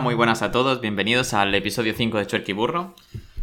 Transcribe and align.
Hola, 0.00 0.06
muy 0.06 0.14
buenas 0.14 0.40
a 0.40 0.50
todos. 0.50 0.80
Bienvenidos 0.80 1.34
al 1.34 1.54
episodio 1.54 1.92
5 1.94 2.16
de 2.16 2.26
Chuerk 2.26 2.48
y 2.48 2.54
Burro. 2.54 2.94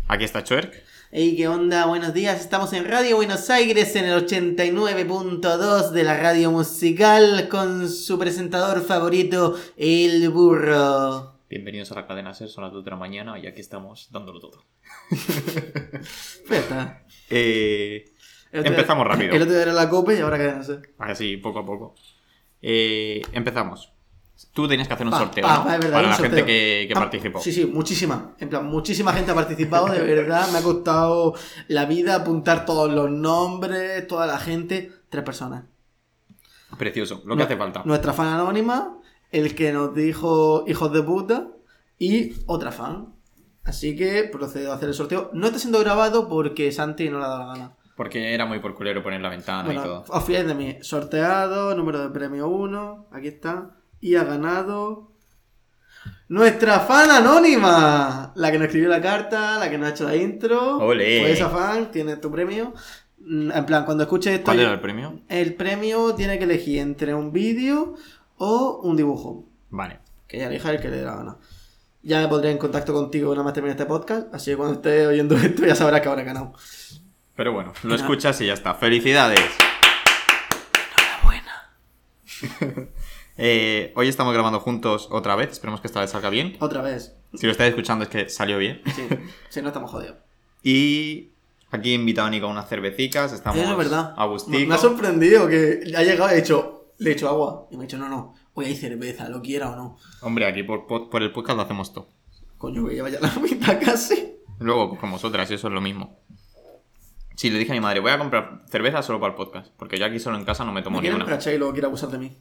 Aquí 0.08 0.24
está 0.24 0.44
Chuerk. 0.44 0.74
Hey, 1.12 1.36
¿qué 1.38 1.48
onda? 1.48 1.86
Buenos 1.86 2.16
días. 2.16 2.42
Estamos 2.42 2.74
en 2.74 2.86
Radio 2.86 3.16
Buenos 3.16 3.52
Aires 3.52 3.96
en 3.96 4.06
el 4.06 4.26
89.2 4.26 5.92
de 5.92 6.04
la 6.04 6.18
radio 6.18 6.50
musical 6.50 7.48
con 7.48 7.88
su 7.88 8.18
presentador 8.18 8.82
favorito, 8.82 9.56
El 9.78 10.30
Burro. 10.30 11.36
Bienvenidos 11.48 11.92
a 11.92 11.96
la 11.96 12.08
cadena 12.08 12.34
SER, 12.34 12.50
son 12.50 12.64
las 12.64 12.74
2 12.74 12.84
de 12.84 12.90
la 12.90 12.98
mañana 12.98 13.38
y 13.38 13.46
aquí 13.46 13.62
estamos 13.62 14.08
dándolo 14.10 14.40
todo. 14.40 14.66
Está. 16.50 17.04
Eh, 17.30 18.16
Empezamos 18.52 19.06
rápido. 19.06 19.36
El 19.36 19.44
otro 19.44 19.60
era 19.60 19.74
la 19.74 19.88
copa 19.88 20.12
y 20.12 20.22
ahora 20.22 20.56
no 20.56 20.64
sé. 20.64 20.80
así, 20.98 21.38
poco 21.38 21.60
a 21.60 21.66
poco. 21.68 21.94
Eh, 22.64 23.22
empezamos. 23.32 23.94
Tú 24.54 24.68
tenías 24.68 24.88
que 24.88 24.94
hacer 24.94 25.06
un 25.06 25.12
Pa, 25.12 25.20
sorteo 25.20 25.44
pa, 25.44 25.58
¿no? 25.58 25.64
pa, 25.66 25.74
es 25.76 25.80
verdad, 25.80 25.94
para 25.96 26.08
la 26.10 26.16
sorteo. 26.16 26.36
gente 26.36 26.46
que, 26.46 26.86
que 26.88 26.94
Ah, 26.96 27.00
participó. 27.00 27.40
Sí, 27.42 27.52
sí, 27.52 27.66
muchísima. 27.66 28.36
En 28.40 28.50
plan, 28.50 28.66
muchísima 28.66 29.14
gente 29.14 29.32
ha 29.32 29.36
participado, 29.36 29.88
de 29.88 30.00
verdad. 30.02 30.48
Me 30.52 30.60
ha 30.60 30.62
costado 30.64 31.34
la 31.68 31.86
vida 31.86 32.16
apuntar 32.16 32.66
todos 32.66 32.92
los 32.92 33.10
nombres, 33.10 34.06
toda 34.08 34.28
la 34.28 34.38
gente. 34.38 34.92
Tres 35.10 35.24
personas. 35.24 35.64
Precioso, 36.78 37.22
lo 37.26 37.36
que 37.38 37.44
hace 37.44 37.56
falta. 37.58 37.82
Nuestra 37.86 38.14
fan 38.14 38.28
anónima, 38.28 38.98
el 39.32 39.56
que 39.56 39.72
nos 39.72 39.96
dijo 39.96 40.66
hijos 40.68 40.92
de 40.94 41.02
puta 41.02 41.48
y 41.98 42.34
otra 42.46 42.72
fan. 42.72 43.14
Así 43.64 43.96
que 43.96 44.24
procedo 44.26 44.72
a 44.72 44.76
hacer 44.76 44.90
el 44.90 44.94
sorteo. 44.96 45.30
No 45.34 45.48
está 45.48 45.60
siendo 45.60 45.80
grabado 45.80 46.28
porque 46.30 46.72
Santi 46.72 47.10
no 47.10 47.20
le 47.20 47.26
ha 47.26 47.30
dado 47.30 47.40
la 47.48 47.54
gana. 47.54 47.76
Porque 47.96 48.34
era 48.34 48.46
muy 48.46 48.60
por 48.60 48.76
culero 48.76 49.02
poner 49.02 49.22
la 49.22 49.30
ventana 49.30 49.64
y 49.74 49.76
bueno, 49.78 49.84
todo. 50.04 50.06
os 50.16 50.24
fiáis 50.24 50.46
de 50.46 50.54
mí. 50.54 50.78
Sorteado, 50.82 51.74
número 51.76 52.00
de 52.00 52.10
premio 52.10 52.48
1. 52.48 53.08
Aquí 53.12 53.28
está. 53.30 53.72
Y 54.02 54.16
ha 54.16 54.24
ganado. 54.24 55.12
Nuestra 56.30 56.82
fan 56.82 57.10
anónima. 57.10 58.32
La 58.36 58.52
que 58.52 58.58
nos 58.58 58.66
escribió 58.68 58.90
la 58.90 59.02
carta, 59.02 59.58
la 59.58 59.70
que 59.70 59.78
nos 59.78 59.88
ha 59.90 59.92
hecho 59.94 60.04
la 60.06 60.16
intro. 60.16 60.78
Ole. 60.78 61.22
Pues 61.22 61.34
esa 61.34 61.50
fan 61.50 61.92
tiene 61.92 62.18
tu 62.18 62.32
premio. 62.32 62.74
Mm, 63.20 63.52
En 63.52 63.66
plan, 63.66 63.86
cuando 63.86 64.04
escuches 64.04 64.34
esto. 64.34 64.46
¿Cuál 64.46 64.60
era 64.60 64.74
el 64.74 64.80
premio? 64.80 65.22
El 65.30 65.56
premio 65.56 66.14
tiene 66.16 66.38
que 66.38 66.44
elegir 66.44 66.80
entre 66.80 67.14
un 67.14 67.32
vídeo 67.32 67.96
o 68.38 68.82
un 68.84 68.96
dibujo. 68.98 69.46
Vale. 69.70 70.00
Que 70.28 70.38
ya 70.40 70.48
elija 70.48 70.70
el 70.72 70.82
que 70.82 70.90
le 70.90 70.98
dé 70.98 71.06
la 71.06 71.16
gana. 71.16 71.38
Ya 72.04 72.22
me 72.22 72.28
pondré 72.28 72.52
en 72.52 72.58
contacto 72.58 72.94
contigo 72.94 73.32
una 73.32 73.44
más 73.44 73.54
termine 73.54 73.72
este 73.72 73.86
podcast. 73.86 74.34
Así 74.34 74.52
que 74.52 74.58
cuando 74.58 74.76
estés 74.76 75.08
oyendo 75.08 75.36
esto 75.38 75.66
ya 75.66 75.76
sabrás 75.76 76.02
que 76.02 76.10
habrá 76.10 76.24
ganado. 76.24 76.54
Pero 77.36 77.54
bueno, 77.54 77.72
lo 77.84 77.96
escuchas 77.96 78.40
y 78.42 78.48
ya 78.48 78.54
está. 78.54 78.74
¡Felicidades! 78.74 79.40
Enhorabuena. 80.98 81.70
Eh, 83.38 83.94
hoy 83.96 84.08
estamos 84.08 84.34
grabando 84.34 84.60
juntos 84.60 85.08
otra 85.12 85.36
vez. 85.36 85.52
Esperemos 85.52 85.82
que 85.82 85.88
esta 85.88 86.02
vez 86.02 86.10
salga 86.10 86.30
bien. 86.30 86.58
Otra 86.60 86.82
vez. 86.82 87.16
Si 87.36 87.46
lo 87.46 87.52
estáis 87.52 87.70
escuchando 87.70 88.04
es 88.04 88.10
que 88.10 88.30
salió 88.30 88.58
bien. 88.58 88.82
Sí, 88.96 89.04
sí, 89.50 89.62
no 89.62 89.68
estamos 89.70 89.92
jodidos. 89.92 90.16
Y 90.64 91.30
aquí 91.72 91.92
he 91.92 91.94
invitado 91.94 92.28
a 92.28 92.32
Nico 92.32 92.48
a 92.48 92.50
unas 92.50 92.68
cervecicas. 92.68 93.32
Estamos 93.32 93.60
Es 93.60 93.78
verdad. 93.78 94.16
Me, 94.48 94.66
me 94.66 94.76
ha 94.76 94.78
sorprendido 94.78 95.48
que 95.48 95.82
ha 95.96 96.04
llegado 96.04 96.30
y 96.32 96.34
ha 96.34 96.36
dicho, 96.42 96.88
le 96.98 97.12
he 97.12 97.14
hecho 97.14 97.30
agua. 97.30 97.68
Y 97.72 97.78
me 97.78 97.84
ha 97.84 97.88
dicho, 97.88 97.98
no, 97.98 98.10
no, 98.10 98.34
hoy 98.56 98.66
hay 98.66 98.76
cerveza, 98.76 99.30
lo 99.30 99.42
quiera 99.42 99.70
o 99.70 99.76
no. 99.76 99.98
Hombre, 100.22 100.46
aquí 100.46 100.64
por, 100.64 100.88
por- 100.88 101.10
por 101.10 101.22
el 101.24 101.32
podcast 101.32 101.56
lo 101.58 101.64
hacemos 101.64 101.94
todo. 101.94 102.10
Coño, 102.58 102.86
que 102.88 102.96
lleva 102.96 103.10
ya 103.10 103.20
la 103.22 103.30
mitad 103.42 103.80
casi. 103.80 104.36
Luego, 104.60 104.90
pues 104.90 105.00
con 105.00 105.12
vosotras, 105.12 105.50
y 105.52 105.54
eso 105.54 105.68
es 105.68 105.74
lo 105.74 105.80
mismo. 105.80 106.20
Sí, 107.36 107.50
le 107.52 107.60
dije 107.60 107.72
a 107.72 107.76
mi 107.76 107.82
madre, 107.82 108.00
voy 108.02 108.12
a 108.12 108.18
comprar 108.18 108.64
cerveza 108.68 109.04
solo 109.04 109.20
para 109.22 109.32
el 109.32 109.38
podcast. 109.38 109.72
Porque 109.78 109.98
yo 110.00 110.06
aquí 110.06 110.20
solo 110.20 110.38
en 110.38 110.44
casa 110.44 110.66
no 110.66 110.74
me 110.74 110.82
tomo 110.82 111.00
Me 111.00 111.08
ni 111.08 111.16
una. 111.16 111.24
y 111.26 111.58
luego 111.58 111.72
quiere 111.72 111.86
abusar 111.86 112.10
de 112.10 112.18
mí. 112.18 112.36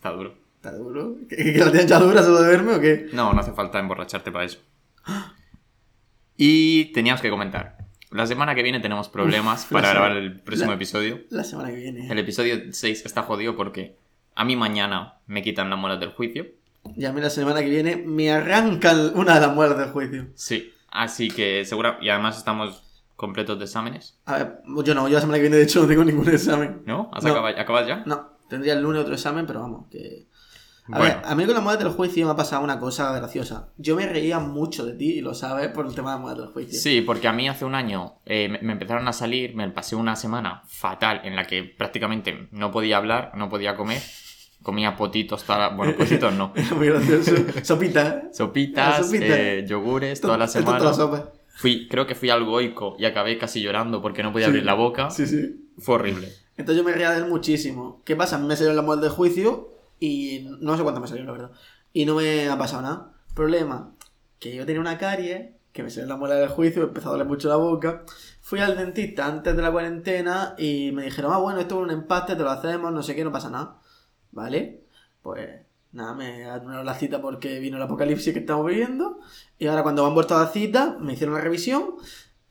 Está 0.00 0.12
duro. 0.12 0.34
¿Está 0.56 0.72
duro? 0.72 1.16
¿Que, 1.28 1.36
que 1.36 1.58
la 1.58 1.70
tienes 1.70 1.86
ya 1.86 1.98
dura 1.98 2.22
solo 2.22 2.40
de 2.40 2.48
verme 2.48 2.74
o 2.74 2.80
qué? 2.80 3.08
No, 3.12 3.34
no 3.34 3.40
hace 3.40 3.52
falta 3.52 3.78
emborracharte 3.78 4.32
para 4.32 4.46
eso. 4.46 4.58
Y 6.36 6.86
teníamos 6.92 7.20
que 7.20 7.28
comentar. 7.30 7.76
La 8.10 8.26
semana 8.26 8.54
que 8.54 8.62
viene 8.62 8.80
tenemos 8.80 9.08
problemas 9.10 9.64
Uf, 9.64 9.72
para 9.72 9.90
grabar 9.90 10.12
el 10.12 10.40
próximo 10.40 10.70
la- 10.70 10.76
episodio. 10.76 11.20
La 11.28 11.44
semana 11.44 11.68
que 11.70 11.76
viene. 11.76 12.10
El 12.10 12.18
episodio 12.18 12.56
6 12.70 13.04
está 13.04 13.22
jodido 13.22 13.56
porque 13.56 13.96
a 14.34 14.44
mí 14.44 14.56
mañana 14.56 15.16
me 15.26 15.42
quitan 15.42 15.68
las 15.70 15.78
muelas 15.78 16.00
del 16.00 16.10
juicio. 16.12 16.46
Y 16.96 17.04
a 17.04 17.12
mí 17.12 17.20
la 17.20 17.28
semana 17.30 17.60
que 17.60 17.68
viene 17.68 17.96
me 17.96 18.30
arrancan 18.32 19.12
una 19.14 19.34
de 19.34 19.40
las 19.46 19.54
muelas 19.54 19.76
del 19.78 19.90
juicio. 19.90 20.28
Sí, 20.34 20.72
así 20.90 21.28
que 21.28 21.64
seguro. 21.66 21.96
Y 22.00 22.08
además 22.08 22.38
estamos 22.38 23.04
completos 23.16 23.58
de 23.58 23.66
exámenes. 23.66 24.18
A 24.24 24.38
ver, 24.38 24.60
yo 24.82 24.94
no, 24.94 25.06
yo 25.08 25.14
la 25.16 25.20
semana 25.20 25.36
que 25.36 25.42
viene 25.42 25.56
de 25.58 25.64
hecho 25.64 25.82
no 25.82 25.86
tengo 25.88 26.04
ningún 26.04 26.28
examen. 26.30 26.80
¿No? 26.86 27.10
¿Has 27.12 27.22
No. 27.22 27.32
acabado, 27.32 27.60
¿Acabas 27.60 27.86
ya? 27.86 28.02
No, 28.06 28.30
tendría 28.50 28.74
el 28.74 28.82
lunes 28.82 29.00
otro 29.02 29.14
examen, 29.14 29.46
pero 29.46 29.60
vamos, 29.60 29.86
que... 29.90 30.28
A 30.92 30.98
Bueno. 30.98 31.14
ver, 31.14 31.22
a 31.24 31.34
mí 31.36 31.44
con 31.44 31.54
las 31.54 31.62
muelas 31.62 31.82
del 31.84 31.92
juicio 31.92 32.26
me 32.26 32.32
ha 32.32 32.36
pasado 32.36 32.64
una 32.64 32.80
cosa 32.80 33.12
graciosa. 33.16 33.68
Yo 33.78 33.94
me 33.94 34.06
reía 34.06 34.40
mucho 34.40 34.84
de 34.84 34.94
ti, 34.94 35.18
y 35.18 35.20
lo 35.20 35.34
sabes, 35.34 35.68
por 35.68 35.86
el 35.86 35.94
tema 35.94 36.10
de 36.10 36.14
las 36.16 36.20
muelas 36.20 36.38
del 36.40 36.48
juicio. 36.48 36.80
Sí, 36.80 37.00
porque 37.00 37.28
a 37.28 37.32
mí 37.32 37.48
hace 37.48 37.64
un 37.64 37.76
año 37.76 38.14
eh, 38.26 38.48
me, 38.60 38.72
empezaron 38.72 39.06
a 39.06 39.12
salir, 39.12 39.54
me 39.54 39.70
pasé 39.70 39.94
una 39.94 40.16
semana 40.16 40.62
fatal 40.66 41.20
en 41.22 41.36
la 41.36 41.44
que 41.46 41.62
prácticamente 41.62 42.48
no 42.50 42.72
podía 42.72 42.96
hablar, 42.96 43.30
no 43.36 43.48
podía 43.48 43.76
comer. 43.76 44.02
Comía 44.62 44.96
potitos, 44.96 45.44
toda 45.44 45.58
la- 45.58 45.68
bueno, 45.68 45.94
potitos 45.96 46.34
no. 46.34 46.52
Muy 46.76 46.88
gracioso. 46.88 47.32
Sopita, 47.62 48.08
¿eh? 48.08 48.28
Sopitas, 48.34 48.98
La 48.98 49.04
sopita. 49.04 49.26
eh, 49.38 49.64
yogures, 49.68 50.20
toda 50.20 50.36
la 50.36 50.48
semana. 50.48 50.78
toda 50.78 50.90
la 50.90 50.96
sopa. 50.96 51.30
Fui, 51.54 51.86
creo 51.88 52.06
que 52.06 52.14
fui 52.16 52.30
al 52.30 52.44
goico 52.44 52.96
y 52.98 53.04
acabé 53.04 53.38
casi 53.38 53.60
llorando 53.62 54.02
porque 54.02 54.22
no 54.22 54.32
podía 54.32 54.46
Sí. 54.46 54.50
abrir 54.50 54.64
la 54.64 54.74
boca. 54.74 55.08
Sí, 55.10 55.26
sí. 55.26 55.70
Fue 55.78 55.94
horrible. 55.94 56.28
Entonces 56.60 56.82
yo 56.82 56.88
me 56.88 56.92
reía 56.92 57.10
de 57.10 57.18
él 57.18 57.26
muchísimo. 57.26 58.02
¿Qué 58.04 58.16
pasa? 58.16 58.38
Me 58.38 58.54
salieron 58.54 58.76
las 58.76 58.84
muelas 58.84 59.02
del 59.02 59.12
juicio 59.12 59.72
y 59.98 60.46
no 60.60 60.76
sé 60.76 60.82
cuánto 60.82 61.00
me 61.00 61.08
salieron, 61.08 61.26
la 61.26 61.32
verdad. 61.32 61.56
Y 61.92 62.04
no 62.04 62.14
me 62.16 62.48
ha 62.48 62.58
pasado 62.58 62.82
nada. 62.82 63.12
Problema, 63.34 63.94
que 64.38 64.54
yo 64.54 64.66
tenía 64.66 64.80
una 64.80 64.98
carie, 64.98 65.56
que 65.72 65.82
me 65.82 65.90
salió 65.90 66.08
la 66.08 66.16
muela 66.16 66.34
del 66.34 66.48
juicio, 66.48 66.84
empezó 66.84 67.08
a 67.08 67.12
doler 67.12 67.26
mucho 67.26 67.48
la 67.48 67.56
boca. 67.56 68.04
Fui 68.40 68.60
al 68.60 68.76
dentista 68.76 69.26
antes 69.26 69.56
de 69.56 69.62
la 69.62 69.72
cuarentena 69.72 70.54
y 70.58 70.92
me 70.92 71.04
dijeron, 71.04 71.32
ah, 71.32 71.38
bueno, 71.38 71.60
esto 71.60 71.76
es 71.76 71.82
un 71.82 71.90
empaste, 71.90 72.36
te 72.36 72.42
lo 72.42 72.50
hacemos, 72.50 72.92
no 72.92 73.02
sé 73.02 73.14
qué, 73.14 73.24
no 73.24 73.32
pasa 73.32 73.50
nada. 73.50 73.80
¿Vale? 74.32 74.84
Pues 75.22 75.48
nada, 75.92 76.14
me 76.14 76.44
anularon 76.44 76.84
la 76.84 76.94
cita 76.94 77.22
porque 77.22 77.58
vino 77.58 77.78
el 77.78 77.82
apocalipsis 77.82 78.32
que 78.32 78.40
estamos 78.40 78.66
viviendo. 78.66 79.20
Y 79.58 79.66
ahora 79.66 79.82
cuando 79.82 80.02
me 80.02 80.08
han 80.08 80.14
vuelto 80.14 80.36
a 80.36 80.42
la 80.42 80.48
cita, 80.48 80.96
me 81.00 81.14
hicieron 81.14 81.34
la 81.34 81.40
revisión. 81.40 81.94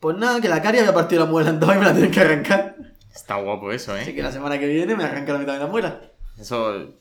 Pues 0.00 0.16
nada, 0.16 0.40
que 0.40 0.48
la 0.48 0.62
carie 0.62 0.80
había 0.80 0.94
partido 0.94 1.24
la 1.24 1.30
muela 1.30 1.50
en 1.50 1.60
dos 1.60 1.74
y 1.74 1.78
me 1.78 1.84
la 1.84 1.92
tienen 1.92 2.10
que 2.10 2.20
arrancar. 2.20 2.89
Está 3.20 3.36
guapo 3.36 3.70
eso, 3.70 3.92
Así 3.92 4.10
¿eh? 4.10 4.14
que 4.14 4.22
la 4.22 4.32
semana 4.32 4.58
que 4.58 4.66
viene 4.66 4.96
me 4.96 5.04
arranca 5.04 5.34
la 5.34 5.38
mitad 5.38 5.52
de 5.52 5.58
la 5.60 5.66
muela. 5.66 6.00
Eso. 6.38 6.94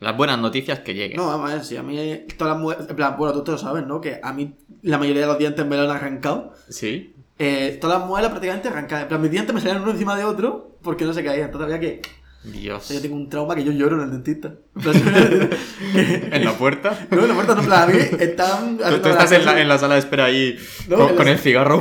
Las 0.00 0.16
buenas 0.16 0.38
noticias 0.38 0.80
que 0.80 0.94
lleguen. 0.94 1.16
No, 1.16 1.26
vamos 1.26 1.50
a 1.50 1.54
ver, 1.54 1.64
si 1.64 1.76
a 1.76 1.82
mí 1.82 2.24
todas 2.38 2.54
las 2.54 2.62
muelas. 2.62 2.88
En 2.88 2.96
plan, 2.96 3.16
bueno, 3.18 3.34
tú 3.34 3.44
te 3.44 3.50
lo 3.50 3.58
sabes, 3.58 3.86
¿no? 3.86 4.00
Que 4.00 4.18
a 4.22 4.32
mí 4.32 4.54
la 4.82 4.96
mayoría 4.96 5.22
de 5.22 5.26
los 5.26 5.38
dientes 5.38 5.66
me 5.66 5.76
lo 5.76 5.82
han 5.82 5.96
arrancado. 5.96 6.54
Sí. 6.68 7.14
Eh, 7.38 7.78
todas 7.80 7.98
las 8.00 8.08
muelas 8.08 8.30
prácticamente 8.30 8.68
arrancadas. 8.68 9.02
En 9.02 9.08
plan, 9.08 9.20
mis 9.20 9.30
dientes 9.30 9.54
me 9.54 9.60
salían 9.60 9.82
uno 9.82 9.90
encima 9.90 10.16
de 10.16 10.24
otro 10.24 10.78
porque 10.82 11.04
no 11.04 11.12
se 11.12 11.22
caían. 11.22 11.50
Todavía 11.50 11.78
que. 11.78 12.00
O 12.48 12.52
Dios. 12.52 12.84
sea, 12.84 12.96
yo 12.96 13.02
tengo 13.02 13.16
un 13.16 13.28
trauma 13.28 13.54
que 13.54 13.64
yo 13.64 13.72
lloro 13.72 13.96
en 13.96 14.02
el 14.02 14.10
dentista. 14.10 14.54
En 16.32 16.44
la 16.44 16.52
puerta. 16.56 17.06
No, 17.10 17.22
en 17.22 17.28
la 17.28 17.34
puerta 17.34 17.54
no, 17.54 17.60
en 17.60 17.66
plan, 17.66 17.82
a 17.82 17.86
mí 17.92 17.98
están. 18.20 18.78
Tú, 18.78 18.98
tú 19.00 19.08
estás 19.08 19.32
en 19.32 19.44
la, 19.44 19.60
en 19.60 19.68
la 19.68 19.78
sala 19.78 19.94
de 19.94 20.00
espera 20.00 20.26
ahí 20.26 20.56
No, 20.88 20.96
con, 20.98 21.08
en 21.10 21.16
con 21.16 21.26
la- 21.26 21.32
el 21.32 21.38
cigarro. 21.38 21.80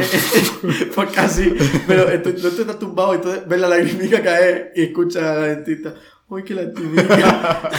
pues 0.96 1.10
casi. 1.12 1.54
Pero 1.88 2.06
no 2.12 2.22
tú 2.22 2.30
estás 2.62 2.80
tumbado 2.80 3.16
y 3.16 3.18
tú 3.22 3.30
ves 3.48 3.60
la 3.60 3.68
lagrimica 3.70 4.22
caer 4.22 4.72
y 4.76 4.84
escuchas 4.84 5.24
a 5.24 5.36
la 5.36 5.42
dentista. 5.48 5.94
¡Uy, 6.30 6.44
qué 6.44 6.54
lagrimica! 6.56 7.72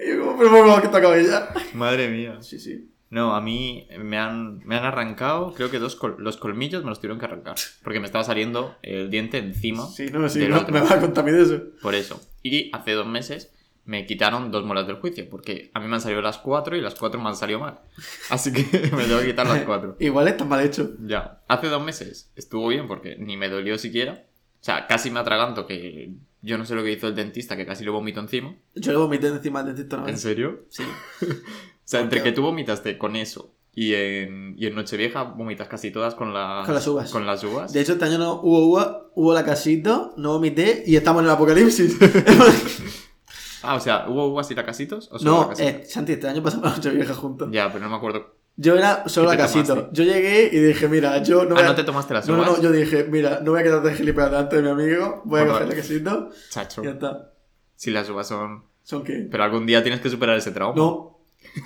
y 0.00 0.08
yo, 0.10 0.20
como, 0.20 0.38
pero 0.38 0.50
favor, 0.50 0.80
que 0.82 0.88
acabe 0.96 1.24
ya. 1.26 1.48
Madre 1.74 2.08
mía. 2.08 2.38
Sí, 2.40 2.58
sí. 2.58 2.90
No, 3.10 3.34
a 3.34 3.40
mí 3.40 3.88
me 3.98 4.18
han, 4.18 4.58
me 4.66 4.76
han 4.76 4.84
arrancado, 4.84 5.54
creo 5.54 5.70
que 5.70 5.78
dos 5.78 5.96
col- 5.96 6.16
los 6.18 6.36
colmillos 6.36 6.82
me 6.84 6.90
los 6.90 6.98
tuvieron 7.00 7.18
que 7.18 7.24
arrancar. 7.24 7.56
Porque 7.82 8.00
me 8.00 8.06
estaba 8.06 8.22
saliendo 8.24 8.76
el 8.82 9.08
diente 9.10 9.38
encima. 9.38 9.86
Sí, 9.86 10.06
no, 10.12 10.28
sí, 10.28 10.40
del 10.40 10.50
no, 10.50 10.60
otro. 10.60 10.74
me 10.74 10.80
vas 10.80 10.92
a 10.92 10.98
de 10.98 11.42
eso. 11.42 11.62
Por 11.80 11.94
eso. 11.94 12.20
Y 12.42 12.70
hace 12.74 12.92
dos 12.92 13.06
meses 13.06 13.50
me 13.86 14.04
quitaron 14.04 14.50
dos 14.50 14.64
muelas 14.66 14.86
del 14.86 14.96
juicio. 14.96 15.26
Porque 15.30 15.70
a 15.72 15.80
mí 15.80 15.86
me 15.88 15.94
han 15.94 16.02
salido 16.02 16.20
las 16.20 16.36
cuatro 16.36 16.76
y 16.76 16.82
las 16.82 16.94
cuatro 16.96 17.18
me 17.18 17.28
han 17.30 17.36
salido 17.36 17.60
mal. 17.60 17.80
Así 18.28 18.52
que 18.52 18.62
me 18.94 19.04
tengo 19.04 19.20
que 19.20 19.26
quitar 19.28 19.46
las 19.46 19.62
cuatro. 19.62 19.96
Igual 20.00 20.28
está 20.28 20.44
mal 20.44 20.62
hecho. 20.62 20.90
Ya. 21.00 21.40
Hace 21.48 21.68
dos 21.68 21.82
meses 21.82 22.30
estuvo 22.36 22.68
bien 22.68 22.86
porque 22.88 23.16
ni 23.18 23.38
me 23.38 23.48
dolió 23.48 23.78
siquiera. 23.78 24.24
O 24.60 24.64
sea, 24.64 24.86
casi 24.86 25.10
me 25.10 25.20
atraganto 25.20 25.66
que 25.66 26.12
yo 26.42 26.58
no 26.58 26.66
sé 26.66 26.74
lo 26.74 26.82
que 26.84 26.92
hizo 26.92 27.08
el 27.08 27.14
dentista, 27.14 27.56
que 27.56 27.64
casi 27.64 27.84
lo 27.84 27.92
vomito 27.94 28.20
encima. 28.20 28.54
Yo 28.74 28.92
le 28.92 28.98
vomité 28.98 29.28
encima 29.28 29.62
del 29.62 29.74
dentista 29.74 29.96
una 29.96 30.10
¿En 30.10 30.18
serio? 30.18 30.66
Sí. 30.68 30.82
O 31.88 31.90
sea, 31.90 32.00
entre 32.00 32.22
que 32.22 32.32
tú 32.32 32.42
vomitaste 32.42 32.98
con 32.98 33.16
eso 33.16 33.54
y 33.74 33.94
en, 33.94 34.54
y 34.58 34.66
en 34.66 34.74
Nochevieja 34.74 35.22
vomitas 35.22 35.68
casi 35.68 35.90
todas 35.90 36.14
con 36.14 36.34
las, 36.34 36.66
Con 36.66 36.74
las 36.74 36.86
uvas. 36.86 37.10
Con 37.10 37.26
las 37.26 37.42
uvas. 37.42 37.72
De 37.72 37.80
hecho, 37.80 37.92
este 37.92 38.04
año 38.04 38.18
no 38.18 38.42
hubo 38.42 38.66
uva, 38.66 39.06
hubo 39.14 39.32
la 39.32 39.42
casita, 39.42 40.10
no 40.18 40.32
vomité 40.32 40.82
y 40.86 40.96
estamos 40.96 41.20
en 41.20 41.28
el 41.28 41.32
apocalipsis. 41.32 41.96
Ah, 43.60 43.74
o 43.74 43.80
sea, 43.80 44.08
¿hubo 44.08 44.28
uvas 44.28 44.48
y 44.52 44.54
lacasitos? 44.54 45.08
¿O 45.10 45.18
solo 45.18 45.30
no, 45.30 45.40
lacasitos? 45.40 45.72
eh, 45.72 45.84
Santi, 45.84 46.12
este 46.12 46.28
año 46.28 46.40
pasamos 46.40 46.66
la 46.66 46.76
noche 46.76 46.90
vieja 46.90 47.12
juntos. 47.12 47.48
Ya, 47.50 47.72
pero 47.72 47.84
no 47.84 47.90
me 47.90 47.96
acuerdo. 47.96 48.36
Yo 48.54 48.76
era 48.76 49.08
solo 49.08 49.30
¿Qué 49.32 49.36
la 49.36 49.48
tomaste? 49.48 49.88
Yo 49.90 50.04
llegué 50.04 50.48
y 50.52 50.58
dije, 50.60 50.88
mira, 50.88 51.20
yo 51.24 51.44
no 51.44 51.56
voy 51.56 51.64
ah, 51.64 51.66
a... 51.66 51.68
¿no 51.70 51.74
te 51.74 51.82
tomaste 51.82 52.14
las 52.14 52.28
uvas? 52.28 52.38
no, 52.38 52.56
no, 52.56 52.62
yo 52.62 52.70
dije, 52.70 53.04
mira, 53.10 53.40
no 53.42 53.50
voy 53.50 53.60
a 53.60 53.64
quedar 53.64 53.82
de 53.82 53.94
gilipollas 53.94 54.30
delante 54.30 54.56
de 54.56 54.62
mi 54.62 54.68
amigo, 54.68 55.22
voy 55.24 55.40
a 55.40 55.42
Bueno, 55.42 55.52
coger 55.54 55.68
la 55.68 55.74
casita 55.74 56.28
Chacho. 56.50 56.82
y 56.82 56.84
ya 56.84 56.90
está. 56.92 57.32
Si 57.74 57.90
las 57.90 58.08
uvas 58.08 58.28
son... 58.28 58.62
¿Son 58.84 59.02
qué? 59.02 59.26
Pero 59.28 59.42
algún 59.42 59.66
día 59.66 59.82
tienes 59.82 60.00
que 60.00 60.08
superar 60.08 60.38
ese 60.38 60.52
trauma. 60.52 60.76
No, 60.76 61.17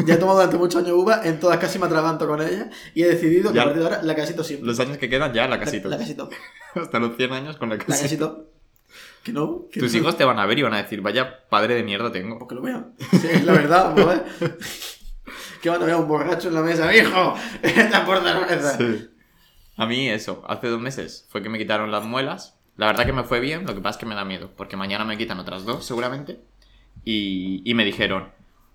Ya 0.07 0.15
he 0.15 0.17
tomado 0.17 0.39
durante 0.39 0.57
muchos 0.59 0.83
años 0.83 0.93
uva, 0.97 1.21
en 1.25 1.39
todas 1.41 1.59
casi 1.59 1.79
me 1.79 1.87
atraganto 1.87 2.27
con 2.27 2.41
ella. 2.41 2.71
Y 2.95 3.03
he 3.03 3.09
decidido 3.09 3.51
que 3.51 3.57
Ya. 3.57 3.63
a 3.63 3.65
partir 3.67 3.83
de 3.83 3.89
ahora 3.89 4.03
la 4.03 4.15
casito 4.15 4.43
siempre. 4.45 4.67
Los 4.67 4.81
años 4.81 4.97
que 4.99 5.09
quedan 5.09 5.33
ya 5.33 5.47
la 5.49 5.59
casito. 5.59 5.89
La 5.89 5.99
casito. 5.99 6.31
Hasta 6.75 6.99
los 6.99 7.17
100 7.17 7.33
años 7.33 7.57
con 7.57 7.69
la 7.69 7.77
La 7.77 7.85
casito. 7.85 8.03
casito. 8.03 8.47
Que 9.23 9.33
no. 9.33 9.67
Que 9.71 9.81
Tus 9.81 9.93
no. 9.93 9.99
hijos 9.99 10.17
te 10.17 10.25
van 10.25 10.39
a 10.39 10.47
ver 10.47 10.59
y 10.59 10.63
van 10.63 10.75
a 10.75 10.83
decir, 10.83 11.01
vaya 11.01 11.47
padre 11.49 11.75
de 11.75 11.83
mierda 11.83 12.11
tengo. 12.11 12.39
Porque 12.39 12.55
lo 12.55 12.63
vean. 12.63 12.95
Sí, 13.11 13.29
es 13.31 13.45
la 13.45 13.53
verdad, 13.53 13.95
ver. 13.95 14.25
Que 15.61 15.69
van 15.71 15.83
a 15.83 15.85
ver 15.85 15.95
a 15.95 15.99
un 15.99 16.09
borracho 16.09 16.49
en 16.49 16.55
la 16.55 16.63
mesa, 16.63 16.95
hijo. 16.95 17.35
Esta 17.63 18.05
por 18.07 18.23
cerveza. 18.23 18.79
A 19.77 19.87
mí 19.87 20.09
eso, 20.09 20.43
hace 20.49 20.69
dos 20.69 20.81
meses 20.81 21.27
fue 21.31 21.43
que 21.43 21.49
me 21.49 21.59
quitaron 21.59 21.91
las 21.91 22.05
muelas. 22.05 22.57
La 22.77 22.87
verdad 22.87 23.05
que 23.07 23.13
me 23.13 23.25
fue 23.25 23.41
bien, 23.41 23.67
lo 23.67 23.75
que 23.75 23.81
pasa 23.81 23.97
es 23.99 24.01
que 24.01 24.07
me 24.07 24.15
da 24.15 24.25
miedo, 24.25 24.51
porque 24.57 24.77
mañana 24.77 25.05
me 25.05 25.19
quitan 25.19 25.39
otras 25.39 25.65
dos 25.65 25.85
seguramente. 25.85 26.41
Y, 27.05 27.63
y 27.69 27.75
me 27.75 27.85
dijeron, 27.85 28.31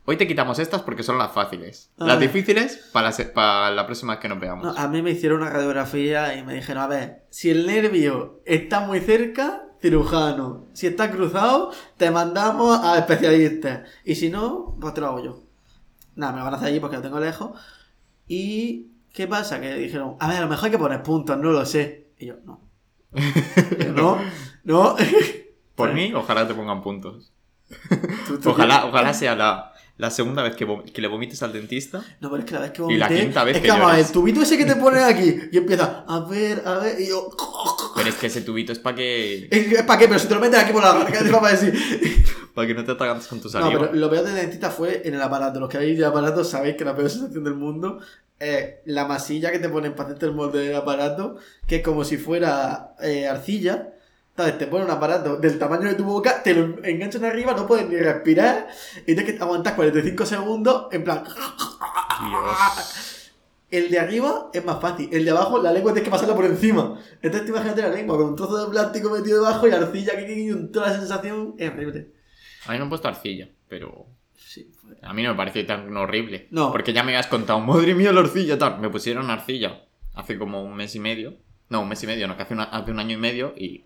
hoy 0.09 0.15
te 0.18 0.25
quitamos 0.27 0.57
estas 0.57 0.81
porque 0.81 1.04
son 1.04 1.18
las 1.18 1.31
fáciles. 1.33 1.92
Las 1.98 2.15
Ah. 2.18 2.19
difíciles 2.19 2.89
para 2.94 3.07
la, 3.07 3.12
se- 3.12 3.25
para 3.25 3.69
la 3.71 3.86
próxima 3.86 4.13
vez 4.13 4.21
que 4.21 4.30
nos 4.30 4.39
veamos. 4.39 4.65
No, 4.65 4.81
a 4.81 4.88
mí 4.88 5.01
me 5.01 5.12
hicieron 5.12 5.42
una 5.42 5.50
radiografía 5.51 6.36
y 6.36 6.44
me 6.44 6.54
dijeron, 6.56 6.81
a 6.83 6.88
ver, 6.88 7.25
si 7.30 7.50
el 7.50 7.68
nervio 7.68 8.39
está 8.45 8.80
muy 8.80 9.00
cerca, 9.01 9.63
cirujano. 9.81 10.65
Si 10.74 10.88
está 10.88 11.12
cruzado, 11.12 11.71
te 11.98 12.09
mandamos 12.09 12.80
a 12.83 12.98
especialistas. 12.98 13.88
Y 14.06 14.15
si 14.15 14.30
no, 14.30 14.75
pues 14.80 14.94
te 14.94 15.01
lo 15.01 15.07
hago 15.07 15.24
yo. 15.24 15.44
Nada, 16.15 16.31
me 16.31 16.39
lo 16.39 16.45
van 16.45 16.53
a 16.53 16.57
hacer 16.57 16.69
allí 16.69 16.80
porque 16.80 16.95
lo 16.95 17.01
tengo 17.03 17.19
lejos. 17.19 17.51
Y, 18.27 18.88
¿qué 19.13 19.27
pasa? 19.27 19.60
Que 19.62 19.74
dijeron, 19.75 20.15
a 20.19 20.27
ver, 20.30 20.38
a 20.38 20.42
lo 20.42 20.48
mejor 20.48 20.65
hay 20.65 20.71
que 20.71 20.77
poner 20.80 21.03
puntos, 21.03 21.38
no 21.38 21.51
lo 21.51 21.65
sé. 21.65 22.07
Y 22.18 22.27
yo, 22.27 22.36
no. 22.45 22.62
Y 23.13 23.83
yo, 23.83 23.92
no, 23.92 24.18
no. 24.63 24.95
Por 25.75 25.94
mí, 25.94 26.13
ojalá 26.13 26.48
te 26.48 26.53
pongan 26.56 26.81
puntos. 26.81 27.31
Tú- 28.27 28.39
tú- 28.39 28.50
Ojalá, 28.51 28.86
ojalá 28.86 29.13
sea 29.13 29.36
la, 29.36 29.74
la 29.97 30.11
segunda 30.11 30.44
vez 30.44 30.55
que, 30.55 30.67
que 30.94 31.01
le 31.01 31.07
vomites 31.07 31.41
al 31.44 31.53
dentista. 31.53 32.03
No, 32.19 32.29
pero 32.29 32.44
es 32.44 32.45
que 32.45 32.53
la 32.53 32.59
vez 32.61 32.71
que 32.71 32.83
Y 32.89 32.97
la 32.97 33.07
vomité, 33.07 33.25
quinta 33.25 33.44
vez 33.44 33.55
es 33.55 33.61
que 33.61 33.67
que 33.67 33.71
vamos 33.73 33.91
a 33.91 33.99
el 33.99 34.11
tubito 34.11 34.41
ese 34.41 34.57
que 34.57 34.65
te 34.65 34.75
ponen 34.77 35.03
aquí 35.03 35.35
y 35.51 35.57
empieza 35.57 36.05
a 36.07 36.19
ver, 36.21 36.61
a 36.65 36.75
ver, 36.79 36.99
y 36.99 37.07
yo. 37.07 37.29
Pero 37.95 38.09
es 38.09 38.15
que 38.15 38.27
ese 38.27 38.41
tubito 38.41 38.71
es 38.71 38.77
para 38.77 38.95
que, 38.95 39.47
¿Es 39.49 39.81
para 39.83 39.99
qué? 39.99 40.07
Pero 40.07 40.19
si 40.19 40.27
te 40.27 40.35
lo 40.35 40.39
metes 40.39 40.59
aquí 40.59 40.71
por 40.71 40.83
la 40.83 40.94
garganta, 40.94 41.41
para 41.41 41.57
decir. 41.57 41.73
para 42.53 42.67
que 42.67 42.75
no 42.75 42.83
te 42.85 42.91
atragantes 42.91 43.25
con 43.27 43.39
tu 43.41 43.47
No, 43.47 43.51
saliva. 43.51 43.79
pero 43.81 43.94
lo 43.94 44.09
peor 44.09 44.23
del 44.23 44.35
dentista 44.35 44.69
fue 44.69 45.01
en 45.03 45.15
el 45.15 45.21
aparato. 45.21 45.59
Los 45.59 45.67
que 45.67 45.77
habéis 45.77 45.97
de 45.97 46.05
aparato 46.05 46.43
sabéis 46.43 46.75
que 46.75 46.85
la 46.85 46.95
peor 46.95 47.09
sensación 47.09 47.43
del 47.43 47.55
mundo 47.55 48.00
es 48.39 48.75
la 48.85 49.05
masilla 49.05 49.51
que 49.51 49.57
te 49.57 49.67
ponen 49.69 49.93
para 49.95 50.09
hacerte 50.09 50.27
el 50.27 50.33
molde 50.33 50.59
del 50.59 50.75
aparato, 50.75 51.38
que 51.65 51.77
es 51.77 51.81
como 51.81 52.03
si 52.03 52.17
fuera 52.17 52.93
eh, 53.01 53.27
arcilla. 53.27 53.93
¿Sabes? 54.38 54.60
Te 54.60 54.68
ponen 54.68 54.86
un 54.86 54.92
aparato 54.92 55.38
del 55.38 55.57
tamaño 55.57 55.88
de 55.89 55.95
tu 55.95 56.04
boca, 56.06 56.44
te 56.44 56.54
lo 56.54 56.78
enganchan 56.86 57.25
arriba, 57.25 57.54
no 57.56 57.66
puedes 57.66 57.89
ni 57.89 57.95
respirar 57.98 58.68
y 59.01 59.16
tienes 59.16 59.25
que 59.25 59.36
aguantar 59.42 59.75
45 59.75 60.25
segundos 60.28 60.86
en 60.92 61.04
plan. 61.04 61.24
Dios. 61.25 63.24
El 63.69 63.89
de 63.89 64.00
arriba 64.00 64.50
es 64.54 64.63
más 64.63 64.80
fácil, 64.80 65.10
el 65.12 65.25
de 65.25 65.31
abajo 65.31 65.62
la 65.62 65.74
lengua 65.74 65.92
tienes 65.92 66.06
que 66.07 66.12
pasarla 66.12 66.36
por 66.36 66.45
encima. 66.45 66.98
Entonces 67.22 67.44
te 67.45 67.50
imagínate 67.50 67.81
la 67.81 67.89
lengua 67.89 68.16
con 68.16 68.28
un 68.28 68.36
trozo 68.36 68.63
de 68.63 68.69
plástico 68.72 69.10
metido 69.10 69.44
debajo 69.44 69.68
y 69.68 69.72
arcilla 69.72 70.16
que 70.16 70.25
que- 70.25 70.56
toda 70.72 70.88
la 70.92 71.00
sensación 71.00 71.56
es 71.57 71.69
horrible. 71.72 72.12
A 72.68 72.72
mí 72.72 72.78
me 72.78 72.84
han 72.84 72.89
puesto 72.89 73.07
arcilla, 73.07 73.50
pero 73.68 74.06
Sí, 74.38 74.72
fue- 74.81 74.98
a 75.01 75.13
mí 75.13 75.24
no 75.24 75.31
me 75.31 75.36
parece 75.36 75.63
tan 75.66 75.95
horrible. 75.98 76.48
No. 76.51 76.72
Porque 76.72 76.94
ya 76.94 77.04
me 77.04 77.12
habías 77.12 77.28
contado, 77.28 77.60
madre 77.60 77.94
mía, 77.94 78.13
la 78.13 78.22
arcilla, 78.22 78.57
tal. 78.57 78.80
Me 78.80 78.89
pusieron 78.89 79.30
arcilla 79.30 79.84
hace 80.13 80.38
como 80.38 80.63
un 80.63 80.74
mes 80.75 80.95
y 80.95 81.00
medio. 81.00 81.34
No, 81.69 81.81
un 81.81 81.89
mes 81.89 82.01
y 82.04 82.07
medio, 82.07 82.30
no, 82.30 82.38
que 82.38 82.44
hace, 82.44 82.54
una- 82.54 82.63
hace 82.63 82.92
un 82.92 83.00
año 83.00 83.18
y 83.18 83.19
medio 83.19 83.54
y 83.57 83.84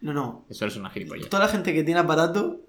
No, 0.00 0.12
no, 0.12 0.46
eso 0.48 0.66
es 0.66 0.76
una 0.76 0.90
gilipollez. 0.90 1.28
Toda 1.28 1.44
la 1.44 1.48
gente 1.50 1.74
que 1.74 1.82
tiene 1.82 2.00
aparato 2.00 2.60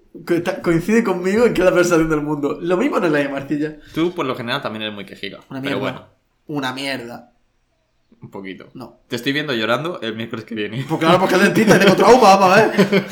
coincide 0.62 1.04
conmigo 1.04 1.46
en 1.46 1.54
que 1.54 1.60
es 1.60 1.64
la 1.64 1.72
peor 1.74 2.08
del 2.08 2.20
mundo. 2.22 2.58
Lo 2.60 2.76
mismo 2.76 2.98
no 2.98 3.06
es 3.06 3.12
la 3.12 3.18
de 3.18 3.28
Marcilla. 3.28 3.78
Tú, 3.94 4.12
por 4.12 4.26
lo 4.26 4.34
general, 4.34 4.60
también 4.62 4.82
eres 4.82 4.94
muy 4.94 5.06
quejiga. 5.06 5.40
Una 5.48 5.60
mierda. 5.60 5.68
Pero 5.76 5.78
bueno, 5.80 6.06
Una 6.48 6.72
mierda. 6.72 7.32
un 8.20 8.30
poquito. 8.30 8.68
No. 8.74 8.98
Te 9.08 9.16
estoy 9.16 9.32
viendo 9.32 9.54
llorando 9.54 10.00
el 10.00 10.16
miércoles 10.16 10.44
que 10.44 10.54
viene. 10.56 10.84
Pues 10.88 11.00
claro, 11.00 11.20
porque 11.20 11.36
el 11.36 11.42
dentista 11.42 11.78
tengo 11.78 11.94
trauma, 11.94 12.38
para 12.38 12.66
ver. 12.66 13.06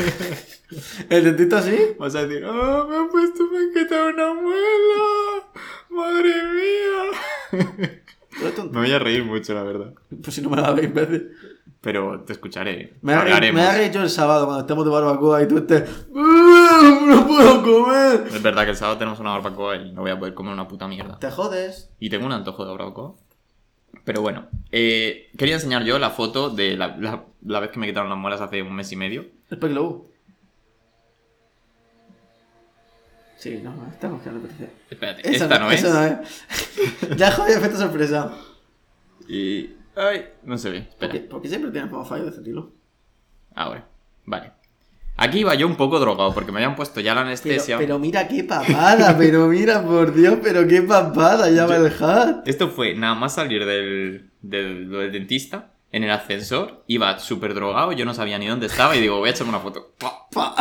El 1.09 1.25
dentista 1.25 1.63
sí. 1.63 1.79
Vas 1.99 2.15
a 2.15 2.27
decir, 2.27 2.45
¡ah, 2.45 2.87
me 2.87 2.97
han 2.97 3.09
puesto, 3.09 3.43
quitado 3.73 4.09
una 4.11 4.35
muela! 4.35 5.49
¡Madre 5.89 6.31
mía! 6.53 8.01
Me 8.71 8.81
voy 8.81 8.93
a 8.93 8.99
reír 8.99 9.25
mucho, 9.25 9.55
la 9.55 9.63
verdad. 9.63 9.95
Pues 10.23 10.35
si 10.35 10.43
no 10.43 10.51
me 10.51 10.61
la 10.61 10.73
veis, 10.73 10.89
imbécil. 10.89 11.31
Pero 11.81 12.21
te 12.23 12.33
escucharé. 12.33 12.95
Me 13.03 13.15
Hablaremos. 13.15 13.63
me 13.63 13.73
reír 13.73 13.93
yo 13.93 14.03
el 14.03 14.11
sábado 14.11 14.47
cuando 14.47 14.63
estemos 14.63 14.85
de 14.85 14.91
barbacoa 14.91 15.43
y 15.43 15.49
tú 15.49 15.59
estés. 15.59 15.89
"Ah, 16.15 16.99
¡No 17.07 17.27
puedo 17.27 17.63
comer! 17.63 18.27
Es 18.35 18.43
verdad 18.43 18.65
que 18.65 18.71
el 18.71 18.77
sábado 18.77 18.99
tenemos 18.99 19.21
una 19.21 19.31
barbacoa 19.31 19.77
y 19.77 19.93
no 19.93 20.01
voy 20.03 20.11
a 20.11 20.19
poder 20.19 20.35
comer 20.35 20.53
una 20.53 20.67
puta 20.67 20.89
mierda. 20.89 21.19
Te 21.21 21.31
jodes. 21.31 21.91
Y 22.01 22.11
tengo 22.11 22.27
un 22.27 22.33
antojo 22.33 22.65
de 22.65 22.73
barbacoa. 22.73 23.15
Pero 24.05 24.23
bueno, 24.23 24.49
eh, 24.73 25.31
quería 25.39 25.55
enseñar 25.55 25.85
yo 25.85 25.99
la 26.01 26.11
foto 26.11 26.51
de 26.51 26.77
la, 26.77 26.97
la- 26.97 27.25
la 27.47 27.61
vez 27.61 27.71
que 27.71 27.79
me 27.79 27.87
quitaron 27.87 28.09
las 28.11 28.19
muelas 28.19 28.41
hace 28.41 28.61
un 28.63 28.75
mes 28.75 28.91
y 28.93 28.97
medio. 28.97 29.27
El 29.51 29.59
Glow. 29.59 30.07
Sí, 33.37 33.61
no, 33.63 33.73
estamos 33.93 34.21
que 34.23 34.31
no 34.31 34.41
parece. 34.41 34.69
Espérate, 34.91 35.31
esta 35.37 35.59
no, 35.61 35.71
es. 35.71 35.83
Eso 35.85 35.95
no 35.95 36.03
es. 36.05 37.17
ya 37.17 37.31
joder, 37.31 37.59
efecto 37.59 37.79
sorpresa. 37.79 38.33
Y. 39.29 39.71
Ay, 39.99 40.27
no 40.45 40.57
se 40.59 40.71
ve. 40.71 40.81
¿Por 40.83 40.89
Espera. 40.93 41.13
qué, 41.13 41.19
por 41.21 41.43
qué 41.43 41.49
siempre 41.49 41.71
tienes 41.71 41.91
como 41.91 42.05
fallo 42.05 42.23
de 42.25 42.29
este 42.29 42.41
estilo? 42.41 42.73
Ahora. 43.55 43.87
Vale. 44.25 44.53
Aquí 45.17 45.41
iba 45.41 45.53
yo 45.57 45.67
un 45.67 45.75
poco 45.77 45.99
drogado 45.99 46.33
porque 46.33 46.53
me 46.53 46.59
habían 46.59 46.77
puesto 46.77 47.01
ya 47.01 47.13
la 47.15 47.23
anestesia. 47.23 47.77
pero 47.79 47.99
mira 47.99 48.29
qué 48.29 48.45
papada, 48.45 49.17
pero 49.19 49.49
mira, 49.49 49.83
por 49.85 50.15
Dios, 50.15 50.39
pero 50.41 50.67
qué 50.69 50.83
papada, 50.83 51.51
llama 51.51 51.77
Yo- 51.79 51.87
el 51.87 51.93
hat. 52.05 52.47
Esto 52.47 52.69
fue 52.69 52.95
nada 52.95 53.17
más 53.17 53.35
salir 53.35 53.65
del, 53.65 54.31
del, 54.43 55.11
dentista. 55.11 55.73
En 55.91 56.05
el 56.05 56.11
ascensor, 56.11 56.85
iba 56.87 57.19
súper 57.19 57.55
drogado, 57.55 57.93
yo 57.93 58.05
no 58.05 58.13
sabía 58.15 58.39
ni 58.39 58.47
dónde 58.47 58.67
estaba 58.67 58.95
y 58.95 59.01
digo, 59.01 59.17
voy 59.19 59.31
a 59.31 59.33
echarme 59.33 59.49
una 59.51 59.59
foto. 59.61 59.95
Pa. 59.99 60.29
Pa. 60.31 60.55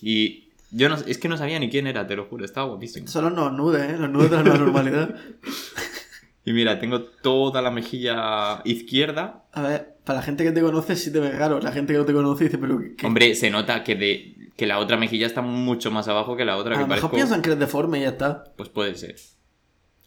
Y 0.00 0.48
yo 0.70 0.88
no, 0.88 0.94
es 0.94 1.18
que 1.18 1.28
no 1.28 1.36
sabía 1.36 1.58
ni 1.58 1.68
quién 1.68 1.86
era, 1.88 2.06
te 2.06 2.14
lo 2.16 2.24
juro, 2.26 2.44
estaba 2.44 2.68
guapísimo. 2.68 3.06
Son 3.08 3.34
los 3.34 3.52
nudes, 3.52 3.90
¿eh? 3.90 3.96
Los 3.98 4.08
nudos 4.08 4.30
de 4.30 4.36
la 4.44 4.56
normalidad. 4.56 5.14
Y 6.50 6.52
mira, 6.52 6.80
tengo 6.80 7.02
toda 7.02 7.62
la 7.62 7.70
mejilla 7.70 8.60
izquierda. 8.64 9.44
A 9.52 9.62
ver, 9.62 9.94
para 10.02 10.18
la 10.18 10.22
gente 10.24 10.42
que 10.42 10.50
te 10.50 10.60
conoce 10.60 10.96
sí 10.96 11.12
te 11.12 11.20
ve 11.20 11.30
raro. 11.30 11.60
La 11.60 11.70
gente 11.70 11.92
que 11.92 11.98
no 12.00 12.04
te 12.04 12.12
conoce 12.12 12.42
dice, 12.42 12.58
pero 12.58 12.80
¿qué? 12.98 13.06
Hombre, 13.06 13.36
se 13.36 13.50
nota 13.50 13.84
que, 13.84 13.94
de, 13.94 14.50
que 14.56 14.66
la 14.66 14.80
otra 14.80 14.96
mejilla 14.96 15.28
está 15.28 15.42
mucho 15.42 15.92
más 15.92 16.08
abajo 16.08 16.36
que 16.36 16.44
la 16.44 16.56
otra, 16.56 16.74
A 16.74 16.80
lo 16.80 16.88
mejor 16.88 17.02
parezco... 17.02 17.10
piensan 17.12 17.40
que 17.40 17.50
eres 17.50 17.60
deforme 17.60 18.00
y 18.00 18.02
ya 18.02 18.08
está. 18.08 18.42
Pues 18.56 18.68
puede 18.68 18.96
ser. 18.96 19.14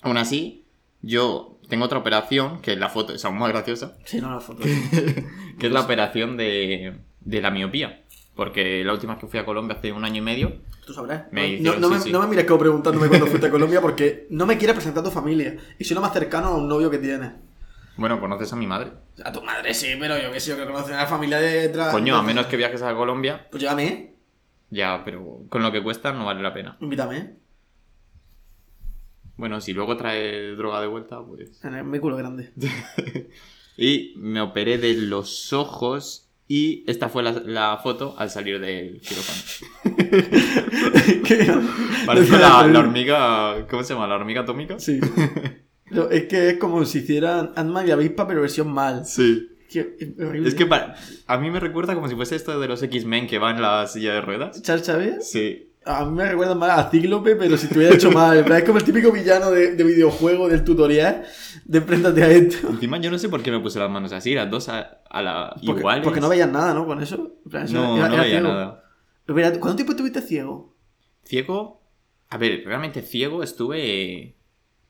Aún 0.02 0.18
así, 0.18 0.66
yo 1.02 1.62
tengo 1.70 1.86
otra 1.86 2.00
operación, 2.00 2.60
que 2.62 2.76
la 2.76 2.90
foto 2.90 3.14
es 3.14 3.24
aún 3.24 3.38
más 3.38 3.48
graciosa, 3.48 3.96
Sí, 4.04 4.20
no, 4.20 4.30
la 4.30 4.42
foto. 4.42 4.64
que 5.60 5.68
es 5.68 5.72
la 5.72 5.80
operación 5.80 6.36
de, 6.36 6.98
de 7.22 7.42
la 7.42 7.52
miopía. 7.52 8.03
Porque 8.36 8.84
la 8.84 8.94
última 8.94 9.14
vez 9.14 9.22
que 9.22 9.28
fui 9.28 9.40
a 9.40 9.46
Colombia 9.46 9.78
hace 9.78 9.92
un 9.92 10.04
año 10.06 10.18
y 10.18 10.22
medio, 10.22 10.54
Tú 10.86 10.94
sabrás. 10.94 11.32
Me 11.32 11.42
no, 11.42 11.54
hicieron, 11.54 11.82
no 11.82 11.88
sí, 11.88 11.94
me, 11.94 12.00
sí. 12.02 12.12
no 12.12 12.20
me 12.22 12.28
mires 12.28 12.46
como 12.46 12.60
preguntándome 12.60 13.08
cuándo 13.08 13.28
fuiste 13.28 13.48
a 13.48 13.52
Colombia 13.52 13.80
porque 13.80 14.28
no 14.32 14.46
me 14.46 14.58
quieres 14.58 14.76
presentar 14.76 15.02
a 15.02 15.06
tu 15.06 15.12
familia. 15.12 15.56
Y 15.80 15.84
soy 15.84 15.96
lo 15.96 16.02
más 16.02 16.12
cercano 16.14 16.48
a 16.48 16.56
un 16.58 16.68
novio 16.68 16.90
que 16.90 16.98
tienes. 16.98 17.32
bueno, 17.96 18.20
conoces 18.20 18.52
a 18.52 18.56
mi 18.56 18.68
madre. 18.68 18.92
A 19.24 19.32
tu 19.32 19.42
madre 19.44 19.74
sí, 19.74 19.96
pero 20.00 20.18
yo 20.20 20.32
que 20.32 20.40
sé, 20.40 20.50
yo 20.50 20.58
que 20.58 20.66
conozco 20.66 20.94
a 20.94 20.98
la 20.98 21.08
familia 21.08 21.40
de 21.40 21.68
detrás. 21.68 21.92
Coño, 21.94 22.18
a 22.18 22.24
menos 22.24 22.48
que 22.48 22.58
viajes 22.58 22.82
a 22.82 22.94
Colombia, 22.96 23.48
Pues 23.50 23.62
llévame, 23.62 24.16
ya, 24.72 25.04
pero 25.06 25.44
con 25.50 25.62
lo 25.62 25.72
que 25.72 25.84
cuesta 25.84 26.12
no 26.12 26.26
vale 26.26 26.42
la 26.42 26.54
pena. 26.54 26.76
Invítame. 26.82 27.36
Bueno, 29.38 29.62
si 29.62 29.74
luego 29.74 29.96
trae 29.96 30.56
droga 30.56 30.82
de 30.82 30.88
vuelta, 30.88 31.20
pues... 31.22 31.64
En 31.64 31.90
mi 31.90 32.00
culo 32.00 32.18
grande. 32.18 32.52
Y 33.76 34.14
me 34.18 34.40
operé 34.42 34.78
de 34.78 34.94
los 34.94 35.52
ojos 35.52 36.23
y 36.48 36.84
esta 36.88 37.10
fue 37.10 37.24
la, 37.24 37.32
la 37.46 37.78
foto 37.82 38.16
al 38.18 38.30
salir 38.30 38.60
del 38.60 39.00
quirófano. 39.02 39.42
¿Qué? 41.26 41.52
Parece 42.06 42.32
la, 42.38 42.68
la 42.68 42.80
hormiga... 42.80 43.68
¿Cómo 43.70 43.84
se 43.84 43.94
llama? 43.94 44.08
¿La 44.08 44.16
hormiga 44.16 44.42
atómica? 44.42 44.80
Sí. 44.80 45.00
No, 45.92 46.10
es 46.10 46.24
que 46.26 46.50
es 46.52 46.58
como 46.58 46.86
si 46.86 47.00
hicieran 47.00 47.52
Ant-Man 47.56 47.88
y 47.88 47.92
Avispa, 47.92 48.28
pero 48.28 48.42
versión 48.42 48.72
mal. 48.72 49.06
Sí. 49.06 49.48
Qué- 49.70 49.96
es 50.00 50.20
horrible. 50.20 50.48
Es 50.50 50.56
que 50.56 50.68
a 51.28 51.38
mí 51.38 51.50
me 51.50 51.60
recuerda 51.60 51.96
como 51.96 52.08
si 52.08 52.16
fuese 52.16 52.36
esto 52.36 52.60
de 52.60 52.68
los 52.68 52.82
X-Men 52.84 53.28
que 53.28 53.40
va 53.40 53.52
en 53.52 53.62
la 53.62 53.88
silla 53.88 54.14
de 54.14 54.22
ruedas. 54.22 54.62
¿Charles 54.62 54.86
Xavier? 54.86 55.22
Sí. 55.22 55.73
A 55.86 56.06
mí 56.06 56.12
me 56.16 56.26
recuerda 56.30 56.56
más 56.56 56.80
a 56.80 56.90
Cíclope, 56.90 57.36
pero 57.36 57.58
si 57.58 57.66
estuviera 57.66 57.94
hecho 57.94 58.10
mal. 58.12 58.38
En 58.38 58.46
plan, 58.46 58.60
Es 58.60 58.64
como 58.66 58.78
el 58.78 58.84
típico 58.86 59.12
villano 59.12 59.52
de, 59.52 59.76
de 59.76 59.84
videojuego 59.84 60.48
del 60.48 60.64
tutorial 60.64 61.24
de 61.66 61.78
enfréntate 61.78 62.24
a 62.24 62.30
esto. 62.30 62.70
Encima 62.70 62.98
yo 63.00 63.12
no 63.12 63.18
sé 63.18 63.28
por 63.30 63.42
qué 63.44 63.52
me 63.52 63.60
puse 63.60 63.80
las 63.80 63.90
manos 63.90 64.12
así, 64.14 64.34
las 64.34 64.50
dos 64.50 64.70
a, 64.70 65.02
a 65.10 65.22
la 65.22 65.56
Porque, 65.66 65.80
iguales. 65.82 66.04
porque 66.04 66.22
no 66.22 66.30
veías 66.30 66.50
nada, 66.50 66.74
¿no? 66.74 66.86
Con 66.86 67.02
eso. 67.02 67.34
Plan, 67.50 67.66
eso 67.66 67.74
No, 67.74 67.98
era- 67.98 68.08
no 68.08 68.14
era 68.14 68.24
veía 68.24 68.36
ciego. 68.40 68.48
nada. 68.54 68.84
Espera, 69.28 69.52
¿Cuánto 69.60 69.76
tiempo 69.78 69.92
estuviste 69.94 70.22
ciego? 70.22 70.76
Ciego. 71.26 71.82
A 72.30 72.38
ver, 72.38 72.64
realmente 72.66 73.02
ciego 73.02 73.44
estuve. 73.44 74.36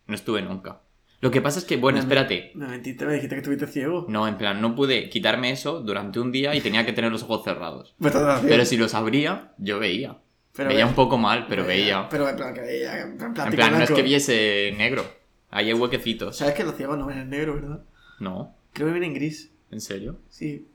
No 0.08 0.16
estuve 0.16 0.42
nunca. 0.42 0.82
Lo 1.22 1.32
que 1.32 1.42
pasa 1.42 1.60
es 1.60 1.66
que, 1.66 1.78
bueno, 1.78 2.00
espérate. 2.00 2.52
Me 2.56 2.68
mentiste, 2.68 3.06
me 3.06 3.14
dijiste 3.14 3.36
que 3.36 3.40
estuviste 3.40 3.68
ciego. 3.68 4.06
No, 4.10 4.28
en 4.28 4.38
plan, 4.38 4.60
no 4.62 4.76
pude 4.76 5.10
quitarme 5.10 5.52
eso 5.52 5.80
durante 5.80 6.20
un 6.20 6.32
día 6.34 6.54
y 6.54 6.60
tenía 6.62 6.86
que 6.86 6.92
tener 6.92 7.12
los 7.12 7.24
ojos 7.24 7.44
cerrados. 7.46 7.96
Haciendo. 8.04 8.42
Pero 8.48 8.66
si 8.66 8.76
los 8.78 8.94
abría, 8.94 9.54
yo 9.58 9.80
veía. 9.80 10.18
Pero 10.56 10.70
veía 10.70 10.86
ve- 10.86 10.90
un 10.90 10.96
poco 10.96 11.18
mal, 11.18 11.48
pero 11.50 11.66
veía. 11.66 12.08
Pero 12.10 12.30
en 12.30 12.36
plan, 12.36 12.54
que 12.54 12.62
veía. 12.62 13.02
En 13.02 13.18
plan, 13.18 13.34
En 13.48 13.54
plan, 13.56 13.72
no 13.74 13.84
es 13.84 13.92
que 13.92 14.02
viese 14.04 14.74
negro. 14.78 15.04
Ahí 15.50 15.68
hay 15.68 15.74
huequecitos. 15.74 16.38
¿Sabes 16.38 16.54
que 16.56 16.64
los 16.64 16.76
ciegos 16.76 16.98
no 16.98 17.06
ven 17.08 17.20
en 17.20 17.30
negro, 17.30 17.56
verdad? 17.56 17.82
No, 18.20 18.56
Creo 18.74 18.88
que 18.88 18.94
ven 18.94 19.04
en 19.04 19.14
gris. 19.14 19.50
¿en 19.72 19.82
serio? 19.82 20.18
Sí. 20.30 20.68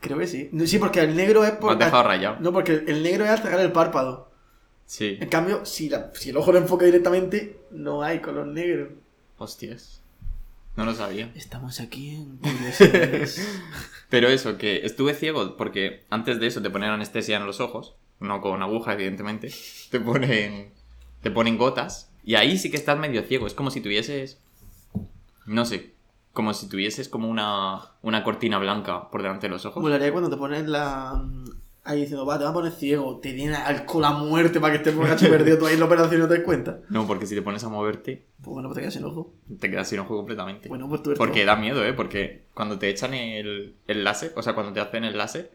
Creo 0.00 0.18
que 0.18 0.26
sí. 0.26 0.48
No, 0.52 0.66
sí, 0.66 0.78
porque 0.78 1.00
el 1.00 1.14
negro 1.16 1.44
es 1.44 1.52
Me 1.54 1.58
por. 1.58 1.72
has 1.72 1.78
dejado 1.78 2.02
rayado. 2.02 2.36
No, 2.40 2.52
porque 2.52 2.84
el 2.86 3.02
negro 3.02 3.24
es 3.24 3.30
al 3.30 3.38
cerrar 3.38 3.60
el 3.60 3.72
párpado. 3.72 4.30
Sí. 4.84 5.16
En 5.20 5.28
cambio, 5.28 5.64
si, 5.64 5.88
la- 5.88 6.10
si 6.14 6.30
el 6.30 6.36
ojo 6.36 6.52
lo 6.52 6.58
enfoca 6.58 6.84
directamente, 6.84 7.56
no 7.70 8.02
hay 8.02 8.18
color 8.20 8.46
negro. 8.48 8.90
Hostias. 9.38 10.01
No 10.76 10.84
lo 10.86 10.94
sabía. 10.94 11.30
Estamos 11.34 11.80
aquí 11.80 12.14
en 12.14 12.38
curiosidades. 12.38 13.60
Pero 14.10 14.28
eso, 14.28 14.56
que 14.56 14.86
estuve 14.86 15.14
ciego 15.14 15.56
porque 15.56 16.04
antes 16.10 16.40
de 16.40 16.46
eso 16.46 16.62
te 16.62 16.70
ponen 16.70 16.90
anestesia 16.90 17.36
en 17.36 17.46
los 17.46 17.60
ojos, 17.60 17.94
no 18.20 18.40
con 18.40 18.62
aguja, 18.62 18.94
evidentemente. 18.94 19.52
Te 19.90 20.00
ponen, 20.00 20.72
te 21.22 21.30
ponen 21.30 21.58
gotas 21.58 22.10
y 22.24 22.36
ahí 22.36 22.56
sí 22.58 22.70
que 22.70 22.76
estás 22.76 22.98
medio 22.98 23.22
ciego. 23.22 23.46
Es 23.46 23.54
como 23.54 23.70
si 23.70 23.80
tuvieses, 23.80 24.38
no 25.44 25.64
sé, 25.64 25.92
como 26.32 26.54
si 26.54 26.68
tuvieses 26.68 27.08
como 27.08 27.28
una, 27.28 27.80
una 28.00 28.24
cortina 28.24 28.58
blanca 28.58 29.10
por 29.10 29.22
delante 29.22 29.48
de 29.48 29.52
los 29.52 29.66
ojos. 29.66 29.82
Molaría 29.82 30.12
cuando 30.12 30.30
te 30.30 30.36
pones 30.36 30.66
la. 30.66 31.22
Ahí 31.84 32.00
diciendo, 32.02 32.24
va, 32.24 32.38
te 32.38 32.44
vas 32.44 32.52
a 32.52 32.54
poner 32.54 32.70
ciego, 32.72 33.18
te 33.18 33.32
tiene 33.32 33.56
alcohol 33.56 34.04
a 34.04 34.12
muerte 34.12 34.60
para 34.60 34.72
que 34.72 34.78
estés 34.78 34.94
borracho 34.94 35.28
perdido 35.28 35.58
tú 35.58 35.66
ahí 35.66 35.74
en 35.74 35.80
la 35.80 35.86
operación 35.86 36.14
y 36.20 36.22
no 36.22 36.28
te 36.28 36.34
des 36.34 36.44
cuenta. 36.44 36.78
No, 36.88 37.08
porque 37.08 37.26
si 37.26 37.34
te 37.34 37.42
pones 37.42 37.64
a 37.64 37.68
moverte, 37.68 38.24
Pues 38.40 38.52
bueno, 38.54 38.68
pues 38.68 38.76
te 38.76 38.80
quedas 38.82 38.94
sin 38.94 39.04
ojo. 39.04 39.32
te 39.58 39.68
quedas 39.68 39.88
sin 39.88 39.98
ojo 39.98 40.16
completamente. 40.16 40.68
Bueno, 40.68 40.88
pues 40.88 41.02
tú 41.02 41.10
eres 41.10 41.18
Porque 41.18 41.44
da 41.44 41.56
miedo, 41.56 41.84
¿eh? 41.84 41.92
Porque 41.92 42.44
cuando 42.54 42.78
te 42.78 42.88
echan 42.88 43.14
el, 43.14 43.74
el 43.88 44.04
láser, 44.04 44.32
o 44.36 44.42
sea, 44.42 44.54
cuando 44.54 44.72
te 44.72 44.78
hacen 44.78 45.02
el 45.02 45.18
láser, 45.18 45.50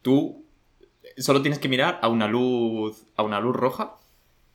tú 0.00 0.42
solo 1.18 1.42
tienes 1.42 1.58
que 1.58 1.68
mirar 1.68 1.98
a 2.00 2.08
una 2.08 2.28
luz, 2.28 3.04
a 3.16 3.22
una 3.22 3.38
luz 3.38 3.54
roja 3.54 3.96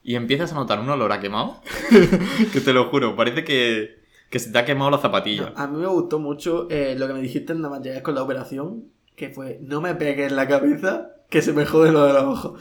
y 0.03 0.15
empiezas 0.15 0.51
a 0.51 0.55
notar 0.55 0.79
un 0.79 0.89
olor 0.89 1.11
a 1.11 1.19
quemado. 1.19 1.61
que 2.53 2.59
te 2.61 2.73
lo 2.73 2.85
juro, 2.89 3.15
parece 3.15 3.43
que, 3.43 3.99
que 4.31 4.39
se 4.39 4.51
te 4.51 4.57
ha 4.57 4.65
quemado 4.65 4.89
la 4.89 4.97
zapatilla. 4.97 5.51
No, 5.55 5.61
a 5.61 5.67
mí 5.67 5.77
me 5.79 5.87
gustó 5.87 6.17
mucho 6.17 6.67
eh, 6.71 6.95
lo 6.97 7.05
que 7.07 7.13
me 7.13 7.21
dijiste 7.21 7.53
nada 7.53 7.69
más 7.69 7.81
llegar 7.81 8.01
con 8.01 8.15
la 8.15 8.23
operación, 8.23 8.85
que 9.17 9.29
fue, 9.29 9.57
no 9.61 9.81
me 9.81 9.95
pegues 9.95 10.29
en 10.29 10.37
la 10.37 10.47
cabeza, 10.47 11.09
que 11.29 11.41
se 11.41 11.51
me 11.51 11.65
jode 11.65 11.91
lo 11.91 12.05
de 12.05 12.13
los. 12.13 12.53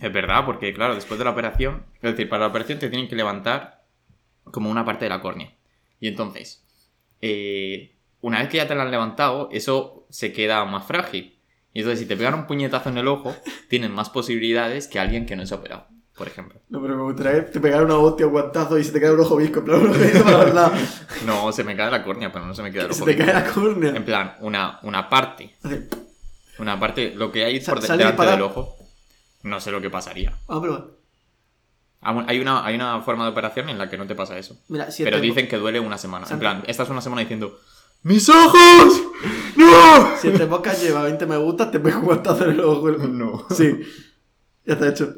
Es 0.00 0.12
verdad, 0.12 0.44
porque 0.44 0.74
claro, 0.74 0.96
después 0.96 1.16
de 1.16 1.24
la 1.24 1.30
operación, 1.30 1.86
es 2.02 2.10
decir, 2.10 2.28
para 2.28 2.40
la 2.40 2.48
operación 2.48 2.80
te 2.80 2.90
tienen 2.90 3.08
que 3.08 3.14
levantar 3.14 3.84
como 4.44 4.68
una 4.68 4.84
parte 4.84 5.04
de 5.04 5.10
la 5.10 5.20
córnea. 5.20 5.54
Y 6.00 6.08
entonces, 6.08 6.66
eh, 7.22 7.94
una 8.20 8.40
vez 8.40 8.48
que 8.48 8.56
ya 8.56 8.66
te 8.66 8.74
la 8.74 8.82
han 8.82 8.90
levantado, 8.90 9.48
eso 9.52 10.06
se 10.10 10.32
queda 10.32 10.64
más 10.64 10.86
frágil. 10.86 11.38
Y 11.72 11.80
entonces, 11.80 12.00
si 12.00 12.06
te 12.06 12.16
pegan 12.16 12.34
un 12.34 12.46
puñetazo 12.48 12.90
en 12.90 12.98
el 12.98 13.06
ojo, 13.06 13.34
tienen 13.68 13.92
más 13.92 14.10
posibilidades 14.10 14.88
que 14.88 14.98
alguien 14.98 15.24
que 15.24 15.36
no 15.36 15.46
se 15.46 15.54
ha 15.54 15.58
operado, 15.58 15.86
por 16.16 16.26
ejemplo. 16.26 16.60
No, 16.68 16.80
pero 16.80 16.96
me 16.96 17.02
gustaría 17.02 17.44
que 17.44 17.50
te 17.52 17.60
pegara 17.60 17.84
una 17.84 17.96
hostia, 17.98 18.26
un 18.26 18.32
guantazo 18.32 18.78
y 18.78 18.84
se 18.84 18.92
te 18.92 19.00
cae 19.00 19.12
un 19.12 19.20
ojo 19.20 19.36
visco, 19.36 19.58
en 19.60 19.64
plan, 19.64 19.80
un 19.82 19.90
ojo 19.90 20.24
para. 20.24 20.72
No, 21.26 21.52
se 21.52 21.64
me 21.64 21.76
cae 21.76 21.90
la 21.90 22.02
córnea, 22.02 22.32
pero 22.32 22.46
no 22.46 22.54
se 22.54 22.62
me 22.62 22.72
queda 22.72 22.84
el 22.84 22.94
Se 22.94 23.02
ojo. 23.02 23.10
te 23.10 23.16
cae 23.16 23.32
la 23.32 23.44
córnea. 23.44 23.90
En 23.94 24.04
plan, 24.04 24.36
una, 24.40 24.78
una 24.82 25.08
parte. 25.08 25.54
Una 26.58 26.80
parte, 26.80 27.14
lo 27.14 27.30
que 27.30 27.44
hay 27.44 27.60
por 27.60 27.80
delante 27.80 28.24
del 28.26 28.42
ojo, 28.42 28.76
no 29.42 29.60
sé 29.60 29.70
lo 29.70 29.80
que 29.80 29.90
pasaría. 29.90 30.34
Vamos 30.46 30.62
a 30.64 30.66
probar. 30.66 30.96
Aún 32.00 32.24
Hay 32.28 32.38
una, 32.38 32.64
hay 32.64 32.74
una 32.76 33.00
forma 33.00 33.24
de 33.24 33.30
operación 33.30 33.68
en 33.68 33.78
la 33.78 33.90
que 33.90 33.98
no 33.98 34.06
te 34.06 34.14
pasa 34.14 34.38
eso. 34.38 34.56
Mira, 34.68 34.90
si 34.90 35.02
Pero 35.02 35.20
dicen 35.20 35.48
que 35.48 35.56
duele 35.56 35.80
una 35.80 35.98
semana. 35.98 36.26
En 36.30 36.38
plan, 36.38 36.62
estás 36.66 36.88
una 36.88 37.00
semana 37.00 37.20
diciendo 37.22 37.58
¡Mis 38.02 38.28
ojos! 38.28 39.02
¡No! 39.56 40.16
Si 40.20 40.28
este 40.28 40.46
podcast 40.46 40.80
lleva 40.82 41.02
20 41.02 41.26
me 41.26 41.36
gustas, 41.36 41.70
te 41.72 41.80
pego 41.80 41.98
un 41.98 42.04
guantazo 42.06 42.44
en 42.44 42.50
el 42.52 42.60
ojo. 42.60 42.88
No. 43.08 43.44
Sí. 43.50 43.80
Ya 44.64 44.74
está 44.74 44.88
hecho. 44.88 45.12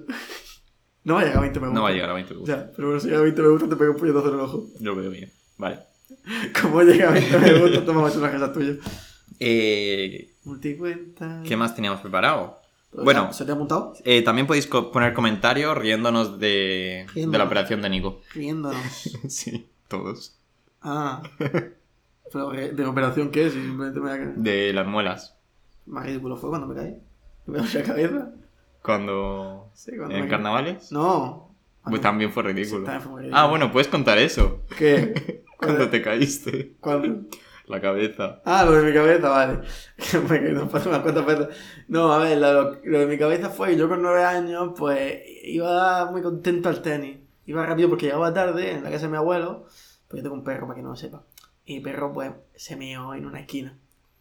No 1.05 1.15
va 1.15 1.21
a 1.21 1.25
llegar 1.25 1.39
a 1.39 1.41
20 1.43 1.61
me 1.61 1.67
gustas. 1.67 1.75
No 1.75 1.83
va 1.83 1.89
a 1.89 1.93
llegar 1.93 2.11
a 2.11 2.15
20 2.15 2.35
me 2.35 2.41
gusta. 2.41 2.57
Ya, 2.57 2.71
pero 2.77 2.89
bueno, 2.89 3.01
si 3.01 3.07
llega 3.09 3.19
a 3.21 3.23
20 3.23 3.43
me 3.43 3.49
gustas, 3.49 3.69
te 3.71 3.77
pego 3.77 3.93
un 3.93 3.97
puñetazo 3.99 4.29
en 4.29 4.35
el 4.35 4.41
ojo. 4.41 4.67
Lo 4.81 4.97
veo 4.97 5.11
bien. 5.11 5.31
Vale. 5.57 5.79
Como 6.63 6.83
llega 6.83 7.09
a 7.09 7.13
20 7.13 7.39
me 7.39 7.59
gustas, 7.61 7.85
toma 7.85 8.03
más 8.03 8.17
una 8.17 8.31
casa 8.31 8.53
tuya. 8.53 8.75
Eh, 9.41 10.31
Multicuenta. 10.45 11.43
¿Qué 11.47 11.57
más 11.57 11.75
teníamos 11.75 12.01
preparado? 12.01 12.59
¿Todo 12.91 13.05
Bueno. 13.05 13.33
¿Se 13.33 13.45
te 13.45 13.53
ha 13.53 13.55
montado? 13.55 13.95
Eh, 14.05 14.23
también 14.23 14.47
podéis 14.47 14.67
co- 14.67 14.91
poner 14.91 15.13
comentarios 15.15 15.77
riéndonos 15.77 16.39
de, 16.41 16.47
de 16.47 17.05
la 17.07 17.13
Riéndonos. 17.15 17.47
operación 17.47 17.83
de 17.83 17.91
Nico. 17.91 18.21
Riéndonos. 18.35 18.83
sí, 19.29 19.67
todos. 19.89 20.35
Ah. 20.83 21.23
Pero, 22.33 22.53
eh, 22.55 22.73
¿de 22.73 22.85
operación 22.85 23.31
qué? 23.31 23.51
Si 23.51 23.61
simplemente 23.61 24.01
me 24.01 24.11
da 24.11 24.17
De 24.37 24.73
las 24.73 24.87
muelas. 24.87 25.35
Más 25.87 26.05
ridículo 26.05 26.37
fue 26.37 26.51
cuando 26.51 26.67
me 26.67 26.75
caí. 26.75 26.95
Me 27.47 27.59
la 27.59 27.83
cabeza. 27.83 28.31
Cuando... 28.89 29.71
Sí, 29.75 29.93
cuando 29.99 30.15
¿En 30.15 30.23
me 30.23 30.29
carnavales? 30.31 30.91
No. 30.93 31.55
Pues 31.85 32.01
también 32.01 32.33
fue 32.33 32.43
ridículo. 32.43 32.81
Sí, 32.81 32.85
también 32.87 33.03
fue 33.03 33.13
muy 33.13 33.21
ridículo. 33.25 33.39
Ah, 33.39 33.47
bueno, 33.47 33.71
puedes 33.71 33.87
contar 33.87 34.17
eso. 34.17 34.63
¿Qué? 34.79 35.45
Cuando 35.59 35.91
te 35.91 36.01
caíste. 36.01 36.77
¿Cuándo? 36.81 37.29
La 37.67 37.83
cabeza. 37.83 38.41
Ah, 38.47 38.65
lo 38.65 38.73
de 38.73 38.85
mi 38.85 38.95
cabeza, 38.95 39.29
vale. 39.29 39.59
me 40.31 40.41
caí 40.41 40.53
unas 40.53 41.03
cuantas 41.03 41.27
veces. 41.27 41.49
No, 41.87 42.15
a 42.15 42.19
ver, 42.21 42.39
lo, 42.39 42.77
lo 42.83 42.99
de 43.01 43.05
mi 43.05 43.19
cabeza 43.19 43.51
fue 43.51 43.69
que 43.69 43.77
yo 43.77 43.91
con 43.91 44.01
nueve 44.01 44.25
años, 44.25 44.71
pues 44.75 45.21
iba 45.45 46.11
muy 46.11 46.23
contento 46.23 46.71
al 46.71 46.81
tenis. 46.81 47.19
Iba 47.45 47.67
rápido 47.67 47.91
porque 47.91 48.07
llegaba 48.07 48.33
tarde 48.33 48.71
en 48.71 48.85
la 48.85 48.91
casa 48.91 49.05
de 49.05 49.11
mi 49.11 49.19
abuelo. 49.19 49.67
Pues 50.09 50.21
yo 50.21 50.23
tengo 50.23 50.35
un 50.37 50.45
perro 50.45 50.67
para 50.67 50.77
que 50.77 50.83
no 50.83 50.89
lo 50.89 50.97
sepa. 50.97 51.25
Y 51.67 51.75
mi 51.75 51.81
perro, 51.81 52.11
pues, 52.11 52.33
se 52.55 52.75
meó 52.75 53.13
en 53.13 53.27
una 53.27 53.41
esquina. 53.41 53.77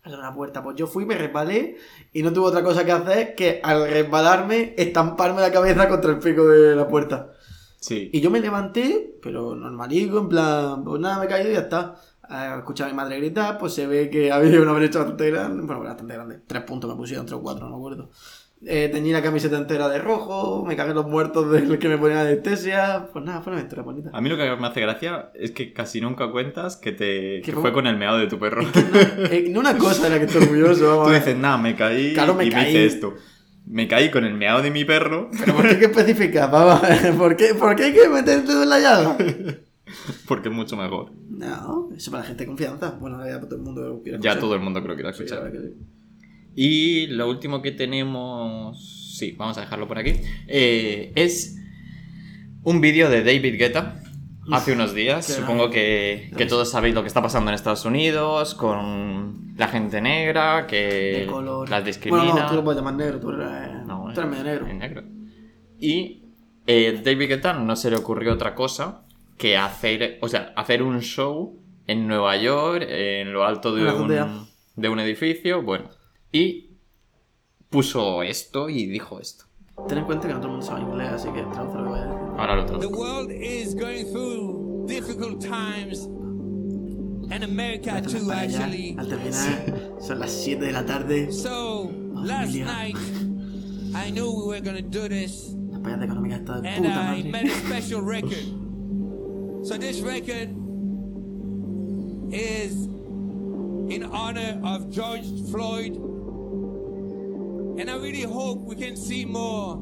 De 0.08 0.16
una 0.16 0.34
puerta. 0.34 0.64
Pues 0.64 0.76
yo 0.76 0.88
fui, 0.88 1.06
me 1.06 1.16
resbalé 1.16 1.78
y 2.14 2.24
no 2.24 2.32
tuve 2.32 2.48
otra 2.48 2.64
cosa 2.64 2.86
que 2.86 2.92
hacer 2.92 3.36
que 3.36 3.60
al 3.64 3.90
resbalarme, 3.90 4.74
estamparme 4.78 5.42
la 5.42 5.52
cabeza 5.52 5.90
contra 5.90 6.12
el 6.12 6.20
pico 6.20 6.48
de 6.48 6.76
la 6.76 6.88
puerta. 6.88 7.34
Sí. 7.80 8.10
Y 8.14 8.22
yo 8.22 8.32
me 8.32 8.40
levanté, 8.40 9.20
pero 9.22 9.56
normalico, 9.56 10.20
en 10.20 10.30
plan, 10.30 10.84
pues 10.84 11.02
nada, 11.02 11.20
me 11.20 11.26
he 11.26 11.28
caído 11.28 11.52
y 11.52 11.54
ya 11.54 11.62
está. 11.62 11.96
A 12.30 12.58
escuchar 12.58 12.88
a 12.88 12.90
mi 12.92 12.96
madre 12.96 13.18
gritar, 13.20 13.58
pues 13.58 13.74
se 13.74 13.88
ve 13.88 14.10
que 14.10 14.32
había 14.32 14.60
una 14.62 14.74
brecha 14.74 15.00
bastante 15.00 15.32
grande, 15.32 15.64
bueno, 15.66 15.82
bastante 15.82 16.14
grande, 16.14 16.42
tres 16.46 16.64
puntos 16.64 16.90
me 16.90 16.98
pusieron, 16.98 17.26
tres 17.26 17.40
o 17.40 17.42
cuatro, 17.42 17.66
no 17.66 17.72
me 17.72 17.78
acuerdo. 17.78 18.10
Eh, 18.66 18.90
tenía 18.92 19.14
la 19.14 19.22
camiseta 19.22 19.56
entera 19.56 19.88
de 19.88 20.00
rojo, 20.00 20.66
me 20.66 20.76
cagué 20.76 20.94
los 20.96 21.06
muertos 21.08 21.52
del 21.52 21.78
que 21.78 21.88
me 21.88 21.98
ponía 21.98 22.22
anestesia, 22.22 23.08
pues 23.14 23.24
nada, 23.24 23.42
fue 23.42 23.52
una 23.54 23.60
aventura 23.60 23.84
bonita. 23.84 24.10
A 24.14 24.20
mí 24.20 24.30
lo 24.30 24.36
que 24.38 24.56
me 24.56 24.68
hace 24.68 24.82
gracia 24.82 25.32
es 25.36 25.52
que 25.52 25.74
casi 25.74 26.02
nunca 26.02 26.32
cuentas 26.32 26.76
que 26.76 26.92
te 26.92 27.42
¿Qué 27.42 27.42
que 27.46 27.52
fue 27.54 27.62
fue? 27.62 27.74
con 27.74 27.86
el 27.88 27.98
meado 27.98 28.18
de 28.18 28.26
tu 28.28 28.40
perro. 28.40 28.64
Eh, 29.32 29.48
no 29.52 29.60
una 29.60 29.78
cosa 29.78 30.06
de 30.06 30.10
la 30.10 30.20
que 30.20 30.26
estoy 30.26 30.42
orgulloso, 30.44 30.88
vamos 30.88 31.08
Tú 31.10 31.14
dices, 31.14 31.38
nada, 31.38 31.58
me 31.58 31.76
caí 31.76 32.14
Claro, 32.14 32.34
me 32.34 32.46
y 32.46 32.48
me 32.50 32.54
caí. 32.56 32.70
hice 32.70 32.86
esto. 32.88 33.14
Me 33.68 33.88
caí 33.88 34.10
con 34.10 34.24
el 34.26 34.34
meado 34.34 34.62
de 34.62 34.72
mi 34.72 34.86
perro 34.86 35.30
Pero 35.40 35.54
¿por 35.56 35.68
qué 35.68 35.78
que 35.78 35.86
especificas? 35.86 36.50
Vamos 36.50 36.84
a 36.84 36.88
ver, 36.88 37.14
¿por 37.16 37.36
qué, 37.36 37.54
¿por 37.54 37.76
qué 37.76 37.84
hay 37.84 37.94
que 37.94 38.10
meter 38.10 38.40
el 38.40 38.48
dedo 38.48 38.64
en 38.64 38.70
la 38.70 38.80
llaga? 38.80 39.18
porque 40.28 40.50
es 40.50 40.56
mucho 40.56 40.76
mejor. 40.78 41.12
No, 41.30 41.90
eso 41.96 42.10
para 42.10 42.24
la 42.24 42.28
gente 42.30 42.44
de 42.44 42.48
confianza. 42.48 42.92
Bueno, 43.00 43.24
ya 43.26 43.40
todo 43.40 43.56
el 43.56 43.62
mundo 43.62 44.00
quiere 44.04 44.18
Ya 44.20 44.32
escuchar. 44.32 44.40
todo 44.40 44.56
el 44.56 44.62
mundo 44.62 44.82
creo 44.82 44.96
que 44.96 45.04
lo 45.04 45.10
verdad 45.12 45.52
que 45.52 45.60
sí. 45.60 45.74
Y 46.60 47.06
lo 47.06 47.30
último 47.30 47.62
que 47.62 47.72
tenemos, 47.72 49.16
sí, 49.16 49.36
vamos 49.38 49.60
a 49.60 49.62
dejarlo 49.62 49.88
por 49.88 50.00
aquí, 50.00 50.14
eh, 50.48 51.12
es 51.14 51.56
un 52.64 52.82
vídeo 52.82 53.12
de 53.12 53.24
David 53.24 53.60
Guetta 53.60 54.02
hace 54.52 54.74
unos 54.74 54.96
días. 54.96 55.28
Supongo 55.28 55.70
que, 55.70 56.32
que 56.36 56.48
todos 56.48 56.72
sabéis 56.72 56.96
lo 56.96 57.04
que 57.04 57.10
está 57.10 57.22
pasando 57.22 57.52
en 57.52 57.56
Estados 57.56 57.86
Unidos 57.86 58.56
con 58.56 59.54
la 59.56 59.68
gente 59.68 60.02
negra, 60.02 60.66
que 60.66 61.28
color. 61.30 61.70
las 61.70 61.86
discrimina. 61.86 62.24
Bueno, 62.24 62.40
no, 62.40 62.50
tú 62.50 62.56
lo 62.56 62.64
puedes 62.64 62.78
llamar 62.82 62.96
negro, 62.96 63.20
tú 63.20 63.30
eres, 63.30 63.86
No, 63.86 64.12
tú 64.12 64.20
eres 64.20 64.32
medio 64.32 64.44
negro. 64.44 64.74
negro. 64.74 65.04
Y 65.80 66.24
eh, 66.66 67.00
David 67.06 67.28
Guetta 67.30 67.54
no 67.54 67.76
se 67.76 67.92
le 67.92 67.98
ocurrió 67.98 68.34
otra 68.34 68.56
cosa 68.56 69.04
que 69.38 69.58
hacer, 69.58 70.18
o 70.22 70.28
sea, 70.28 70.54
hacer 70.56 70.82
un 70.82 71.02
show 71.02 71.56
en 71.86 72.08
Nueva 72.08 72.36
York, 72.38 72.84
en 72.90 73.32
lo 73.32 73.46
alto 73.46 73.76
de 73.76 73.92
un, 73.92 74.48
de 74.76 74.90
un 74.90 75.00
edificio, 75.00 75.62
bueno, 75.62 75.90
y 76.32 76.72
puso 77.70 78.24
esto 78.24 78.70
y 78.70 78.86
dijo 78.86 79.20
esto. 79.20 79.46
Ten 79.88 80.00
en 80.00 80.06
cuenta 80.06 80.28
que 80.28 80.34
no 80.34 80.40
todo 80.40 80.48
el 80.48 80.58
mundo 80.58 80.66
sabe 80.66 80.82
inglés, 80.82 81.10
así 81.10 81.28
que 81.30 81.42
traduce 81.44 81.78
lo 81.78 81.84
que 81.84 81.90
vaya 81.92 82.04
a 82.04 82.08
decir. 82.08 82.40
Ahora 82.40 82.56
lo 82.56 82.66
The 82.66 82.72
traduzco. 82.72 82.98
world 83.00 83.32
is 83.32 83.76
going 83.76 84.06
through 84.12 84.86
difficult 84.88 85.40
times, 85.42 86.06
and 87.30 87.44
America 87.44 88.02
too, 88.02 88.32
actually. 88.32 88.96
Al 88.98 89.08
terminar, 89.08 89.94
son 90.02 90.20
las 90.20 90.32
7 90.32 90.66
de 90.66 90.72
la 90.72 90.84
tarde. 90.86 91.32
So 91.32 91.92
last 92.16 92.56
night, 92.56 92.98
I 93.96 94.10
knew 94.12 94.32
we 94.32 94.48
were 94.48 94.62
gonna 94.62 94.82
do 94.82 95.08
this, 95.08 95.54
Las 95.72 95.82
payas 95.82 96.02
económicas 96.02 96.40
está 96.40 96.60
de 96.62 96.68
and 96.70 96.84
puta 96.86 97.00
I 97.00 97.24
made 97.24 97.32
madre. 97.32 97.50
a 97.52 97.56
special 97.68 98.02
record. 98.16 98.46
So 99.66 99.78
this 99.78 100.02
record 100.02 100.50
is 102.32 102.88
in 103.90 104.04
honor 104.12 104.60
of 104.64 104.90
George 104.90 105.26
Floyd, 105.52 105.98
and 107.80 107.90
I 107.90 107.96
really 107.98 108.24
hope 108.24 108.62
we 108.62 108.76
can 108.76 108.96
see 108.96 109.24
more 109.24 109.82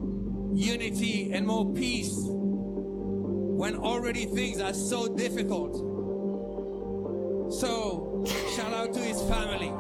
unity 0.53 1.31
and 1.33 1.47
more 1.47 1.71
peace 1.73 2.13
when 2.17 3.75
already 3.77 4.25
things 4.25 4.59
are 4.59 4.73
so 4.73 5.07
difficult. 5.07 5.75
So, 7.53 8.25
shout 8.55 8.73
out 8.73 8.93
to 8.93 8.99
his 8.99 9.21
family. 9.23 9.71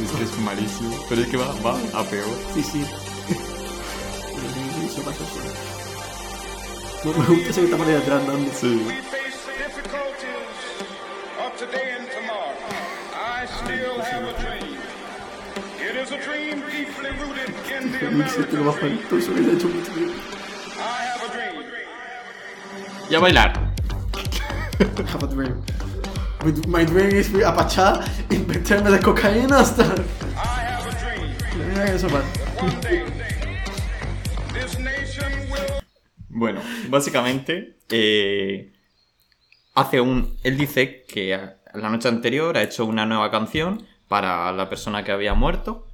Es 0.00 0.12
que 0.12 0.24
es 0.24 0.38
malísimo. 0.40 0.96
Pero 1.08 1.22
es 1.22 1.28
que 1.28 1.36
va, 1.36 1.52
va 1.64 1.74
a 1.98 2.04
peor. 2.04 2.26
Sí, 2.54 2.62
sí. 2.62 2.84
Pero 3.26 4.48
sí, 4.52 4.86
eso 4.86 5.02
pasa 5.02 5.24
solo. 5.24 5.50
No 7.04 7.12
me 7.12 7.26
gusta 7.26 7.50
ese 7.50 7.60
que 7.60 7.64
está 7.66 7.76
por 7.76 7.86
ahí 7.86 7.94
atrás 7.94 8.20
andando. 8.20 8.52
Sí. 8.52 8.86
I 13.38 13.46
still 13.46 14.00
have 14.00 14.24
a 14.24 14.34
dream. 14.42 14.78
It 15.78 15.94
is 15.94 16.10
a 16.10 16.18
dream 16.18 16.60
deeply 16.66 17.10
rooted 17.20 17.54
in 17.70 17.92
the 17.92 18.08
American 18.08 18.50
tiempo. 18.50 18.76
I 20.76 21.06
have 21.06 21.22
a 21.22 21.30
dream. 21.30 21.62
Y 23.08 23.14
a 23.14 23.20
bailar. 23.20 23.52
Have 25.12 25.22
a 25.22 25.26
dream. 25.28 25.62
My, 26.66 26.84
dream 26.84 27.10
is 27.14 27.28
be 27.28 27.44
apachar 27.44 28.02
y 28.28 28.38
meterme 28.38 28.90
de 28.90 28.98
cocaína 28.98 29.60
hasta. 29.60 29.84
I 29.84 30.64
have 30.66 30.86
a 30.86 30.94
dream. 30.98 31.68
Mira 31.68 31.84
eso. 31.94 32.08
One 32.08 32.80
day, 32.80 33.04
this 34.52 34.78
nation 34.80 35.32
will 35.52 35.80
Bueno, 36.28 36.60
básicamente, 36.88 37.76
eh, 37.88 38.72
hace 39.76 40.00
un. 40.00 40.36
Él 40.42 40.58
dice 40.58 41.04
que 41.06 41.34
a- 41.34 41.57
la 41.74 41.88
noche 41.90 42.08
anterior 42.08 42.56
ha 42.56 42.62
hecho 42.62 42.84
una 42.84 43.06
nueva 43.06 43.30
canción 43.30 43.86
para 44.08 44.50
la 44.52 44.68
persona 44.68 45.04
que 45.04 45.12
había 45.12 45.34
muerto. 45.34 45.86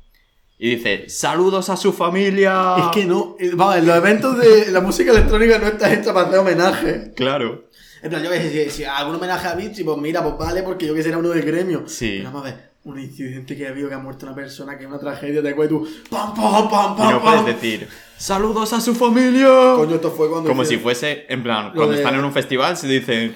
Y 0.59 0.77
dice: 0.77 1.09
¡Saludos 1.09 1.69
a 1.71 1.77
su 1.77 1.93
familia! 1.93 2.77
Es 2.79 2.87
que 2.93 3.05
no. 3.07 3.37
eh, 3.41 3.51
Vamos, 3.55 3.77
en 3.77 3.87
los 3.87 3.97
eventos 3.97 4.39
de 4.39 4.71
la 4.71 4.81
música 4.81 5.11
electrónica 5.11 5.59
no 5.59 5.67
está 5.67 5.93
hecha 5.93 6.15
para 6.15 6.29
hacer 6.29 6.39
homenaje. 6.39 7.13
Claro. 7.17 7.65
En 8.03 8.11
plan, 8.11 8.23
yo 8.23 8.31
que 8.31 8.69
si, 8.69 8.71
si 8.71 8.85
algún 8.85 9.17
homenaje 9.17 9.49
a 9.49 9.55
Vichy, 9.55 9.83
pues 9.83 9.97
mira, 9.99 10.23
pues 10.23 10.37
vale, 10.39 10.63
porque 10.63 10.87
yo 10.87 10.95
que 10.95 11.03
sé, 11.03 11.09
era 11.09 11.19
uno 11.19 11.31
del 11.31 11.43
gremio. 11.45 11.85
Sí. 11.87 12.17
Pero 12.19 12.25
vamos 12.31 12.43
a 12.43 12.51
ver, 12.55 12.71
un 12.85 13.01
incidente 13.01 13.57
que 13.57 13.67
ha 13.67 13.71
habido 13.71 13.89
que 13.89 13.95
ha 13.95 13.99
muerto 13.99 14.27
una 14.27 14.35
persona, 14.35 14.77
que 14.79 14.85
es 14.85 14.89
una 14.91 14.99
tragedia, 15.01 15.43
te 15.43 15.49
acuerdas 15.49 15.71
tú, 15.71 15.89
pam, 16.11 16.35
pam, 16.35 16.69
pam, 16.71 16.95
Y 16.95 16.99
pam, 16.99 17.11
no 17.13 17.23
pam. 17.23 17.43
puedes 17.45 17.61
decir: 17.61 17.89
¡Saludos 18.17 18.73
a 18.75 18.81
su 18.81 18.95
familia! 18.95 19.73
Coño, 19.75 19.97
esto 19.97 20.11
fue 20.13 20.29
cuando. 20.31 20.49
Como 20.49 20.65
si 20.65 20.77
fuese, 20.77 21.27
en 21.29 21.43
plan, 21.43 21.73
cuando 21.75 21.93
de- 21.93 21.99
están 21.99 22.15
en 22.15 22.25
un 22.25 22.33
festival 22.33 22.77
se 22.77 22.87
dicen 22.87 23.35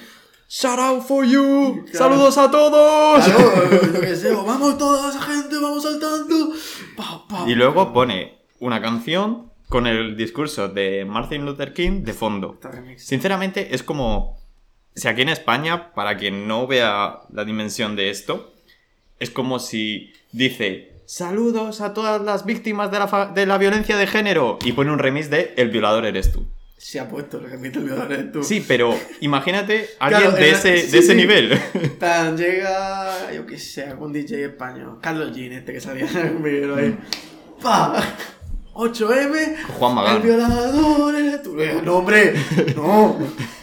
Shout 0.51 0.79
out 0.79 1.03
for 1.03 1.25
you, 1.25 1.85
Claro. 1.91 1.97
saludos 2.15 2.37
a 2.39 2.49
todos. 2.49 3.23
Claro, 3.23 3.71
yo 3.93 4.01
que 4.01 4.31
vamos 4.33 4.77
toda 4.79 5.09
esa 5.11 5.21
gente, 5.21 5.55
vamos 5.61 5.83
saltando. 5.83 6.53
Pa, 6.97 7.27
pa. 7.27 7.45
Y 7.47 7.53
luego 7.53 7.93
pone 7.93 8.39
una 8.59 8.81
canción 8.81 9.51
con 9.69 9.85
el 9.85 10.17
discurso 10.17 10.67
de 10.67 11.05
Martin 11.05 11.45
Luther 11.45 11.73
King 11.73 12.01
de 12.03 12.13
fondo. 12.13 12.57
Sinceramente 12.97 13.75
es 13.75 13.83
como 13.83 14.39
si 14.95 15.07
aquí 15.07 15.21
en 15.21 15.29
España, 15.29 15.93
para 15.93 16.17
quien 16.17 16.47
no 16.47 16.65
vea 16.65 17.19
la 17.31 17.45
dimensión 17.45 17.95
de 17.95 18.09
esto, 18.09 18.51
es 19.19 19.29
como 19.29 19.59
si 19.59 20.11
dice 20.31 20.93
saludos 21.05 21.81
a 21.81 21.93
todas 21.93 22.21
las 22.21 22.45
víctimas 22.45 22.89
de 22.91 22.99
la, 22.99 23.07
fa- 23.07 23.27
de 23.27 23.45
la 23.45 23.57
violencia 23.59 23.97
de 23.97 24.05
género 24.07 24.57
y 24.63 24.71
pone 24.73 24.91
un 24.91 24.99
remix 24.99 25.29
de 25.29 25.53
El 25.57 25.69
violador 25.69 26.05
eres 26.05 26.31
tú. 26.31 26.47
Se 26.81 26.97
ha 26.97 27.09
puesto, 27.09 27.39
el 27.45 27.57
violador 27.69 28.11
eres 28.13 28.31
tú. 28.31 28.41
Sí, 28.41 28.63
pero 28.65 28.95
imagínate 29.19 29.89
a 29.99 30.05
alguien 30.07 30.21
Claro, 30.31 30.37
de 30.37 30.49
ese, 30.51 30.77
sí, 30.77 30.91
de 30.91 30.97
ese 30.99 31.11
sí. 31.11 31.15
nivel. 31.15 31.59
Tan 31.99 32.37
llega, 32.37 33.33
yo 33.33 33.45
qué 33.45 33.59
sé, 33.59 33.83
algún 33.83 34.13
DJ 34.13 34.45
español. 34.45 34.97
Carlos 35.01 35.35
Jean, 35.35 35.51
este 35.51 35.73
que 35.73 35.81
salía 35.81 36.07
en 36.09 36.17
el 36.17 36.37
video 36.37 36.75
ahí. 36.77 36.97
Pa. 37.61 38.01
8M. 38.73 39.57
Juan 39.77 39.93
Magán. 39.95 40.15
El 40.17 40.21
violador 40.21 41.15
eres 41.15 41.43
tú. 41.43 41.59
Eh, 41.59 41.81
No, 41.83 41.97
hombre. 41.97 42.33
No. 42.77 43.17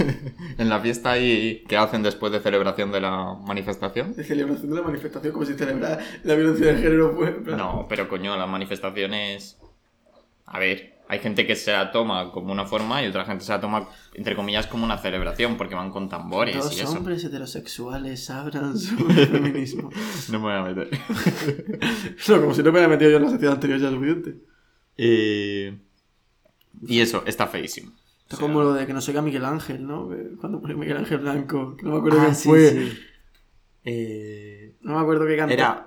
en 0.59 0.69
la 0.69 0.79
fiesta 0.81 1.13
ahí 1.13 1.65
que 1.67 1.77
hacen 1.79 2.03
después 2.03 2.31
de 2.33 2.41
celebración 2.41 2.93
de 2.93 3.01
la 3.01 3.35
manifestación. 3.47 4.15
De 4.15 4.25
celebración 4.25 4.69
de 4.69 4.77
la 4.77 4.83
manifestación 4.83 5.33
como 5.33 5.47
si 5.47 5.55
celebrara 5.55 5.99
la 6.23 6.35
violencia 6.35 6.67
de 6.67 6.83
género 6.83 7.15
fue. 7.17 7.33
plan- 7.33 7.57
No, 7.57 7.87
pero 7.89 8.09
coño, 8.11 8.37
las 8.37 8.49
manifestaciones. 8.49 9.57
A 10.45 10.59
ver, 10.59 10.96
hay 11.09 11.19
gente 11.21 11.47
que 11.47 11.55
se 11.57 11.73
la 11.73 11.91
toma 11.93 12.33
como 12.33 12.53
una 12.53 12.65
forma 12.67 13.03
y 13.03 13.07
otra 13.07 13.25
gente 13.25 13.45
se 13.45 13.53
la 13.53 13.61
toma, 13.61 13.89
entre 14.15 14.35
comillas, 14.35 14.67
como 14.67 14.85
una 14.85 14.99
celebración, 14.99 15.57
porque 15.57 15.75
van 15.75 15.91
con 15.91 16.09
tambores 16.09 16.57
Dos 16.57 16.77
y 16.77 16.81
eso. 16.81 16.93
hombres 16.93 17.25
heterosexuales 17.25 18.29
hablan 18.31 18.77
sobre 18.79 19.23
el 19.23 19.29
feminismo. 19.29 19.91
No 20.31 20.41
me 20.41 20.45
voy 20.47 20.53
a 20.55 20.63
meter. 20.75 20.89
No, 22.29 22.41
como 22.41 22.55
si 22.55 22.59
no 22.63 22.65
me 22.67 22.71
hubiera 22.79 22.89
metido 22.89 23.11
yo 23.11 23.17
en 23.19 23.23
la 23.25 23.31
sección 23.31 23.53
anterior 23.53 23.79
ya 23.79 23.91
suficiente. 23.91 24.35
Eh, 24.97 25.79
Y 26.87 27.01
eso, 27.01 27.23
está 27.27 27.47
feísimo. 27.47 27.93
Esto 28.23 28.35
es 28.37 28.41
como 28.41 28.61
lo 28.63 28.73
de 28.75 28.87
que 28.87 28.93
nos 28.93 29.07
oiga 29.09 29.23
Miguel 29.23 29.45
Ángel, 29.45 29.87
¿no? 29.87 30.09
Cuando 30.41 30.59
murió 30.59 30.77
Miguel 30.77 30.97
Ángel 30.97 31.19
Blanco, 31.19 31.77
que 31.77 31.85
no 31.85 31.93
me 31.93 31.99
acuerdo 31.99 32.19
Ah, 32.21 32.25
quién 32.25 32.35
sí, 32.35 32.49
fue. 32.49 32.71
sí. 32.71 32.99
Eh, 33.85 34.75
No 34.81 34.95
me 34.97 35.01
acuerdo 35.01 35.27
qué 35.27 35.37
cantó. 35.37 35.55
Era, 35.55 35.87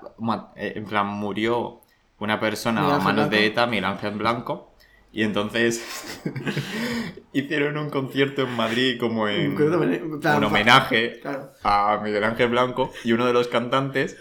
eh, 0.56 0.74
en 0.78 0.86
plan, 0.86 1.08
murió 1.08 1.82
una 2.20 2.40
persona 2.40 2.96
a 2.96 3.00
manos 3.00 3.30
de. 3.30 3.46
ETA, 3.48 3.66
Miguel 3.68 3.86
Ángel 3.86 4.14
Blanco, 4.16 4.69
y 5.12 5.24
entonces 5.24 5.84
hicieron 7.34 7.78
un 7.78 7.90
concierto 7.90 8.44
en 8.44 8.52
Madrid 8.56 8.98
como 9.00 9.28
en 9.28 9.56
Un 9.60 10.44
homenaje 10.44 11.22
a 11.64 12.00
Miguel 12.04 12.24
Ángel 12.24 12.50
Blanco, 12.50 12.92
y 13.04 13.12
uno 13.14 13.26
de 13.26 13.34
los 13.34 13.48
cantantes 13.48 14.18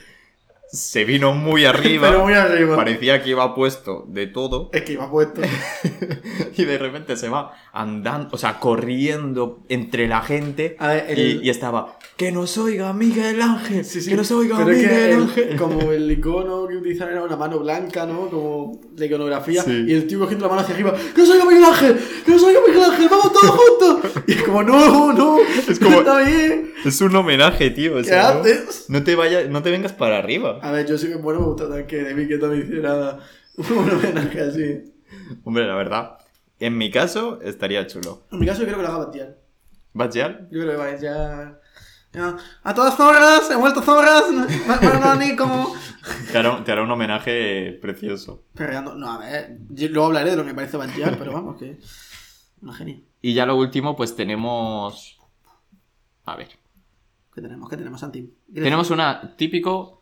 se 0.70 1.04
vino 1.04 1.32
muy 1.32 1.64
arriba, 1.64 2.08
Pero 2.10 2.24
muy 2.24 2.34
arriba. 2.34 2.76
parecía 2.76 3.22
que 3.22 3.30
iba 3.30 3.54
puesto 3.54 4.04
de 4.08 4.26
todo, 4.26 4.70
Es 4.72 4.82
que 4.82 4.92
iba 4.92 5.10
puesto. 5.10 5.40
y 6.56 6.64
de 6.64 6.78
repente 6.78 7.16
se 7.16 7.28
va 7.28 7.52
andando, 7.72 8.30
o 8.32 8.38
sea, 8.38 8.58
corriendo 8.60 9.60
entre 9.68 10.08
la 10.08 10.20
gente, 10.22 10.76
A 10.78 10.88
ver, 10.88 11.04
el- 11.08 11.18
y, 11.42 11.46
y 11.46 11.50
estaba, 11.50 11.96
que 12.16 12.32
nos 12.32 12.58
oiga 12.58 12.92
Miguel 12.92 13.40
Ángel, 13.40 13.84
Sí, 13.84 14.00
sí. 14.02 14.10
que 14.10 14.16
nos 14.16 14.30
oiga 14.32 14.56
Pero 14.58 14.70
que 14.70 14.76
Miguel 14.76 15.10
el- 15.10 15.22
Ángel. 15.22 15.56
como 15.56 15.92
el 15.92 16.10
icono 16.10 16.66
que 16.66 16.76
utilizaron 16.76 17.12
era 17.14 17.22
una 17.22 17.36
mano 17.36 17.60
blanca, 17.60 18.04
¿no? 18.06 18.28
Como 18.28 18.80
de 18.92 19.06
iconografía. 19.06 19.62
Sí. 19.62 19.84
Y 19.88 19.94
el 19.94 20.06
tío 20.06 20.18
cogiendo 20.18 20.46
la 20.46 20.50
mano 20.50 20.62
hacia 20.62 20.74
arriba. 20.74 20.94
¡Que 21.14 21.20
nos 21.22 21.30
oiga 21.30 21.44
Miguel 21.46 21.64
Ángel! 21.64 21.98
¡Que 22.26 22.30
nos 22.32 22.42
oiga 22.42 22.60
Miguel 22.66 22.84
Ángel! 22.84 23.08
¡Vamos 23.08 23.32
todos 23.32 23.50
juntos! 23.50 24.12
Y 24.26 24.32
es 24.32 24.42
como, 24.42 24.62
no, 24.64 25.12
no. 25.12 25.38
Es 25.68 25.78
como- 25.78 25.98
Está 26.00 26.18
bien. 26.18 26.72
Es 26.84 27.00
un 27.00 27.14
homenaje, 27.14 27.70
tío. 27.70 27.96
o 27.98 28.02
¿Qué 28.02 28.12
haces? 28.14 28.86
No 28.88 29.02
te 29.04 29.14
vayas, 29.14 29.48
no 29.48 29.62
te 29.62 29.70
vengas 29.70 29.92
para 29.92 30.18
arriba. 30.18 30.57
A 30.62 30.70
ver, 30.72 30.86
yo 30.86 30.98
sí 30.98 31.08
que 31.08 31.16
bueno, 31.16 31.40
me 31.40 31.46
gusta 31.46 31.64
también 31.64 31.86
que 31.86 32.02
David 32.02 32.28
Guetta 32.28 32.48
me 32.48 32.58
hiciera 32.58 33.18
un 33.56 33.90
homenaje 33.90 34.40
así. 34.40 34.94
Hombre, 35.44 35.66
la 35.66 35.74
verdad. 35.74 36.18
En 36.60 36.76
mi 36.76 36.90
caso, 36.90 37.40
estaría 37.42 37.86
chulo. 37.86 38.22
En 38.32 38.40
mi 38.40 38.46
caso, 38.46 38.60
yo 38.60 38.66
creo 38.66 38.78
que 38.78 38.82
lo 38.82 38.88
haga 38.88 39.06
Batial. 39.06 39.36
¿Batial? 39.92 40.48
Yo 40.50 40.60
creo 40.60 40.80
que 40.80 41.02
ya, 41.02 41.60
A 42.64 42.74
todas 42.74 42.96
zorras, 42.96 43.50
he 43.50 43.56
vuelto 43.56 43.82
zorras. 43.82 44.24
Ni 45.18 45.36
como. 45.36 45.74
Te 46.32 46.38
hará, 46.38 46.64
te 46.64 46.72
hará 46.72 46.82
un 46.82 46.90
homenaje 46.90 47.78
precioso. 47.82 48.44
Perreando. 48.54 48.94
No, 48.94 49.12
a 49.12 49.18
ver. 49.18 49.58
yo 49.68 49.88
Luego 49.88 50.06
hablaré 50.06 50.30
de 50.30 50.36
lo 50.36 50.42
que 50.42 50.50
me 50.50 50.54
parece 50.54 50.76
Batial, 50.76 51.16
pero 51.18 51.32
vamos, 51.32 51.58
que. 51.58 51.78
Una 52.62 52.72
genia. 52.72 53.00
Y 53.20 53.34
ya 53.34 53.44
lo 53.46 53.56
último, 53.56 53.94
pues 53.94 54.16
tenemos. 54.16 55.18
A 56.24 56.36
ver. 56.36 56.48
¿Qué 57.34 57.42
tenemos? 57.42 57.68
¿Qué 57.68 57.76
tenemos, 57.76 58.00
Santi? 58.00 58.34
¿Qué 58.52 58.62
Tenemos 58.62 58.90
una 58.90 59.36
típico. 59.36 59.97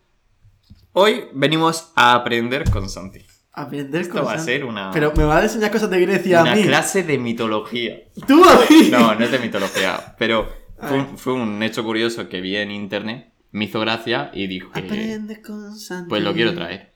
Hoy 0.98 1.28
venimos 1.35 1.92
a 1.94 2.14
aprender 2.14 2.70
con 2.70 2.88
Santi. 2.88 3.20
Aprender 3.52 4.00
Esto 4.00 4.24
va 4.24 4.32
a 4.32 4.38
ser 4.38 4.64
una, 4.64 4.90
Pero 4.92 5.12
me 5.14 5.24
va 5.24 5.37
a 5.37 5.42
enseñar 5.42 5.70
cosas 5.70 5.90
de 5.90 6.00
Grecia 6.00 6.40
una 6.40 6.52
a 6.52 6.56
mí. 6.56 6.62
clase 6.62 7.02
de 7.02 7.18
mitología. 7.18 7.98
¡Tú 8.26 8.42
a 8.42 8.61
mí! 8.70 8.88
No, 8.90 9.14
no 9.14 9.22
es 9.22 9.30
de 9.30 9.38
mitología, 9.38 10.14
pero 10.18 10.50
fue, 10.78 10.98
un- 10.98 11.18
fue 11.18 11.35
un 11.35 11.62
hecho 11.62 11.85
curioso 11.85 12.30
que 12.30 12.40
vi 12.40 12.56
en 12.56 12.70
internet, 12.70 13.30
me 13.50 13.66
hizo 13.66 13.78
gracia 13.80 14.30
y 14.32 14.46
dije, 14.46 14.68
Aprende 14.72 15.42
con 15.42 15.76
Santi. 15.78 16.09
pues 16.09 16.22
lo 16.22 16.32
quiero 16.32 16.54
traer. 16.54 16.94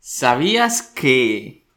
¿Sabías 0.00 0.82
que 0.82 1.68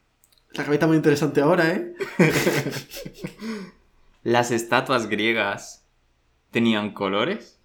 La 0.54 0.65
cabeza 0.65 0.88
muy 0.88 0.98
interesante 0.98 1.39
ahora, 1.41 1.70
¿eh? 1.72 1.93
las 4.24 4.50
estatuas 4.50 5.08
griegas 5.08 5.86
tenían 6.50 6.96
colores? 6.96 7.60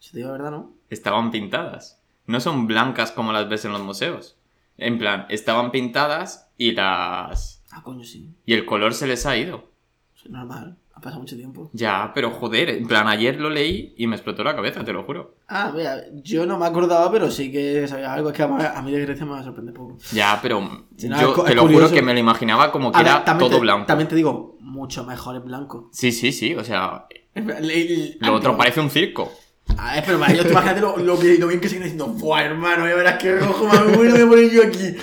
Si 0.00 0.10
te 0.10 0.16
digo 0.18 0.30
la 0.30 0.34
verdad, 0.34 0.50
¿no? 0.50 0.77
Estaban 0.90 1.30
pintadas. 1.30 2.00
No 2.26 2.40
son 2.40 2.66
blancas 2.66 3.12
como 3.12 3.32
las 3.32 3.48
ves 3.48 3.64
en 3.64 3.72
los 3.72 3.82
museos. 3.82 4.36
En 4.76 4.98
plan, 4.98 5.26
estaban 5.28 5.70
pintadas 5.70 6.50
y 6.56 6.72
las... 6.72 7.62
Ah, 7.70 7.82
coño, 7.82 8.04
sí. 8.04 8.30
Y 8.46 8.54
el 8.54 8.64
color 8.64 8.94
se 8.94 9.06
les 9.06 9.26
ha 9.26 9.36
ido. 9.36 9.64
Es 10.16 10.30
normal. 10.30 10.76
Ha 10.94 11.00
pasado 11.00 11.20
mucho 11.20 11.36
tiempo. 11.36 11.70
Ya, 11.72 12.10
pero 12.12 12.30
joder, 12.30 12.70
en 12.70 12.88
plan, 12.88 13.06
ayer 13.06 13.38
lo 13.40 13.50
leí 13.50 13.94
y 13.96 14.08
me 14.08 14.16
explotó 14.16 14.42
la 14.42 14.56
cabeza, 14.56 14.82
te 14.84 14.92
lo 14.92 15.04
juro. 15.04 15.36
Ah, 15.46 15.72
mira, 15.74 16.02
yo 16.24 16.44
no 16.44 16.58
me 16.58 16.66
acordaba, 16.66 17.10
pero 17.12 17.30
sí 17.30 17.52
que 17.52 17.86
sabía 17.86 18.12
algo. 18.12 18.30
Es 18.30 18.36
que 18.36 18.42
a 18.42 18.82
mí 18.82 18.90
de 18.90 19.00
Grecia 19.02 19.24
me 19.24 19.40
sorprender 19.44 19.74
poco. 19.74 19.96
Ya, 20.12 20.40
pero 20.42 20.60
no, 20.60 20.86
yo 20.98 21.06
es 21.06 21.06
te 21.44 21.50
es 21.50 21.54
lo 21.54 21.62
curioso. 21.62 21.66
juro 21.86 21.90
que 21.94 22.02
me 22.02 22.12
lo 22.14 22.18
imaginaba 22.18 22.72
como 22.72 22.90
que 22.90 22.98
A 22.98 23.02
era 23.02 23.24
todo 23.38 23.48
te- 23.50 23.60
blanco. 23.60 23.86
También 23.86 24.08
te 24.08 24.16
digo, 24.16 24.56
mucho 24.60 25.04
mejor 25.04 25.36
en 25.36 25.44
blanco. 25.44 25.88
Sí, 25.92 26.10
sí, 26.10 26.32
sí, 26.32 26.54
o 26.56 26.64
sea, 26.64 27.06
El- 27.32 27.48
el- 27.50 27.70
el- 27.70 28.18
lo 28.20 28.34
otro 28.34 28.56
parece 28.56 28.80
un 28.80 28.90
circo. 28.90 29.32
A 29.76 29.94
ver, 29.94 30.04
pero 30.06 30.24
ellos, 30.26 30.44
tú 30.44 30.50
imagínate 30.50 30.80
lo, 30.80 30.96
lo, 30.96 31.18
que, 31.18 31.38
lo 31.38 31.46
bien 31.48 31.60
que 31.60 31.68
siguen 31.68 31.82
diciendo. 31.84 32.06
Buah, 32.08 32.42
hermano, 32.44 32.88
ya 32.88 32.94
verás 32.94 33.18
qué 33.18 33.36
rojo 33.38 33.66
más 33.66 33.84
bueno 33.96 34.12
voy 34.14 34.22
a 34.22 34.26
poner 34.28 34.50
yo 34.50 34.62
aquí. 34.64 34.96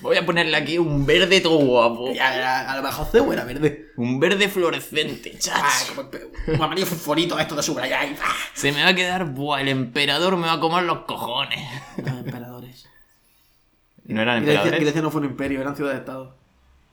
Voy 0.00 0.16
a 0.16 0.24
ponerle 0.24 0.56
aquí 0.56 0.78
un 0.78 1.04
verde 1.06 1.40
todo 1.40 1.58
guapo. 1.58 2.12
Ya, 2.12 2.34
era- 2.34 2.70
a 2.70 2.76
lo 2.76 2.82
mejor 2.82 3.06
Zeus 3.06 3.32
era 3.32 3.44
verde. 3.44 3.90
Un 3.96 4.20
verde 4.20 4.48
fluorescente, 4.48 5.38
Ah, 5.52 5.70
el- 6.46 6.54
un 6.54 6.62
amarillo 6.62 6.86
fosforito 6.86 7.38
esto 7.38 7.56
de 7.56 7.62
subrayar 7.62 8.06
y 8.06 8.14
¡ah! 8.22 8.34
Se 8.54 8.70
me 8.72 8.82
va 8.82 8.90
a 8.90 8.94
quedar, 8.94 9.24
buah, 9.26 9.60
el 9.60 9.68
emperador 9.68 10.36
me 10.36 10.46
va 10.46 10.54
a 10.54 10.60
comer 10.60 10.84
los 10.84 11.00
cojones. 11.00 11.58
Los 11.96 12.08
emperadores. 12.18 12.86
No 14.04 14.22
eran 14.22 14.36
Grecia, 14.44 14.52
emperadores. 14.60 14.80
Grecia 14.80 15.02
no 15.02 15.10
fue 15.10 15.20
un 15.22 15.26
imperio, 15.28 15.60
eran 15.60 15.74
ciudades-estado. 15.76 16.36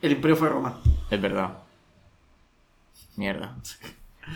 El 0.02 0.12
imperio 0.14 0.36
fue 0.36 0.50
Roma. 0.50 0.80
Es 1.10 1.22
verdad. 1.22 1.60
Mierda. 3.18 3.56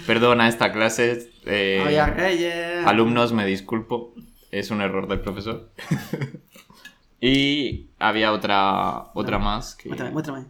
Perdona 0.05 0.47
esta 0.47 0.71
clase. 0.71 1.31
eh, 1.45 1.81
Había 1.85 2.07
reyes. 2.07 2.85
alumnos, 2.85 3.33
me 3.33 3.45
disculpo. 3.45 4.13
Es 4.51 4.71
un 4.71 4.81
error 4.81 5.07
del 5.07 5.19
profesor. 5.21 5.69
y 7.21 7.89
había 7.99 8.31
otra 8.31 9.11
otra 9.13 9.37
más 9.39 9.75
que 9.75 9.89
Muéstrame, 9.89 10.11
muéstrame. 10.13 10.45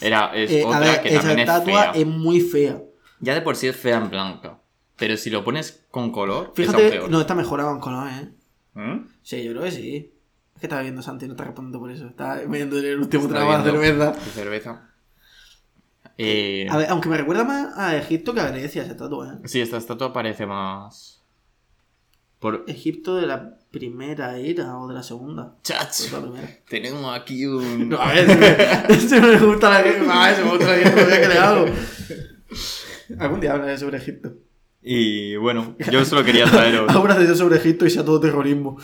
era 0.00 0.32
es 0.34 0.50
Eh, 0.50 0.62
a 0.64 0.66
otra 0.66 0.80
ver, 0.80 1.02
que 1.02 1.08
esa 1.08 1.18
también 1.20 1.38
es 1.40 1.48
estatua 1.48 1.82
fea. 1.82 1.92
es 1.92 2.06
muy 2.06 2.40
fea. 2.40 2.82
Ya 3.20 3.34
de 3.34 3.40
por 3.42 3.56
sí 3.56 3.68
es 3.68 3.76
fea 3.76 3.98
en 3.98 4.10
blanca. 4.10 4.58
Pero 4.96 5.16
si 5.16 5.30
lo 5.30 5.44
pones 5.44 5.86
con 5.90 6.10
color, 6.12 6.52
es 6.56 6.68
aún 6.68 6.76
Fíjate, 6.76 6.90
peor. 6.90 7.10
no, 7.10 7.20
está 7.20 7.34
mejorado 7.34 7.70
con 7.70 7.80
color, 7.80 8.08
¿eh? 8.08 8.28
¿Mm? 8.74 9.06
Sí, 9.22 9.42
yo 9.44 9.52
creo 9.52 9.62
que 9.64 9.70
sí. 9.72 10.12
Es 10.54 10.60
que 10.60 10.66
estaba 10.66 10.82
viendo 10.82 11.00
Santi, 11.02 11.26
no 11.26 11.32
está 11.32 11.44
respondiendo 11.44 11.78
por 11.78 11.90
eso. 11.90 12.06
Está 12.06 12.36
viendo 12.46 12.78
el 12.78 12.98
último 13.00 13.26
trabajo 13.28 13.62
de 13.64 13.70
cerveza. 13.70 14.12
de 14.12 14.20
cerveza. 14.30 14.89
Eh, 16.22 16.66
A 16.68 16.76
ver, 16.76 16.90
aunque 16.90 17.08
me 17.08 17.16
recuerda 17.16 17.44
más 17.44 17.78
a 17.78 17.96
Egipto 17.96 18.34
que 18.34 18.40
a 18.40 18.50
Grecia 18.50 18.82
esa 18.82 18.92
estatua, 18.92 19.34
¿eh? 19.34 19.48
Sí, 19.48 19.60
esta 19.60 19.78
estatua 19.78 20.12
parece 20.12 20.44
más. 20.44 21.22
Por. 22.38 22.64
Egipto 22.68 23.16
de 23.16 23.26
la 23.26 23.58
primera 23.70 24.36
era 24.36 24.76
o 24.78 24.86
de 24.88 24.94
la 24.94 25.02
segunda. 25.02 25.56
Chacho. 25.62 26.04
La 26.12 26.20
primera. 26.20 26.48
Tenemos 26.68 27.18
aquí 27.18 27.46
un. 27.46 27.88
No, 27.88 27.98
a 27.98 28.12
ver, 28.12 28.26
si 28.98 29.14
me, 29.20 29.38
gusta 29.38 29.70
la 29.70 29.82
gente, 29.82 30.10
a 30.10 30.26
ver, 30.26 30.36
si 30.36 30.42
me 30.42 30.50
gusta 30.50 30.66
la 30.66 30.74
gente, 30.76 31.20
¿qué 31.20 31.28
le 31.28 31.38
hago? 31.38 31.66
Algún 33.18 33.40
día 33.40 33.52
hablaré 33.52 33.78
sobre 33.78 33.96
Egipto. 33.96 34.34
Y 34.82 35.36
bueno, 35.36 35.76
yo 35.92 36.04
solo 36.06 36.24
quería 36.24 36.46
traeros. 36.50 36.94
Una 36.96 37.14
sesión 37.14 37.36
sobre 37.36 37.58
Egipto 37.58 37.84
y 37.84 37.90
sea 37.90 38.02
todo 38.02 38.18
terrorismo. 38.18 38.78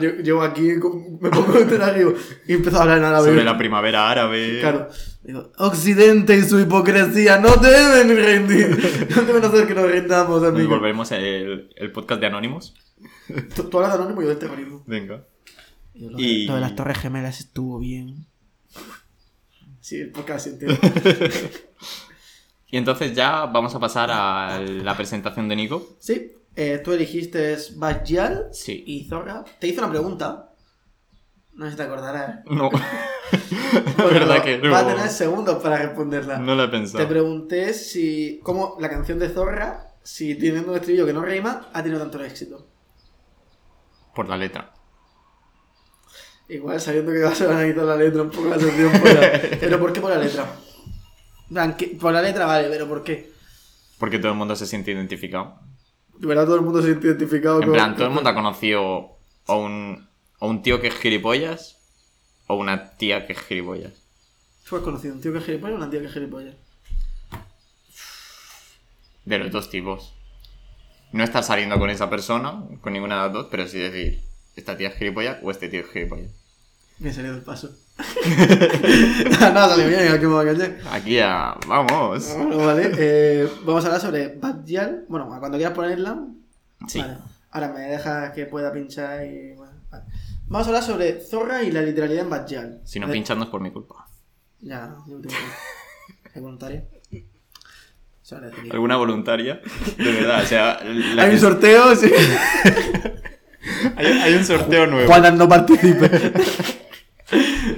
Yo, 0.00 0.10
llego 0.22 0.42
aquí, 0.42 0.72
me 1.20 1.30
pongo 1.30 1.56
en 1.56 1.66
escenario 1.66 2.14
y 2.46 2.52
empiezo 2.52 2.76
a 2.78 2.82
hablar 2.82 2.98
en 2.98 3.04
árabe. 3.04 3.28
sobre 3.30 3.44
la 3.44 3.56
primavera 3.56 4.10
árabe. 4.10 4.58
Claro. 4.60 4.88
Digo, 5.22 5.50
Occidente 5.56 6.36
y 6.36 6.42
su 6.42 6.60
hipocresía 6.60 7.38
no 7.38 7.56
deben 7.56 8.08
rendir. 8.14 9.06
No 9.16 9.22
deben 9.22 9.44
hacer 9.44 9.66
que 9.66 9.74
nos 9.74 9.90
rindamos, 9.90 10.42
Nos 10.42 10.50
amigo. 10.50 10.68
volveremos 10.68 11.10
el, 11.12 11.70
el 11.76 11.92
podcast 11.92 12.20
de 12.20 12.26
Anonymous. 12.26 12.74
Tú 13.54 13.64
tú 13.70 13.78
hablas 13.78 13.94
de 13.94 13.98
anónimo 14.00 14.20
y 14.20 14.24
yo 14.24 14.28
del 14.30 14.38
terrorismo. 14.38 14.84
Venga. 14.86 15.24
Lo, 15.94 16.18
Y- 16.18 16.46
lo 16.46 16.56
de 16.56 16.60
las 16.60 16.76
Torres 16.76 16.98
Gemelas 16.98 17.40
estuvo 17.40 17.78
bien. 17.78 18.26
Sí, 19.80 20.00
el 20.00 20.10
podcast 20.10 20.48
entero. 20.48 20.76
Y 22.68 22.76
entonces 22.78 23.14
ya 23.14 23.46
vamos 23.46 23.74
a 23.74 23.80
pasar 23.80 24.10
a 24.10 24.58
la 24.60 24.96
presentación 24.96 25.48
de 25.48 25.56
Nico. 25.56 25.96
Sí, 26.00 26.32
eh, 26.56 26.80
tú 26.82 26.92
elegiste 26.92 27.56
Bajal 27.76 28.48
Sí. 28.52 28.82
y 28.86 29.04
Zorra. 29.08 29.44
Te 29.60 29.68
hice 29.68 29.78
una 29.78 29.90
pregunta. 29.90 30.50
No 31.54 31.64
sé 31.66 31.70
si 31.72 31.76
te 31.76 31.82
acordarás. 31.84 32.44
No. 32.46 32.70
La 32.70 32.80
Bueno, 33.96 34.10
verdad 34.10 34.42
que 34.42 34.58
no. 34.58 34.70
Va 34.72 34.80
a 34.80 34.86
tener 34.86 35.08
segundos 35.08 35.62
para 35.62 35.78
responderla. 35.78 36.38
No 36.38 36.54
lo 36.54 36.64
he 36.64 36.66
Te 36.66 36.72
pensado. 36.72 37.08
pregunté 37.08 37.72
si. 37.72 38.40
¿Cómo 38.42 38.76
la 38.80 38.90
canción 38.90 39.18
de 39.18 39.28
Zorra, 39.28 39.94
si 40.02 40.34
teniendo 40.34 40.70
un 40.72 40.76
estribillo 40.76 41.06
que 41.06 41.12
no 41.12 41.22
rima, 41.22 41.68
ha 41.72 41.82
tenido 41.82 42.00
tanto 42.00 42.22
éxito? 42.22 42.66
Por 44.14 44.28
la 44.28 44.36
letra. 44.36 44.72
Igual 46.48 46.80
sabiendo 46.80 47.12
que 47.12 47.22
vas 47.22 47.40
a 47.40 47.50
analizar 47.50 47.84
la 47.84 47.96
letra 47.96 48.22
un 48.22 48.30
poco 48.30 48.48
la 48.48 48.58
fuera. 48.58 49.40
pero 49.60 49.80
¿por 49.80 49.92
qué 49.92 50.00
por 50.00 50.10
la 50.10 50.18
letra? 50.18 50.46
En 51.48 51.54
plan, 51.54 51.76
¿qué- 51.76 51.96
Por 52.00 52.12
la 52.12 52.22
letra 52.22 52.46
vale, 52.46 52.68
pero 52.68 52.88
¿por 52.88 53.02
qué? 53.04 53.32
Porque 53.98 54.18
todo 54.18 54.32
el 54.32 54.38
mundo 54.38 54.56
se 54.56 54.66
siente 54.66 54.90
identificado. 54.92 55.58
De 56.18 56.26
verdad 56.26 56.44
todo 56.44 56.56
el 56.56 56.62
mundo 56.62 56.80
se 56.80 56.88
siente 56.88 57.06
identificado 57.08 57.58
En 57.60 57.64
con. 57.68 57.74
plan, 57.74 57.94
todo 57.94 58.06
el 58.06 58.12
mundo 58.14 58.30
ha 58.30 58.34
conocido 58.34 59.16
a 59.46 59.54
un, 59.54 60.08
a 60.40 60.46
un 60.46 60.62
tío 60.62 60.80
que 60.80 60.88
es 60.88 60.94
gilipollas 60.94 61.76
o 62.46 62.56
una 62.56 62.96
tía 62.96 63.26
que 63.26 63.32
es 63.34 63.40
gilipollas. 63.40 63.92
¿Tú 64.68 64.76
has 64.76 64.82
conocido 64.82 65.14
un 65.14 65.20
tío 65.20 65.32
que 65.32 65.38
es 65.38 65.44
gilipollas 65.44 65.74
o 65.74 65.76
una 65.78 65.90
tía 65.90 66.00
que 66.00 66.06
es 66.06 66.12
gilipollas? 66.12 66.54
De 69.24 69.38
los 69.38 69.50
dos 69.50 69.70
tipos. 69.70 70.12
No 71.12 71.24
estar 71.24 71.42
saliendo 71.42 71.78
con 71.78 71.90
esa 71.90 72.10
persona, 72.10 72.62
con 72.80 72.92
ninguna 72.92 73.16
de 73.16 73.22
las 73.22 73.32
dos, 73.32 73.46
pero 73.50 73.66
sí 73.66 73.78
decir, 73.78 74.20
esta 74.56 74.76
tía 74.76 74.88
es 74.88 74.96
gilipollas 74.96 75.38
o 75.42 75.50
este 75.50 75.68
tío 75.68 75.80
es 75.80 75.90
gilipollas. 75.90 76.30
Me 76.98 77.10
he 77.10 77.12
salido 77.12 77.34
del 77.34 77.42
paso. 77.42 77.70
Nada, 79.40 79.68
salió 79.70 79.88
bien, 79.88 80.08
aquí 80.12 80.26
voy 80.26 80.46
a. 80.48 80.78
Aquí 80.92 81.18
vamos. 81.66 82.34
Bueno, 82.36 82.58
vale. 82.58 82.90
eh, 82.98 83.48
vamos 83.64 83.84
a 83.84 83.88
hablar 83.88 84.00
sobre 84.02 84.28
Bajal. 84.36 85.04
Bueno, 85.08 85.26
cuando 85.38 85.56
quieras 85.56 85.74
ponerla. 85.74 86.18
Sí. 86.86 86.98
Vale. 87.00 87.16
Ahora 87.50 87.68
me 87.72 87.80
dejas 87.80 88.32
que 88.32 88.46
pueda 88.46 88.72
pinchar 88.72 89.24
y. 89.24 89.54
Bueno, 89.54 89.72
vale. 89.90 90.04
Vamos 90.48 90.66
a 90.66 90.70
hablar 90.70 90.82
sobre 90.82 91.20
Zorra 91.20 91.62
y 91.62 91.72
la 91.72 91.82
literalidad 91.82 92.24
en 92.24 92.30
Bajal. 92.30 92.80
Si 92.84 93.00
no 93.00 93.10
pinchas 93.10 93.36
no 93.36 93.44
es 93.44 93.50
por 93.50 93.60
mi 93.60 93.70
culpa. 93.70 94.06
Ya, 94.60 94.86
no, 94.88 95.04
yo 95.08 95.20
tengo. 95.20 95.34
¿Es 96.34 96.42
agradecería. 98.36 98.72
¿Alguna 98.72 98.96
voluntaria? 98.96 99.60
De 99.96 100.12
verdad, 100.12 100.42
o 100.42 100.46
sea... 100.46 100.80
la 100.82 101.22
Hay 101.22 101.28
que- 101.30 101.34
un 101.36 101.40
sorteo, 101.40 101.94
sí. 101.94 102.10
hay, 103.96 104.06
hay 104.06 104.34
un 104.34 104.44
sorteo 104.44 104.86
nuevo. 104.86 105.06
Juan 105.10 105.38
no 105.38 105.48
participe. 105.48 106.32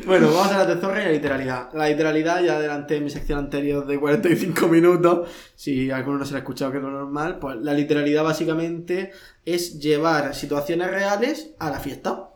Bueno, 0.07 0.27
vamos 0.29 0.49
a 0.49 0.61
hablar 0.61 0.77
de 0.77 0.81
Zorra 0.81 1.03
y 1.03 1.07
la 1.07 1.13
literalidad. 1.13 1.73
La 1.73 1.89
literalidad, 1.89 2.43
ya 2.43 2.57
adelanté 2.57 2.97
en 2.97 3.05
mi 3.05 3.11
sección 3.11 3.39
anterior 3.39 3.87
de 3.87 3.99
45 3.99 4.69
minutos. 4.69 5.29
Si 5.55 5.91
alguno 5.91 6.19
no 6.19 6.25
se 6.27 6.33
la 6.33 6.39
ha 6.39 6.41
escuchado, 6.41 6.71
que 6.71 6.79
es 6.79 6.83
lo 6.83 6.91
normal. 6.91 7.39
Pues 7.39 7.57
la 7.57 7.73
literalidad 7.73 8.25
básicamente 8.25 9.13
es 9.47 9.81
llevar 9.81 10.35
situaciones 10.35 10.91
reales 10.91 11.51
a 11.59 11.71
la 11.71 11.81
fiesta. 11.81 12.29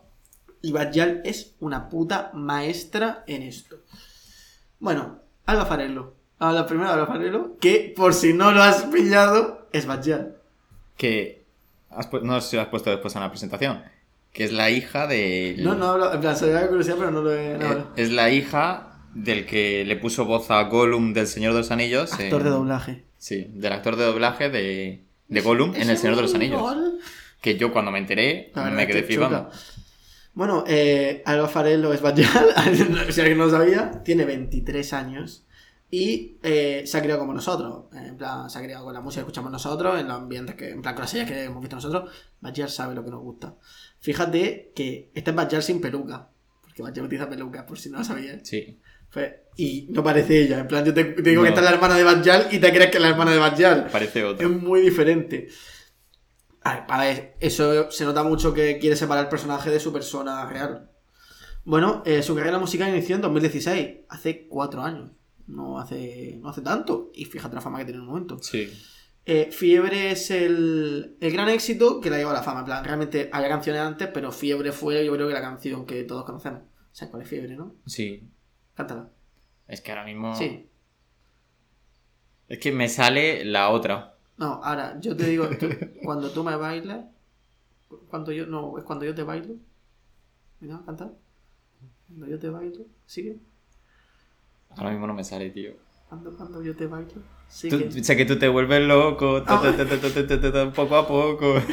Y 0.61 0.71
Bajal 0.71 1.21
es 1.23 1.55
una 1.59 1.89
puta 1.89 2.31
maestra 2.33 3.23
en 3.27 3.43
esto. 3.43 3.77
Bueno, 4.79 5.19
Alba 5.45 5.65
Farello. 5.65 6.15
Habla 6.39 6.65
primero 6.65 6.89
Alba 6.89 7.05
Farello, 7.05 7.57
que 7.59 7.93
por 7.95 8.13
si 8.13 8.33
no 8.33 8.51
lo 8.51 8.63
has 8.63 8.83
pillado, 8.83 9.67
es 9.71 9.85
Bajal. 9.85 10.37
Que... 10.97 11.43
has 11.89 12.11
no 12.23 12.41
sé 12.41 12.49
si 12.49 12.55
lo 12.55 12.63
has 12.63 12.69
puesto 12.69 12.89
después 12.89 13.13
en 13.15 13.21
la 13.21 13.29
presentación. 13.29 13.83
Que 14.33 14.43
es 14.45 14.51
la 14.51 14.69
hija 14.71 15.07
de... 15.07 15.55
No, 15.59 15.75
no 15.75 15.85
hablo, 15.91 16.13
en 16.13 16.19
plan, 16.19 16.35
se 16.35 16.47
me 16.47 16.51
da 16.53 16.67
curiosidad, 16.67 16.95
pero 16.97 17.11
no 17.11 17.21
lo 17.21 17.33
he. 17.33 17.57
No 17.57 17.71
Eh, 17.71 17.83
es 17.97 18.11
la 18.11 18.29
hija 18.31 18.97
del 19.13 19.45
que 19.45 19.85
le 19.85 19.95
puso 19.95 20.25
voz 20.25 20.49
a 20.51 20.61
Gollum 20.63 21.13
del 21.13 21.27
Señor 21.27 21.53
de 21.53 21.59
los 21.59 21.69
Anillos. 21.71 22.11
Actor 22.13 22.39
en- 22.41 22.43
de 22.43 22.49
doblaje. 22.49 23.03
Sí, 23.17 23.47
del 23.53 23.71
actor 23.73 23.95
de 23.95 24.05
doblaje 24.05 24.49
de, 24.49 25.05
de 25.27 25.41
Gollum 25.41 25.75
en 25.75 25.89
El 25.89 25.97
Señor 25.97 26.15
de 26.17 26.23
los 26.23 26.33
Anillos. 26.33 26.61
Que 27.41 27.57
yo 27.57 27.71
cuando 27.71 27.91
me 27.91 27.99
enteré 27.99 28.51
La 28.55 28.69
me 28.71 28.87
quedé 28.87 29.03
flipando. 29.03 29.49
Bueno, 30.33 30.63
eh, 30.67 31.21
Alba 31.25 31.47
Farello 31.47 31.93
es 31.93 32.01
Bajal, 32.01 32.25
si 33.11 33.21
alguien 33.21 33.37
no 33.37 33.45
lo 33.45 33.51
sabía, 33.51 34.01
tiene 34.03 34.25
23 34.25 34.93
años 34.93 35.45
y 35.91 36.37
eh, 36.41 36.81
se 36.87 36.97
ha 36.97 37.01
criado 37.03 37.19
como 37.19 37.33
nosotros. 37.35 37.83
En 37.93 38.17
plan, 38.17 38.49
se 38.49 38.57
ha 38.57 38.63
criado 38.63 38.83
con 38.83 38.95
la 38.95 39.01
música 39.01 39.19
que 39.21 39.25
escuchamos 39.27 39.51
nosotros, 39.51 39.99
en 39.99 40.07
los 40.07 40.17
ambientes 40.17 40.55
que, 40.55 40.71
en 40.71 40.81
plan, 40.81 40.95
con 40.95 41.03
las 41.03 41.11
series 41.11 41.29
que 41.29 41.43
hemos 41.43 41.61
visto 41.61 41.75
nosotros. 41.75 42.11
Bajal 42.41 42.67
sabe 42.69 42.95
lo 42.95 43.03
que 43.05 43.11
nos 43.11 43.21
gusta. 43.21 43.53
Fíjate 44.03 44.73
que 44.75 45.09
este 45.15 45.29
es 45.31 45.35
Bajal 45.35 45.63
sin 45.63 45.79
peluca, 45.79 46.29
porque 46.61 46.81
Bajal 46.83 47.05
utiliza 47.05 47.29
peluca, 47.29 47.65
por 47.65 47.79
si 47.79 47.89
no 47.89 47.99
lo 47.99 48.03
sabías. 48.03 48.41
Sí. 48.43 48.79
Pues, 49.13 49.31
y 49.55 49.87
no 49.91 50.03
parece 50.03 50.41
ella, 50.43 50.59
en 50.59 50.67
plan, 50.67 50.83
yo 50.83 50.93
te, 50.93 51.05
te 51.05 51.21
digo 51.21 51.41
No. 51.41 51.43
que 51.43 51.49
esta 51.49 51.61
es 51.61 51.65
la 51.65 51.73
hermana 51.75 51.95
de 51.95 52.03
Bajal 52.03 52.47
y 52.51 52.59
te 52.59 52.69
crees 52.73 52.91
que 52.91 52.97
es 52.97 53.01
la 53.01 53.09
hermana 53.09 53.31
de 53.31 53.37
Bajal. 53.37 53.87
Parece 53.91 54.19
Es 54.19 54.25
otro. 54.25 54.49
muy 54.49 54.81
diferente. 54.81 55.47
A 56.63 56.75
ver, 56.75 56.85
para 56.85 57.03
ver, 57.03 57.35
eso 57.39 57.89
se 57.91 58.03
nota 58.03 58.23
mucho 58.23 58.53
que 58.53 58.77
quiere 58.77 58.95
separar 58.97 59.23
el 59.23 59.29
personaje 59.29 59.69
de 59.69 59.79
su 59.79 59.93
persona 59.93 60.45
real. 60.47 60.89
Bueno, 61.63 62.03
eh, 62.05 62.21
su 62.23 62.35
carrera 62.35 62.59
musical 62.59 62.89
inició 62.89 63.15
en 63.15 63.21
2016, 63.21 63.89
hace 64.09 64.47
cuatro 64.49 64.81
años. 64.81 65.11
No 65.47 65.79
hace, 65.79 66.37
no 66.41 66.49
hace 66.49 66.61
tanto. 66.61 67.09
Y 67.13 67.23
fíjate 67.25 67.55
la 67.55 67.61
fama 67.61 67.77
que 67.79 67.85
tiene 67.85 67.99
en 67.99 68.01
un 68.03 68.07
momento. 68.09 68.37
Sí. 68.41 68.69
Eh, 69.25 69.49
Fiebre 69.51 70.11
es 70.11 70.31
el, 70.31 71.15
el 71.21 71.31
gran 71.31 71.47
éxito 71.49 72.01
que 72.01 72.09
la 72.09 72.17
lleva 72.17 72.31
a 72.31 72.35
la 72.35 72.43
fama. 72.43 72.59
En 72.59 72.65
plan, 72.65 72.83
realmente 72.83 73.29
había 73.31 73.47
canciones 73.49 73.81
antes, 73.81 74.09
pero 74.13 74.31
Fiebre 74.31 74.71
fue, 74.71 75.05
yo 75.05 75.13
creo 75.13 75.27
que 75.27 75.33
la 75.33 75.41
canción 75.41 75.85
que 75.85 76.03
todos 76.03 76.25
conocemos. 76.25 76.61
O 76.61 76.95
sea, 76.95 77.09
cuál 77.09 77.23
es 77.23 77.29
Fiebre, 77.29 77.55
¿no? 77.55 77.73
Sí. 77.85 78.23
Cántala. 78.75 79.09
Es 79.67 79.81
que 79.81 79.91
ahora 79.91 80.03
mismo. 80.05 80.35
Sí. 80.35 80.67
Es 82.49 82.59
que 82.59 82.71
me 82.71 82.89
sale 82.89 83.45
la 83.45 83.69
otra. 83.69 84.15
No, 84.37 84.61
ahora, 84.63 84.99
yo 84.99 85.15
te 85.15 85.25
digo, 85.25 85.47
tú- 85.57 85.69
cuando 86.03 86.29
tú 86.31 86.43
me 86.43 86.55
bailas, 86.55 87.05
cuando 88.09 88.31
yo, 88.31 88.45
no, 88.45 88.77
es 88.77 88.83
cuando 88.83 89.05
yo 89.05 89.15
te 89.15 89.23
bailo. 89.23 89.55
Mira, 90.59 90.81
canta. 90.85 91.11
Cuando 92.07 92.27
yo 92.27 92.37
te 92.39 92.49
bailo, 92.49 92.85
sigue. 93.05 93.37
Ahora 94.71 94.91
mismo 94.91 95.07
no 95.07 95.13
me 95.13 95.23
sale, 95.23 95.49
tío. 95.51 95.73
Cuando, 96.13 96.37
cuando 96.37 96.61
yo 96.61 96.75
te 96.75 96.85
bailo, 96.85 97.07
Tú- 97.09 97.21
sigue. 97.49 98.03
sé 98.03 98.15
que 98.15 98.25
tú 98.25 98.37
te 98.37 98.47
vuelves 98.47 98.87
loco, 98.87 99.41
ta, 99.41 99.59
poco 100.75 100.95
a 100.95 101.07
poco. 101.07 101.55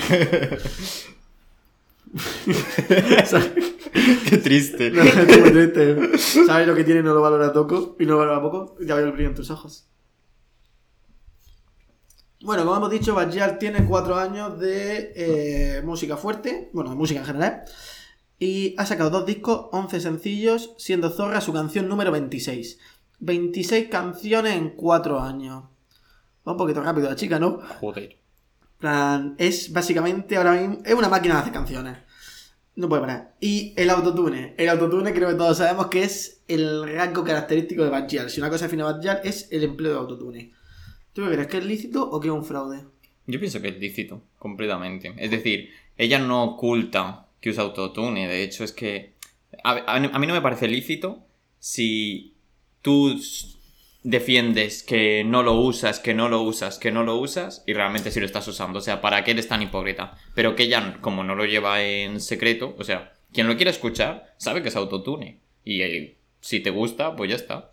Qué 4.31 4.38
triste. 4.38 4.90
No, 4.92 5.03
triste. 5.03 6.16
¿Sabes 6.46 6.66
lo 6.66 6.74
que 6.74 6.85
tiene? 6.85 7.03
No 7.03 7.12
lo 7.12 7.20
valora 7.20 7.53
poco 7.53 7.96
y 8.00 8.07
no 8.07 8.12
lo 8.12 8.18
valora 8.20 8.40
poco. 8.40 8.76
Ya 8.81 8.94
veo 8.94 9.05
el 9.09 9.12
brillo 9.12 9.29
en 9.29 9.35
tus 9.35 9.50
ojos. 9.50 9.90
Bueno, 12.40 12.64
como 12.64 12.79
hemos 12.79 12.90
dicho, 12.90 13.14
Bajal 13.14 13.59
tiene 13.59 13.85
cuatro 13.85 14.16
años 14.16 14.59
de 14.59 15.12
eh, 15.16 15.83
música 15.85 16.16
fuerte, 16.16 16.70
bueno, 16.72 16.88
de 16.88 16.96
música 16.96 17.20
en 17.20 17.26
general, 17.26 17.64
y 18.38 18.74
ha 18.79 18.87
sacado 18.87 19.11
dos 19.11 19.26
discos, 19.26 19.66
11 19.72 20.00
sencillos, 20.00 20.72
siendo 20.79 21.11
Zorra 21.11 21.42
su 21.42 21.53
canción 21.53 21.90
número 21.90 22.11
26. 22.11 22.79
26 23.20 23.88
canciones 23.88 24.54
en 24.56 24.70
cuatro 24.70 25.20
años. 25.20 25.64
Va 26.46 26.52
un 26.52 26.59
poquito 26.59 26.83
rápido 26.83 27.09
la 27.09 27.16
chica, 27.16 27.38
¿no? 27.38 27.61
Joder. 27.80 28.16
Plan, 28.78 29.35
es 29.38 29.72
básicamente 29.72 30.37
ahora 30.37 30.52
mismo. 30.54 30.78
Es 30.85 30.94
una 30.94 31.09
máquina 31.09 31.35
de 31.35 31.40
hacer 31.42 31.52
canciones. 31.52 31.98
No 32.76 32.88
puede 32.88 33.02
parar. 33.02 33.35
Y 33.40 33.74
el 33.76 33.90
autotune. 33.90 34.54
El 34.56 34.68
autotune 34.70 35.12
creo 35.12 35.28
que 35.28 35.35
todos 35.35 35.59
sabemos 35.59 35.88
que 35.88 36.02
es 36.02 36.40
el 36.48 36.90
rasgo 36.94 37.22
característico 37.24 37.85
de 37.85 37.90
Bajal. 37.90 38.30
Si 38.30 38.40
una 38.40 38.48
cosa 38.48 38.64
define 38.64 38.85
Bajal 38.85 39.20
es 39.22 39.48
el 39.52 39.64
empleo 39.64 39.92
de 39.92 39.98
autotune. 39.98 40.52
¿Tú 41.12 41.24
crees? 41.26 41.46
¿Que 41.48 41.59
es 41.59 41.64
lícito 41.64 42.09
o 42.09 42.20
que 42.20 42.28
es 42.28 42.33
un 42.35 42.44
fraude? 42.44 42.85
Yo 43.26 43.38
pienso 43.38 43.61
que 43.61 43.68
es 43.68 43.78
lícito, 43.78 44.22
completamente. 44.38 45.12
Es 45.18 45.30
decir, 45.30 45.68
ella 45.98 46.18
no 46.18 46.42
oculta 46.44 47.26
que 47.40 47.50
usa 47.50 47.64
autotune. 47.64 48.26
De 48.28 48.42
hecho, 48.42 48.64
es 48.64 48.72
que. 48.72 49.14
A, 49.62 49.72
a- 49.72 49.96
a 49.96 50.18
mí 50.18 50.26
no 50.26 50.33
me 50.33 50.40
parece 50.40 50.68
lícito 50.68 51.26
si 51.59 52.35
tú 52.83 53.21
defiendes 54.03 54.83
que 54.83 55.25
no 55.25 55.43
lo 55.43 55.55
usas, 55.55 55.99
que 56.01 56.14
no 56.14 56.29
lo 56.29 56.43
usas, 56.43 56.79
que 56.79 56.90
no 56.90 57.03
lo 57.03 57.16
usas 57.16 57.62
y 57.66 57.75
realmente 57.75 58.11
sí 58.11 58.21
lo 58.21 58.27
estás 58.27 58.49
usando. 58.49 58.79
O 58.79 58.83
sea, 58.83 59.01
¿para 59.01 59.25
qué 59.25 59.33
eres 59.33 59.49
tan 59.49 59.62
hipócrita? 59.62 60.16
Pero 60.35 60.57
que 60.57 60.64
ella, 60.64 60.99
como 61.01 61.23
no 61.23 61.35
lo 61.35 61.45
lleva 61.45 61.83
en 61.83 62.21
secreto, 62.21 62.75
o 62.79 62.85
sea, 62.85 63.12
quien 63.33 63.47
lo 63.47 63.57
quiera 63.57 63.71
escuchar 63.71 64.35
sabe 64.38 64.62
que 64.62 64.69
es 64.69 64.77
autotune. 64.77 65.40
Y 65.64 65.83
eh, 65.83 66.16
si 66.40 66.61
te 66.61 66.71
gusta, 66.71 67.16
pues 67.16 67.31
ya 67.31 67.37
está. 67.37 67.71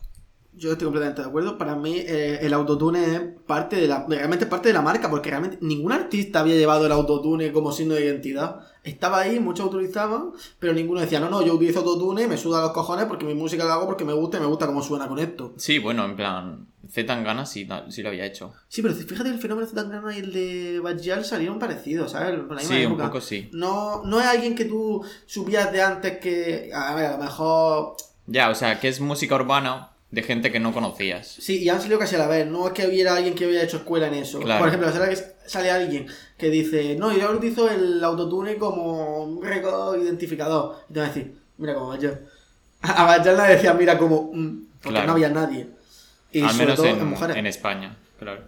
Yo 0.58 0.72
estoy 0.72 0.86
completamente 0.86 1.22
de 1.22 1.28
acuerdo. 1.28 1.58
Para 1.58 1.76
mí, 1.76 1.96
eh, 2.00 2.39
el 2.41 2.52
autotune 2.54 3.04
es 3.15 3.22
parte 3.46 3.76
de 3.76 3.88
la. 3.88 4.06
Realmente 4.08 4.46
parte 4.48 4.70
de 4.70 4.74
la 4.74 4.82
marca, 4.82 5.10
porque 5.10 5.30
realmente 5.30 5.60
ningún 5.62 5.91
artista 5.91 6.39
había 6.39 6.56
llevado 6.56 6.86
el 6.88 6.91
autotune 6.91 7.52
como 7.52 7.72
signo 7.72 7.93
de 7.93 8.06
identidad. 8.06 8.62
Estaba 8.84 9.20
ahí, 9.20 9.39
muchos 9.39 9.67
utilizaban, 9.67 10.32
pero 10.60 10.74
ninguno 10.74 11.02
decía, 11.02 11.20
no, 11.20 11.30
no, 11.30 11.41
yo 11.41 11.54
utilizo 11.56 11.80
autotune, 11.80 12.26
me 12.28 12.38
suda 12.38 12.62
los 12.62 12.72
cojones 12.72 13.06
porque 13.06 13.26
mi 13.26 13.34
música 13.34 13.65
la 13.65 13.74
hago 13.74 13.86
porque 13.86 14.06
me 14.06 14.13
gusta 14.13 14.38
y 14.38 14.39
me 14.39 14.46
gusta 14.48 14.65
cómo 14.65 14.82
suena 14.82 15.08
con 15.08 15.20
esto. 15.20 15.54
Sí, 15.58 15.78
bueno, 15.78 16.06
en 16.06 16.15
plan, 16.15 16.67
Z 16.89 17.06
Tangana 17.06 17.46
sí, 17.46 17.67
sí 17.89 18.02
lo 18.02 18.10
había 18.10 18.26
hecho. 18.26 18.54
Sí, 18.70 18.82
pero 18.82 18.93
fíjate 18.96 19.30
el 19.30 19.39
fenómeno 19.39 19.67
de 19.67 19.72
Zetangana 19.74 20.15
y 20.15 20.20
el 20.22 20.32
de 20.34 20.80
Bajal 20.80 21.26
salieron 21.26 21.60
parecidos, 21.60 22.13
¿sabes? 22.13 22.32
Por 22.39 22.56
la 22.56 22.62
misma 22.62 22.76
Sí, 22.78 22.86
un 22.86 22.91
época. 22.93 23.04
poco 23.08 23.22
sí. 23.22 23.50
No, 23.52 24.04
no 24.06 24.22
es 24.22 24.26
alguien 24.26 24.56
que 24.56 24.63
tú 24.65 25.04
supieras 25.26 25.72
de 25.74 25.82
antes 25.82 26.17
que. 26.20 26.72
A 26.74 26.96
ver, 26.96 27.06
a 27.08 27.17
lo 27.17 27.24
mejor. 27.26 27.98
Ya, 28.26 28.50
o 28.50 28.56
sea, 28.56 28.80
que 28.80 28.88
es 28.88 29.02
música 29.02 29.36
urbana 29.36 29.91
de 30.10 30.24
gente 30.24 30.52
que 30.52 30.60
no 30.60 30.74
conocías. 30.74 31.28
Sí, 31.28 31.63
y 31.63 31.70
han 31.70 31.80
salido 31.82 32.00
casi 32.00 32.15
a 32.15 32.20
la 32.20 32.28
vez. 32.28 32.48
No 32.48 32.67
es 32.67 32.74
que 32.74 32.88
hubiera 32.88 33.15
alguien 33.15 33.36
que 33.36 33.46
hubiera 33.46 33.63
hecho 33.63 33.78
escuela 33.78 34.08
en 34.08 34.13
eso. 34.15 34.39
Claro. 34.39 34.60
Por 34.60 34.67
ejemplo, 34.70 34.91
sale, 34.91 35.17
sale 35.46 35.70
alguien 35.72 36.08
que 36.38 36.50
dice: 36.50 36.96
No, 36.96 37.15
yo 37.15 37.30
utilizo 37.32 37.70
el 37.70 38.04
autotune 38.04 38.56
como 38.58 39.24
un 39.24 39.43
récord 39.43 40.02
identificador. 40.02 40.78
Y 40.89 40.93
te 40.93 41.00
van 41.00 41.10
a 41.10 41.13
decir: 41.13 41.36
Mira 41.58 41.74
como 41.74 41.89
Bajal. 41.89 42.22
A 42.82 43.17
le 43.48 43.54
decía: 43.56 43.74
Mira 43.74 43.98
como. 43.98 44.32
mm", 44.34 44.65
porque 44.82 44.89
Claro. 44.93 45.08
no 45.08 45.13
había 45.13 45.30
nadie. 45.30 45.67
Y 46.32 46.41
Al 46.41 46.50
sobre 46.52 46.65
menos 46.65 46.76
todo 46.78 46.88
en, 46.88 47.00
en 47.00 47.08
mujeres. 47.08 47.36
en 47.38 47.46
España, 47.48 47.98
claro. 48.20 48.41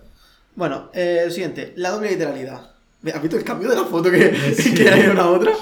Bueno, 0.56 0.89
eh, 0.93 1.22
el 1.26 1.32
siguiente, 1.32 1.74
la 1.78 1.91
doble 1.91 2.10
literalidad. 2.12 2.72
¿Has 3.13 3.22
visto 3.22 3.38
el 3.38 3.43
cambio 3.45 3.69
de 3.69 3.76
la 3.76 3.86
foto 3.86 4.12
que, 4.12 4.30
que 4.76 4.89
hay 4.89 5.04
de 5.04 5.10
una 5.12 5.24
a 5.24 5.30
otra? 5.30 5.54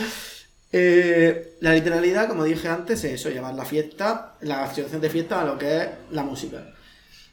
Eh, 0.72 1.58
la 1.62 1.74
literalidad, 1.74 2.28
como 2.28 2.44
dije 2.44 2.68
antes, 2.68 3.04
es 3.04 3.14
eso, 3.14 3.30
llevar 3.30 3.54
la 3.54 3.66
fiesta, 3.66 4.36
la 4.42 4.68
situación 4.74 5.02
de 5.02 5.10
fiesta 5.10 5.42
a 5.42 5.46
lo 5.46 5.58
que 5.58 5.78
es 5.78 5.88
la 6.12 6.24
música. 6.24 6.74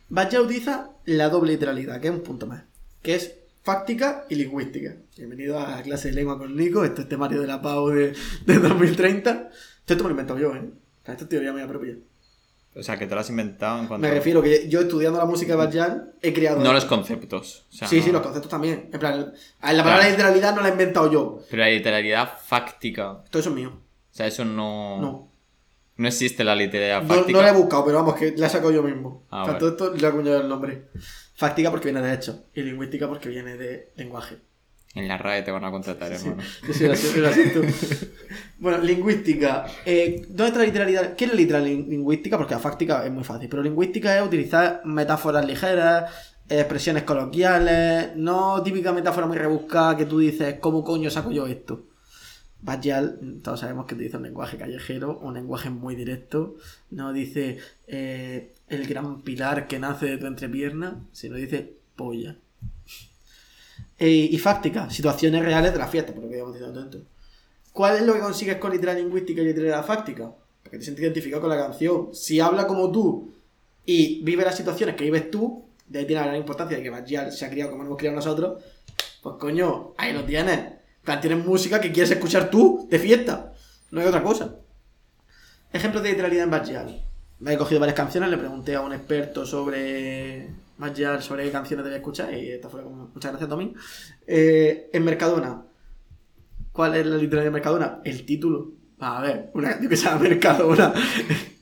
Bajal 0.09 0.43
utiliza 0.43 0.91
la 1.07 1.29
doble 1.29 1.53
literalidad, 1.53 2.01
que 2.01 2.09
es 2.09 2.15
un 2.15 2.23
punto 2.23 2.47
más, 2.47 2.65
que 3.03 3.15
es 3.17 3.35
fáctica 3.63 4.27
y 4.29 4.37
lingüística. 4.37 4.95
Bienvenido 5.17 5.59
a 5.59 5.77
la 5.77 5.83
clase 5.83 6.09
de 6.09 6.15
lengua 6.15 6.39
con 6.39 6.55
Nico, 6.55 6.85
esto 6.85 7.03
es 7.03 7.09
temario 7.09 7.41
de 7.41 7.47
la 7.47 7.61
PAU 7.61 7.89
de, 7.89 8.15
de 8.47 8.59
2030. 8.59 9.51
Esto 9.87 9.97
me 9.97 10.03
lo 10.03 10.09
he 10.09 10.11
inventado 10.13 10.39
yo, 10.39 10.55
¿eh? 10.55 10.71
Esta 11.05 11.25
es 11.25 11.29
teoría 11.29 11.53
mía 11.53 11.67
propia. 11.67 11.97
O 12.77 12.83
sea, 12.83 12.99
que 12.99 13.07
te 13.07 13.15
lo 13.15 13.21
has 13.21 13.31
inventado 13.31 13.79
en 13.81 13.87
cuanto 13.87 14.07
Me 14.07 14.13
refiero 14.13 14.43
que 14.43 14.69
yo 14.69 14.81
estudiando 14.81 15.19
la 15.19 15.27
música 15.27 15.53
de 15.57 15.65
Bajal 15.65 16.13
he 16.21 16.33
creado... 16.33 16.61
No 16.61 16.73
los 16.73 16.85
conceptos. 16.85 17.67
o 17.71 17.73
sea, 17.77 17.87
Sí, 17.87 17.99
no- 17.99 18.03
sí, 18.05 18.13
los 18.13 18.23
conceptos 18.23 18.51
también. 18.51 18.91
En 18.93 18.99
plan, 18.99 19.33
la 19.63 19.85
palabra 19.85 20.09
literalidad 20.09 20.55
no 20.57 20.61
la 20.63 20.69
he 20.69 20.73
inventado 20.73 21.11
yo. 21.11 21.39
Pero 21.49 21.63
la 21.63 21.69
literalidad 21.71 22.33
fáctica. 22.45 23.23
Todo 23.31 23.41
eso 23.41 23.51
es 23.51 23.55
mío. 23.57 23.71
O 23.71 24.17
sea, 24.17 24.27
eso 24.27 24.45
no. 24.45 25.01
No. 25.01 25.29
No 25.97 26.09
existe 26.09 26.43
la 26.43 26.57
literalidad 26.57 27.07
fáctica. 27.07 27.39
no 27.39 27.43
la 27.45 27.51
he 27.51 27.55
buscado, 27.55 27.85
pero 27.85 27.99
vamos, 27.99 28.17
que 28.17 28.35
la 28.37 28.49
he 28.49 28.51
sacado 28.51 28.73
yo 28.73 28.83
mismo. 28.83 29.23
Ah, 29.31 29.45
o 29.45 29.47
sea, 29.47 29.59
todo 29.59 29.69
esto 29.71 29.95
le 29.95 30.05
he 30.05 30.11
acuñado 30.11 30.41
el 30.41 30.49
nombre. 30.49 30.87
Fáctica 31.37 31.71
porque 31.71 31.93
viene 31.93 32.05
de 32.05 32.15
hecho. 32.15 32.45
Y 32.55 32.63
lingüística 32.63 33.07
porque 33.07 33.29
viene 33.29 33.57
de 33.57 33.93
lenguaje. 33.95 34.39
En 34.95 35.09
la 35.09 35.19
RAE 35.19 35.43
te 35.43 35.51
van 35.51 35.65
a 35.65 35.71
contratar, 35.73 36.13
hermano. 36.13 36.43
Sí, 36.67 36.73
sí, 36.73 36.85
bueno, 38.59 38.79
lingüística. 38.79 39.67
Eh, 39.85 40.25
¿Dónde 40.29 40.47
está 40.47 40.59
la 40.61 40.65
literalidad? 40.67 41.15
¿Qué 41.17 41.25
es 41.25 41.31
la 41.33 41.37
literal 41.37 41.65
lin- 41.65 41.89
lingüística? 41.89 42.37
Porque 42.39 42.55
la 42.55 42.61
fáctica 42.61 43.05
es 43.05 43.11
muy 43.13 43.25
fácil. 43.25 43.49
Pero 43.49 43.63
lingüística 43.63 44.17
es 44.17 44.25
utilizar 44.25 44.83
metáforas 44.85 45.45
ligeras, 45.47 46.13
expresiones 46.49 47.03
coloquiales, 47.03 48.15
no 48.17 48.63
típica 48.63 48.93
metáfora 48.93 49.27
muy 49.27 49.37
rebuscada 49.37 49.97
que 49.97 50.05
tú 50.07 50.19
dices, 50.21 50.57
¿cómo 50.61 50.85
coño 50.85 51.11
saco 51.11 51.33
yo 51.33 51.47
esto? 51.47 51.87
Bajal, 52.63 53.41
todos 53.43 53.61
sabemos 53.61 53.85
que 53.87 53.95
utiliza 53.95 54.17
un 54.17 54.23
lenguaje 54.23 54.57
callejero, 54.57 55.19
un 55.19 55.35
lenguaje 55.35 55.69
muy 55.71 55.97
directo. 55.97 56.55
No 56.91 57.13
dice 57.13 57.59
eh, 57.89 58.55
el 58.69 58.87
gran 58.87 59.23
pilar 59.23 59.67
que 59.67 59.79
nace 59.79 60.07
de 60.07 60.19
tu 60.19 60.27
entrepierna, 60.27 61.05
sino 61.13 61.37
dice 61.37 61.75
polla. 61.97 62.37
Y 63.99 64.37
fáctica, 64.39 64.91
situaciones 64.91 65.45
reales 65.45 65.73
de 65.73 65.79
la 65.79 65.87
fiesta, 65.87 66.13
por 66.13 66.25
lo 66.25 66.29
que 66.29 66.35
habíamos 66.35 66.55
dicho 66.55 66.67
antes. 66.67 67.03
¿Cuál 67.73 67.97
es 67.97 68.03
lo 68.03 68.15
que 68.15 68.21
consigues 68.21 68.57
con 68.57 68.73
literal 68.73 68.97
lingüística 68.97 69.41
y 69.41 69.47
literalidad 69.47 69.85
fáctica? 69.85 70.33
Porque 70.63 70.79
te 70.79 70.85
sientes 70.85 71.03
identificado 71.03 71.43
con 71.43 71.51
la 71.51 71.57
canción. 71.57 72.11
Si 72.13 72.39
habla 72.41 72.67
como 72.67 72.91
tú 72.91 73.33
y 73.85 74.23
vive 74.23 74.45
las 74.45 74.57
situaciones 74.57 74.95
que 74.97 75.05
vives 75.05 75.31
tú, 75.31 75.65
de 75.87 75.99
ahí 75.99 76.07
tiene 76.07 76.21
la 76.21 76.29
gran 76.29 76.41
importancia 76.41 76.77
de 76.77 76.83
que 76.83 76.91
Bajal 76.91 77.33
se 77.33 77.45
ha 77.45 77.51
criado 77.51 77.71
como 77.71 77.85
hemos 77.85 77.99
criado 77.99 78.17
nosotros, 78.17 78.63
pues 79.23 79.37
coño, 79.39 79.93
ahí 79.97 80.13
lo 80.13 80.25
tienes. 80.25 80.59
En 80.59 81.05
plan, 81.05 81.21
tienes 81.21 81.45
música 81.45 81.81
que 81.81 81.93
quieres 81.93 82.11
escuchar 82.11 82.51
tú 82.51 82.87
de 82.91 82.99
fiesta. 82.99 83.53
No 83.91 84.01
hay 84.01 84.07
otra 84.07 84.23
cosa. 84.23 84.57
Ejemplos 85.73 86.03
de 86.03 86.11
literalidad 86.11 86.45
en 86.45 86.51
Bajal. 86.51 87.05
Me 87.41 87.55
he 87.55 87.59
cogido 87.59 87.81
varias 87.81 87.97
canciones, 87.97 88.31
le 88.31 88.39
pregunté 88.39 88.75
a 88.75 88.81
un 88.81 88.93
experto 88.93 89.45
sobre 89.45 90.49
Bajal, 90.77 91.23
sobre 91.23 91.45
qué 91.45 91.51
canciones 91.51 91.85
debía 91.85 91.99
escuchar, 91.99 92.33
y 92.35 92.51
esta 92.51 92.69
fue 92.69 92.83
como, 92.83 93.11
muchas 93.15 93.31
gracias, 93.33 93.49
Tomín. 93.49 93.75
Eh, 94.27 94.91
en 94.93 95.05
Mercadona. 95.05 95.63
¿Cuál 96.73 96.97
es 96.97 97.07
la 97.07 97.17
literalidad 97.17 97.51
de 97.51 97.55
Mercadona? 97.55 98.01
El 98.05 98.25
título. 98.27 98.73
A 98.99 99.21
ver, 99.21 99.51
una 99.55 99.71
canción 99.71 99.89
que 99.91 99.97
se 99.97 100.05
llama 100.05 100.21
Mercadona. 100.21 100.95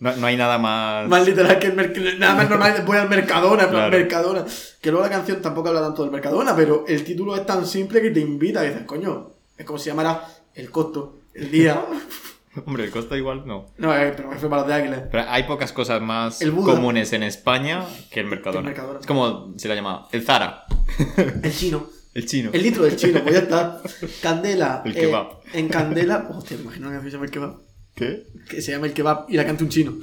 No, 0.00 0.16
no 0.16 0.26
hay 0.26 0.36
nada 0.36 0.58
más. 0.58 1.08
Más 1.08 1.26
literal 1.26 1.58
que 1.58 1.66
el 1.68 1.74
Mercadona. 1.74 2.14
Nada 2.18 2.34
más 2.34 2.50
normal 2.50 2.82
voy 2.86 2.96
al 2.96 3.08
Mercadona, 3.08 3.68
Claro. 3.68 3.90
Mercadona. 3.90 4.44
Que 4.80 4.90
luego 4.90 5.04
la 5.06 5.10
canción 5.12 5.42
tampoco 5.42 5.68
habla 5.68 5.80
tanto 5.80 6.02
del 6.02 6.10
Mercadona, 6.12 6.54
pero 6.56 6.84
el 6.86 7.04
título 7.04 7.34
es 7.36 7.44
tan 7.44 7.66
simple 7.66 8.00
que 8.00 8.10
te 8.10 8.20
invita 8.20 8.64
y 8.64 8.68
dices, 8.68 8.84
coño, 8.84 9.30
es 9.56 9.64
como 9.66 9.78
si 9.78 9.90
llamara 9.90 10.24
el 10.54 10.70
costo, 10.70 11.18
el 11.34 11.50
día. 11.50 11.84
Hombre, 12.66 12.84
el 12.84 12.90
costo 12.90 13.16
igual 13.16 13.46
no. 13.46 13.66
no, 13.78 13.96
eh, 13.96 14.12
pero 14.16 14.28
me 14.28 14.36
fue 14.36 14.48
para 14.50 14.62
los 14.62 14.68
de 14.68 14.74
Águila. 14.74 15.08
Pero 15.10 15.24
hay 15.28 15.44
pocas 15.44 15.72
cosas 15.72 16.00
más 16.02 16.38
Buda. 16.50 16.74
comunes 16.74 17.12
en 17.12 17.22
España 17.22 17.84
que 18.10 18.20
el 18.20 18.26
Mercadona. 18.26 18.60
El 18.60 18.74
Mercadona. 18.74 19.00
Es 19.00 19.06
como 19.06 19.54
se 19.56 19.68
la 19.68 19.74
llama 19.74 20.06
el 20.12 20.22
Zara. 20.22 20.64
El 21.42 21.52
chino. 21.54 21.86
El 22.14 22.26
chino. 22.26 22.50
El 22.52 22.62
litro 22.62 22.84
del 22.84 22.96
chino, 22.96 23.20
pues 23.22 23.34
ya 23.34 23.40
está. 23.40 23.80
Candela. 24.20 24.82
El 24.84 24.92
eh, 24.96 25.00
kebab. 25.00 25.40
en 25.54 25.68
Candela. 25.68 26.28
Hostia, 26.30 26.58
me 26.58 26.64
imagino 26.64 26.90
que 26.90 27.00
se 27.00 27.10
llama 27.10 27.24
el 27.24 27.30
kebab. 27.30 27.56
¿Qué? 27.94 28.26
Que 28.50 28.60
se 28.60 28.72
llama 28.72 28.86
el 28.86 28.92
kebab 28.92 29.24
y 29.30 29.36
la 29.38 29.46
canta 29.46 29.64
un 29.64 29.70
chino. 29.70 29.94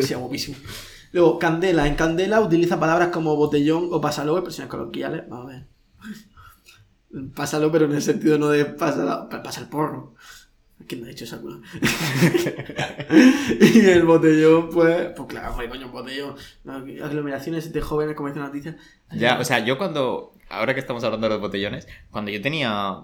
Sea 0.00 0.18
guapísimo. 0.18 0.56
Luego, 1.10 1.38
Candela. 1.40 1.86
En 1.88 1.96
Candela 1.96 2.40
utiliza 2.40 2.78
palabras 2.78 3.08
como 3.08 3.34
botellón 3.36 3.88
o 3.90 4.00
pásalo, 4.00 4.36
expresiones 4.38 4.70
coloquiales. 4.70 5.28
Vamos 5.28 5.46
a 5.46 5.48
ver. 5.56 5.66
Pásalo, 7.34 7.70
pero 7.70 7.84
en 7.86 7.92
el 7.92 8.02
sentido 8.02 8.38
no 8.38 8.48
de 8.48 8.64
pásala, 8.64 9.28
pa- 9.28 9.42
pasa 9.42 9.60
el 9.60 9.68
porro. 9.68 10.14
¿Quién 10.86 11.00
me 11.02 11.06
ha 11.06 11.10
dicho 11.10 11.24
esa 11.24 11.40
culo? 11.40 11.60
y 13.60 13.80
el 13.88 14.02
botellón, 14.04 14.70
pues, 14.70 15.08
pues 15.16 15.28
claro, 15.28 15.50
hombre, 15.52 15.68
coño, 15.68 15.86
un 15.86 15.92
botellón. 15.92 16.34
Aglomeraciones 17.02 17.72
de 17.72 17.80
jóvenes, 17.80 18.14
como 18.16 18.28
dice 18.28 18.40
la 18.40 18.46
noticia. 18.46 18.76
Ya, 19.12 19.38
o 19.38 19.44
sea, 19.44 19.64
yo 19.64 19.78
cuando. 19.78 20.32
Ahora 20.48 20.74
que 20.74 20.80
estamos 20.80 21.02
hablando 21.04 21.26
de 21.28 21.34
los 21.34 21.40
botellones, 21.40 21.86
cuando 22.10 22.30
yo 22.30 22.40
tenía. 22.40 22.96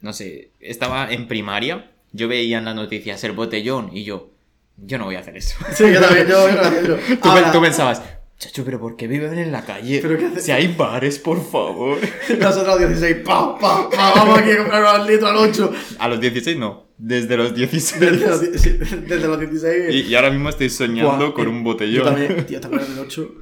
No 0.00 0.12
sé, 0.12 0.52
estaba 0.60 1.12
en 1.12 1.28
primaria, 1.28 1.90
yo 2.12 2.26
veía 2.26 2.58
en 2.58 2.64
las 2.64 2.74
noticias 2.74 3.22
el 3.24 3.32
botellón 3.32 3.90
y 3.94 4.04
yo. 4.04 4.30
Yo 4.78 4.96
no 4.96 5.04
voy 5.04 5.16
a 5.16 5.20
hacer 5.20 5.36
eso. 5.36 5.56
Sí, 5.74 5.92
yo 5.92 6.00
también, 6.00 6.26
yo 6.26 6.40
voy 6.40 6.52
a 6.52 6.60
hacerlo. 6.62 6.96
Tú, 7.22 7.28
Ahora, 7.28 7.52
tú 7.52 7.60
pensabas, 7.60 8.02
chacho, 8.38 8.64
pero 8.64 8.80
¿por 8.80 8.96
qué 8.96 9.06
viven 9.06 9.38
en 9.38 9.52
la 9.52 9.62
calle? 9.66 9.98
¿Pero 10.00 10.16
qué 10.18 10.24
hace- 10.26 10.40
Si 10.40 10.52
hay 10.52 10.68
bares, 10.74 11.18
por 11.18 11.44
favor. 11.44 11.98
Nosotros 12.38 12.78
16, 12.78 13.16
pa, 13.16 13.58
pa, 13.58 13.90
pa, 13.90 14.12
vamos 14.14 14.38
aquí 14.38 14.52
a 14.52 14.56
comprar 14.58 15.00
un 15.02 15.06
litro 15.06 15.28
al 15.28 15.36
8. 15.36 15.72
A 15.98 16.08
los 16.08 16.18
16 16.18 16.56
no. 16.56 16.86
Desde 17.00 17.36
los 17.36 17.54
16. 17.54 18.00
Desde 18.00 18.26
los, 18.26 18.40
desde 19.08 19.26
los 19.28 19.40
16. 19.40 19.94
Y, 19.94 20.00
y 20.08 20.14
ahora 20.14 20.30
mismo 20.30 20.50
estoy 20.50 20.68
soñando 20.68 21.16
Buah, 21.16 21.34
con 21.34 21.46
eh, 21.46 21.50
un 21.50 21.58
Yo 21.58 21.64
botellón. 21.64 22.04
también, 22.04 22.46
tío, 22.46 22.60
¿te 22.60 22.66
acuerdas 22.66 22.88
del 22.94 22.98
8? 22.98 23.34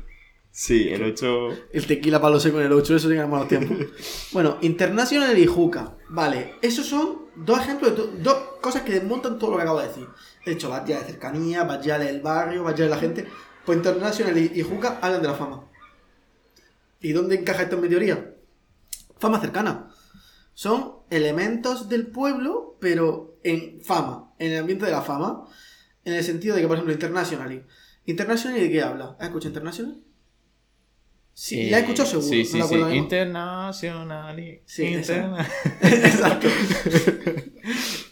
Sí, 0.51 0.89
el 0.89 1.03
8. 1.03 1.49
El 1.73 1.87
tequila 1.87 2.21
palo 2.21 2.41
seco 2.41 2.61
en 2.61 2.67
el 2.67 2.73
8, 2.73 2.97
eso 2.97 3.11
en 3.11 3.31
malos 3.31 3.49
tiempos. 3.49 3.77
Bueno, 4.33 4.59
International 4.63 5.37
y 5.37 5.47
Juca. 5.47 5.97
Vale, 6.09 6.55
esos 6.63 6.87
son 6.87 7.27
dos 7.37 7.61
ejemplos 7.61 7.97
de 7.97 8.23
dos 8.23 8.37
cosas 8.61 8.83
que 8.83 8.93
desmontan 8.93 9.39
todo 9.39 9.51
lo 9.53 9.57
que 9.57 9.63
acabo 9.63 9.81
de 9.81 9.89
decir. 9.89 10.07
De 10.45 10.53
hecho, 10.53 10.71
vas 10.71 10.85
ya 10.87 11.01
de 11.01 11.07
cercanía, 11.07 11.65
vas 11.65 11.85
ya 11.85 11.99
del 11.99 12.21
barrio, 12.21 12.63
vas 12.63 12.75
ya 12.77 12.85
de 12.85 12.91
la 12.91 12.99
gente. 12.99 13.27
Pues 13.65 13.77
International 13.77 14.39
y, 14.39 14.53
y 14.55 14.63
Juca 14.63 14.99
hablan 15.03 15.21
de 15.21 15.29
la 15.29 15.35
fama. 15.35 15.65
¿Y 17.01 17.13
dónde 17.13 17.37
encaja 17.37 17.65
esto 17.65 17.77
en 17.77 17.83
mi 17.83 17.89
teoría? 17.89 18.35
Fama 19.19 19.41
cercana. 19.41 19.88
Son 20.59 20.97
elementos 21.09 21.89
del 21.89 22.09
pueblo, 22.09 22.77
pero 22.81 23.39
en 23.45 23.81
fama, 23.81 24.33
en 24.41 24.51
el 24.51 24.59
ambiente 24.59 24.87
de 24.87 24.91
la 24.91 25.03
fama. 25.03 25.45
En 26.05 26.15
el 26.15 26.25
sentido 26.25 26.57
de 26.57 26.63
que, 26.63 26.67
por 26.67 26.75
ejemplo, 26.79 26.93
International. 26.93 27.65
¿International 28.07 28.59
de 28.59 28.69
qué 28.69 28.83
habla? 28.83 29.15
¿Has 29.21 29.27
escuchado 29.29 29.51
International? 29.51 30.03
Sí, 31.33 31.71
la 31.71 31.79
he 31.79 31.81
escuchado 31.83 32.09
seguro. 32.09 32.29
Sí, 32.29 32.59
no 32.59 32.67
sí, 32.67 32.75
me 32.77 32.91
sí. 32.91 32.99
Sí, 34.67 34.83
esa. 34.87 35.15
interna- 35.15 35.49
Exacto. 35.83 36.49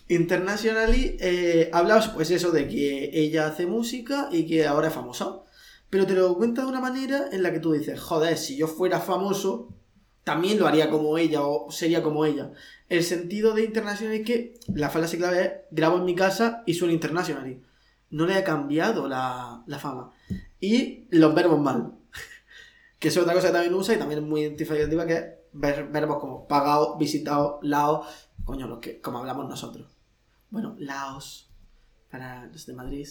Internationally 0.09 1.17
eh, 1.19 1.69
habla 1.73 2.13
pues 2.15 2.31
eso 2.31 2.53
de 2.53 2.69
que 2.69 3.11
ella 3.13 3.49
hace 3.49 3.67
música 3.67 4.29
y 4.31 4.47
que 4.47 4.67
ahora 4.69 4.87
es 4.87 4.95
famosa. 4.95 5.41
Pero 5.91 6.07
te 6.07 6.15
lo 6.15 6.37
cuenta 6.37 6.63
de 6.63 6.69
una 6.69 6.81
manera 6.81 7.25
en 7.33 7.43
la 7.43 7.53
que 7.53 7.59
tú 7.59 7.73
dices, 7.73 7.99
joder, 8.01 8.39
si 8.39 8.57
yo 8.57 8.69
fuera 8.69 9.01
famoso, 9.01 9.76
también 10.27 10.59
lo 10.59 10.67
haría 10.67 10.91
como 10.91 11.19
ella 11.19 11.43
o 11.47 11.71
sería 11.71 12.03
como 12.03 12.25
ella. 12.25 12.51
El 12.89 13.05
sentido 13.05 13.55
de 13.55 13.63
International 13.63 14.13
es 14.13 14.27
que 14.27 14.55
la 14.75 14.91
frase 14.91 15.19
clave 15.19 15.41
es 15.45 15.53
grabo 15.71 15.99
en 15.99 16.05
mi 16.05 16.17
casa 16.17 16.65
y 16.67 16.75
suena 16.75 16.93
International. 16.95 17.63
No 18.11 18.27
le 18.27 18.35
ha 18.35 18.43
cambiado 18.43 19.07
la, 19.07 19.63
la 19.69 19.79
fama. 19.79 20.11
Y 20.59 21.05
los 21.11 21.33
verbos 21.33 21.61
mal. 21.61 21.93
Que 22.99 23.09
es 23.09 23.17
otra 23.17 23.35
cosa 23.35 23.49
que 23.49 23.53
también 23.53 23.75
usa 23.75 23.95
y 23.95 23.99
también 23.99 24.23
es 24.25 24.27
muy 24.29 24.41
identificativa, 24.41 25.07
que 25.07 25.13
es 25.15 25.25
ver- 25.53 25.87
verbos 25.93 26.19
como 26.19 26.49
pagado, 26.49 26.97
visitado, 26.97 27.61
lao, 27.63 28.05
coño, 28.45 28.67
lo 28.67 28.81
que, 28.81 29.01
como 29.01 29.19
hablamos 29.19 29.49
nosotros. 29.49 29.87
Bueno, 30.51 30.75
laos, 30.79 31.49
para 32.11 32.47
los 32.47 32.67
de 32.67 32.73
Madrid. 32.73 33.07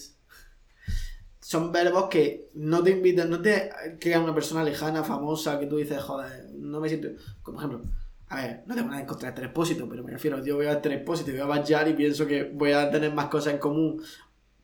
Son 1.40 1.72
verbos 1.72 2.10
que 2.10 2.50
no 2.56 2.82
te 2.84 2.90
invitan, 2.92 3.30
no 3.30 3.40
te 3.42 3.70
crean 4.00 4.24
una 4.24 4.34
persona 4.34 4.64
lejana, 4.64 5.04
famosa, 5.04 5.60
que 5.60 5.68
tú 5.68 5.78
dices, 5.78 6.02
joder, 6.02 6.45
no 6.66 6.80
me 6.80 6.90
siento. 6.90 7.10
Como 7.44 7.60
ejemplo, 7.60 7.82
a 8.30 8.36
ver, 8.38 8.64
no 8.66 8.76
tengo 8.76 8.88
nada 8.90 9.02
en 9.02 9.08
contra 9.08 9.32
de 9.32 9.44
expósito, 9.46 9.88
pero 9.88 10.04
me 10.04 10.12
refiero, 10.12 10.44
yo 10.44 10.56
voy 10.56 10.66
a 10.66 10.74
expósito 10.74 11.30
y 11.30 11.34
voy 11.34 11.42
a 11.42 11.46
Bayar 11.46 11.88
y 11.88 11.94
pienso 11.94 12.26
que 12.26 12.44
voy 12.54 12.72
a 12.72 12.90
tener 12.90 13.14
más 13.14 13.28
cosas 13.28 13.54
en 13.54 13.60
común 13.60 14.02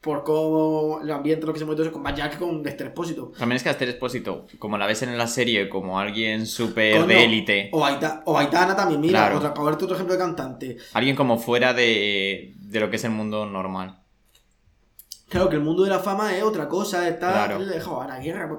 por 0.01 0.23
cómo 0.23 0.99
el 1.03 1.11
ambiente, 1.11 1.45
lo 1.45 1.53
que 1.53 1.59
se 1.59 1.65
mueve 1.65 1.75
todo 1.77 1.85
eso, 1.85 1.93
con 1.93 2.01
Bayar 2.01 2.31
que 2.31 2.37
con 2.37 2.65
expósito. 2.65 3.31
También 3.37 3.57
es 3.57 3.63
que 3.63 3.69
Expósito, 3.69 4.47
como 4.57 4.75
la 4.79 4.87
ves 4.87 5.03
en 5.03 5.15
la 5.15 5.27
serie 5.27 5.69
como 5.69 5.99
alguien 5.99 6.47
súper 6.47 7.05
de 7.05 7.23
élite, 7.23 7.69
O, 7.71 7.85
Aita- 7.85 8.23
o 8.25 8.35
Aitana 8.35 8.75
también, 8.75 8.99
mira, 8.99 9.19
Claro. 9.19 9.37
otra, 9.37 9.53
para 9.53 9.67
verte 9.67 9.83
otro 9.83 9.95
ejemplo 9.95 10.15
de 10.15 10.19
cantante. 10.19 10.77
alguien 10.93 11.15
como 11.15 11.37
fuera 11.37 11.75
de, 11.75 12.55
de 12.59 12.79
lo 12.79 12.89
que 12.89 12.95
es 12.95 13.03
el 13.03 13.11
mundo 13.11 13.45
normal. 13.45 13.99
Claro 15.29 15.47
que 15.49 15.55
el 15.55 15.61
mundo 15.61 15.83
de 15.83 15.89
la 15.91 15.99
fama 15.99 16.35
es 16.35 16.43
otra 16.43 16.67
cosa, 16.67 17.07
está 17.07 17.31
Claro. 17.45 17.59
lejos 17.59 18.03
a 18.03 18.07
la 18.07 18.19
guerra, 18.19 18.49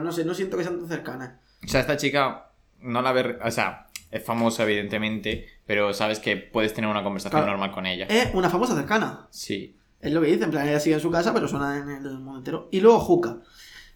no 0.00 0.10
sé, 0.10 0.24
no 0.24 0.32
siento 0.34 0.56
que 0.56 0.64
sean 0.64 0.78
tan 0.78 0.88
cercanas. 0.88 1.34
O 1.62 1.68
sea, 1.68 1.80
esta 1.82 1.96
chica 1.96 2.47
no 2.80 3.02
la 3.02 3.12
ve, 3.12 3.38
o 3.44 3.50
sea, 3.50 3.86
es 4.10 4.24
famosa 4.24 4.62
evidentemente, 4.64 5.46
pero 5.66 5.92
sabes 5.92 6.18
que 6.18 6.36
puedes 6.36 6.72
tener 6.74 6.88
una 6.90 7.02
conversación 7.02 7.40
Claro. 7.42 7.52
normal 7.52 7.72
con 7.72 7.86
ella. 7.86 8.06
Es 8.08 8.30
una 8.34 8.48
famosa 8.50 8.74
cercana, 8.74 9.26
Sí. 9.30 9.76
es 10.00 10.12
lo 10.12 10.20
que 10.20 10.28
dice, 10.28 10.44
en 10.44 10.50
plan, 10.50 10.66
ella 10.68 10.80
sigue 10.80 10.94
en 10.94 11.00
su 11.00 11.10
casa, 11.10 11.34
pero 11.34 11.46
suena 11.48 11.76
en 11.78 11.88
el 11.90 12.18
mundo 12.18 12.38
entero. 12.38 12.68
Y 12.70 12.80
luego 12.80 13.00
Juca. 13.00 13.38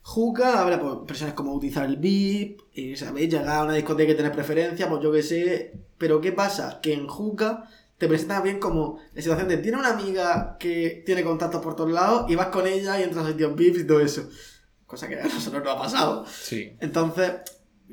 Juca 0.03 0.61
habla 0.61 0.81
por 0.81 1.07
personas 1.07 1.35
como 1.35 1.53
utilizar 1.55 1.85
el 1.87 1.97
VIP, 1.97 2.61
y, 2.75 2.97
¿sabéis? 2.97 3.31
Llegar 3.31 3.49
a 3.61 3.62
una 3.64 3.75
discoteca 3.75 4.12
y 4.12 4.16
tener 4.16 4.33
preferencia, 4.33 4.88
pues 4.88 5.01
yo 5.03 5.12
qué 5.12 5.23
sé. 5.23 5.73
Pero 5.97 6.21
¿qué 6.21 6.33
pasa? 6.33 6.81
Que 6.83 6.92
en 6.92 7.07
Juca 7.07 7.68
te 7.99 8.09
presentan 8.09 8.42
bien 8.42 8.59
como 8.59 8.99
la 9.14 9.23
situación 9.23 9.47
de 9.49 9.59
tiene 9.59 9.79
una 9.79 9.90
amiga 9.90 10.57
que 10.59 11.05
tiene 11.07 11.23
contactos 11.23 11.62
por 11.62 11.77
todos 11.77 11.92
lados 11.92 12.29
y 12.29 12.35
vas 12.35 12.49
con 12.49 12.66
ella 12.66 12.99
y 12.99 13.05
entras 13.05 13.27
a 13.27 13.29
sitios 13.29 13.55
VIP 13.55 13.77
y 13.77 13.87
todo 13.87 14.01
eso. 14.01 14.29
Cosa 14.87 15.09
que 15.09 15.21
a 15.21 15.23
nosotros 15.25 15.62
no 15.62 15.71
ha 15.71 15.79
pasado. 15.79 16.27
Sí. 16.27 16.73
Entonces, 16.81 17.33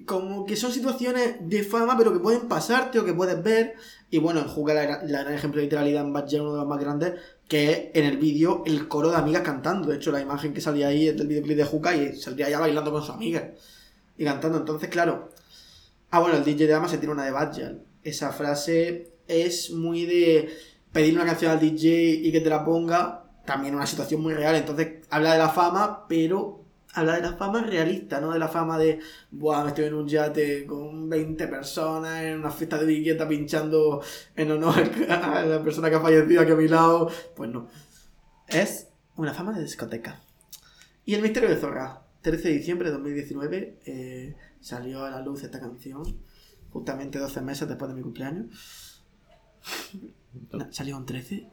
como 0.05 0.45
que 0.45 0.55
son 0.55 0.71
situaciones 0.71 1.37
de 1.41 1.63
fama, 1.63 1.97
pero 1.97 2.13
que 2.13 2.19
pueden 2.19 2.47
pasarte 2.47 2.99
o 2.99 3.05
que 3.05 3.13
puedes 3.13 3.41
ver. 3.43 3.75
Y 4.09 4.17
bueno, 4.17 4.39
en 4.39 4.47
Juca 4.47 4.73
la, 4.73 5.03
la 5.03 5.23
gran 5.23 5.33
ejemplo 5.33 5.59
de 5.59 5.65
literalidad 5.65 6.03
en 6.03 6.13
Bad 6.13 6.33
uno 6.33 6.53
de 6.53 6.59
los 6.59 6.67
más 6.67 6.79
grandes, 6.79 7.13
que 7.47 7.71
es 7.71 7.79
en 7.93 8.05
el 8.05 8.17
vídeo 8.17 8.63
el 8.65 8.87
coro 8.87 9.11
de 9.11 9.17
amigas 9.17 9.43
cantando. 9.43 9.89
De 9.89 9.97
hecho, 9.97 10.11
la 10.11 10.21
imagen 10.21 10.53
que 10.53 10.61
salía 10.61 10.87
ahí 10.87 11.07
es 11.07 11.17
del 11.17 11.27
videoclip 11.27 11.57
de 11.57 11.63
Juca 11.65 11.95
y 11.95 12.15
saldría 12.15 12.49
ya 12.49 12.59
bailando 12.59 12.91
con 12.91 13.01
sus 13.01 13.11
amigas 13.11 13.43
y 14.17 14.25
cantando. 14.25 14.57
Entonces, 14.57 14.89
claro. 14.89 15.29
Ah, 16.11 16.19
bueno, 16.19 16.37
el 16.37 16.43
DJ 16.43 16.67
de 16.67 16.73
Ama 16.73 16.87
se 16.87 16.97
tiene 16.97 17.13
una 17.13 17.25
de 17.25 17.31
Bad 17.31 17.55
Girl. 17.55 17.83
Esa 18.03 18.31
frase 18.31 19.11
es 19.27 19.71
muy 19.71 20.05
de 20.05 20.49
pedirle 20.91 21.21
una 21.21 21.29
canción 21.29 21.51
al 21.51 21.59
DJ 21.59 22.21
y 22.23 22.31
que 22.31 22.41
te 22.41 22.49
la 22.49 22.65
ponga. 22.65 23.25
También 23.45 23.75
una 23.75 23.85
situación 23.85 24.21
muy 24.21 24.33
real. 24.33 24.55
Entonces, 24.55 25.05
habla 25.09 25.33
de 25.33 25.39
la 25.39 25.49
fama, 25.49 26.05
pero 26.07 26.58
habla 26.93 27.15
de 27.15 27.21
la 27.21 27.33
fama 27.33 27.61
realista, 27.61 28.19
no 28.19 28.31
de 28.31 28.39
la 28.39 28.47
fama 28.47 28.77
de, 28.77 28.99
buah, 29.31 29.63
me 29.63 29.69
estoy 29.69 29.85
en 29.85 29.93
un 29.93 30.07
yate 30.07 30.65
con 30.65 31.09
20 31.09 31.47
personas 31.47 32.23
en 32.23 32.39
una 32.39 32.51
fiesta 32.51 32.77
de 32.77 32.91
etiqueta 32.91 33.27
pinchando 33.27 34.01
en 34.35 34.51
honor 34.51 34.89
a 35.09 35.45
la 35.45 35.63
persona 35.63 35.89
que 35.89 35.95
ha 35.95 36.01
fallecido 36.01 36.41
aquí 36.41 36.51
a 36.51 36.55
mi 36.55 36.67
lado. 36.67 37.09
Pues 37.35 37.49
no. 37.49 37.67
Es 38.47 38.87
una 39.15 39.33
fama 39.33 39.53
de 39.53 39.61
discoteca. 39.61 40.21
Y 41.05 41.15
el 41.15 41.21
misterio 41.21 41.49
de 41.49 41.57
Zorra. 41.57 42.05
13 42.21 42.49
de 42.49 42.53
diciembre 42.55 42.89
de 42.89 42.95
2019 42.95 43.79
eh, 43.85 44.35
salió 44.59 45.05
a 45.05 45.09
la 45.09 45.21
luz 45.21 45.43
esta 45.43 45.59
canción. 45.59 46.03
Justamente 46.71 47.17
12 47.17 47.41
meses 47.41 47.67
después 47.67 47.89
de 47.89 47.95
mi 47.95 48.01
cumpleaños. 48.01 49.03
No, 50.51 50.67
salió 50.71 50.97
un 50.97 51.05
13. 51.05 51.47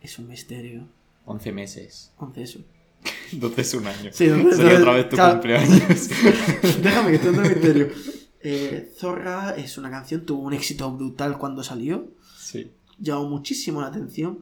Es 0.00 0.18
un 0.18 0.28
misterio. 0.28 0.88
11 1.24 1.52
meses. 1.52 2.12
11 2.18 2.42
eso. 2.42 2.60
12 3.32 3.60
es 3.60 3.74
un 3.74 3.86
año. 3.86 4.10
Sí, 4.12 4.24
entonces- 4.26 4.56
Sería 4.56 4.78
otra 4.78 4.92
vez 4.94 5.08
tu 5.08 5.16
claro. 5.16 5.32
cumpleaños. 5.34 6.08
Déjame 6.82 7.10
que 7.10 7.16
esté 7.16 7.28
en 7.28 7.42
misterio. 7.42 7.88
Eh, 8.42 8.90
Zorra 8.96 9.54
es 9.56 9.76
una 9.76 9.90
canción, 9.90 10.24
tuvo 10.24 10.40
un 10.44 10.54
éxito 10.54 10.90
brutal 10.90 11.36
cuando 11.36 11.62
salió. 11.62 12.08
sí. 12.38 12.70
Llamó 12.98 13.28
muchísimo 13.28 13.82
la 13.82 13.88
atención. 13.88 14.40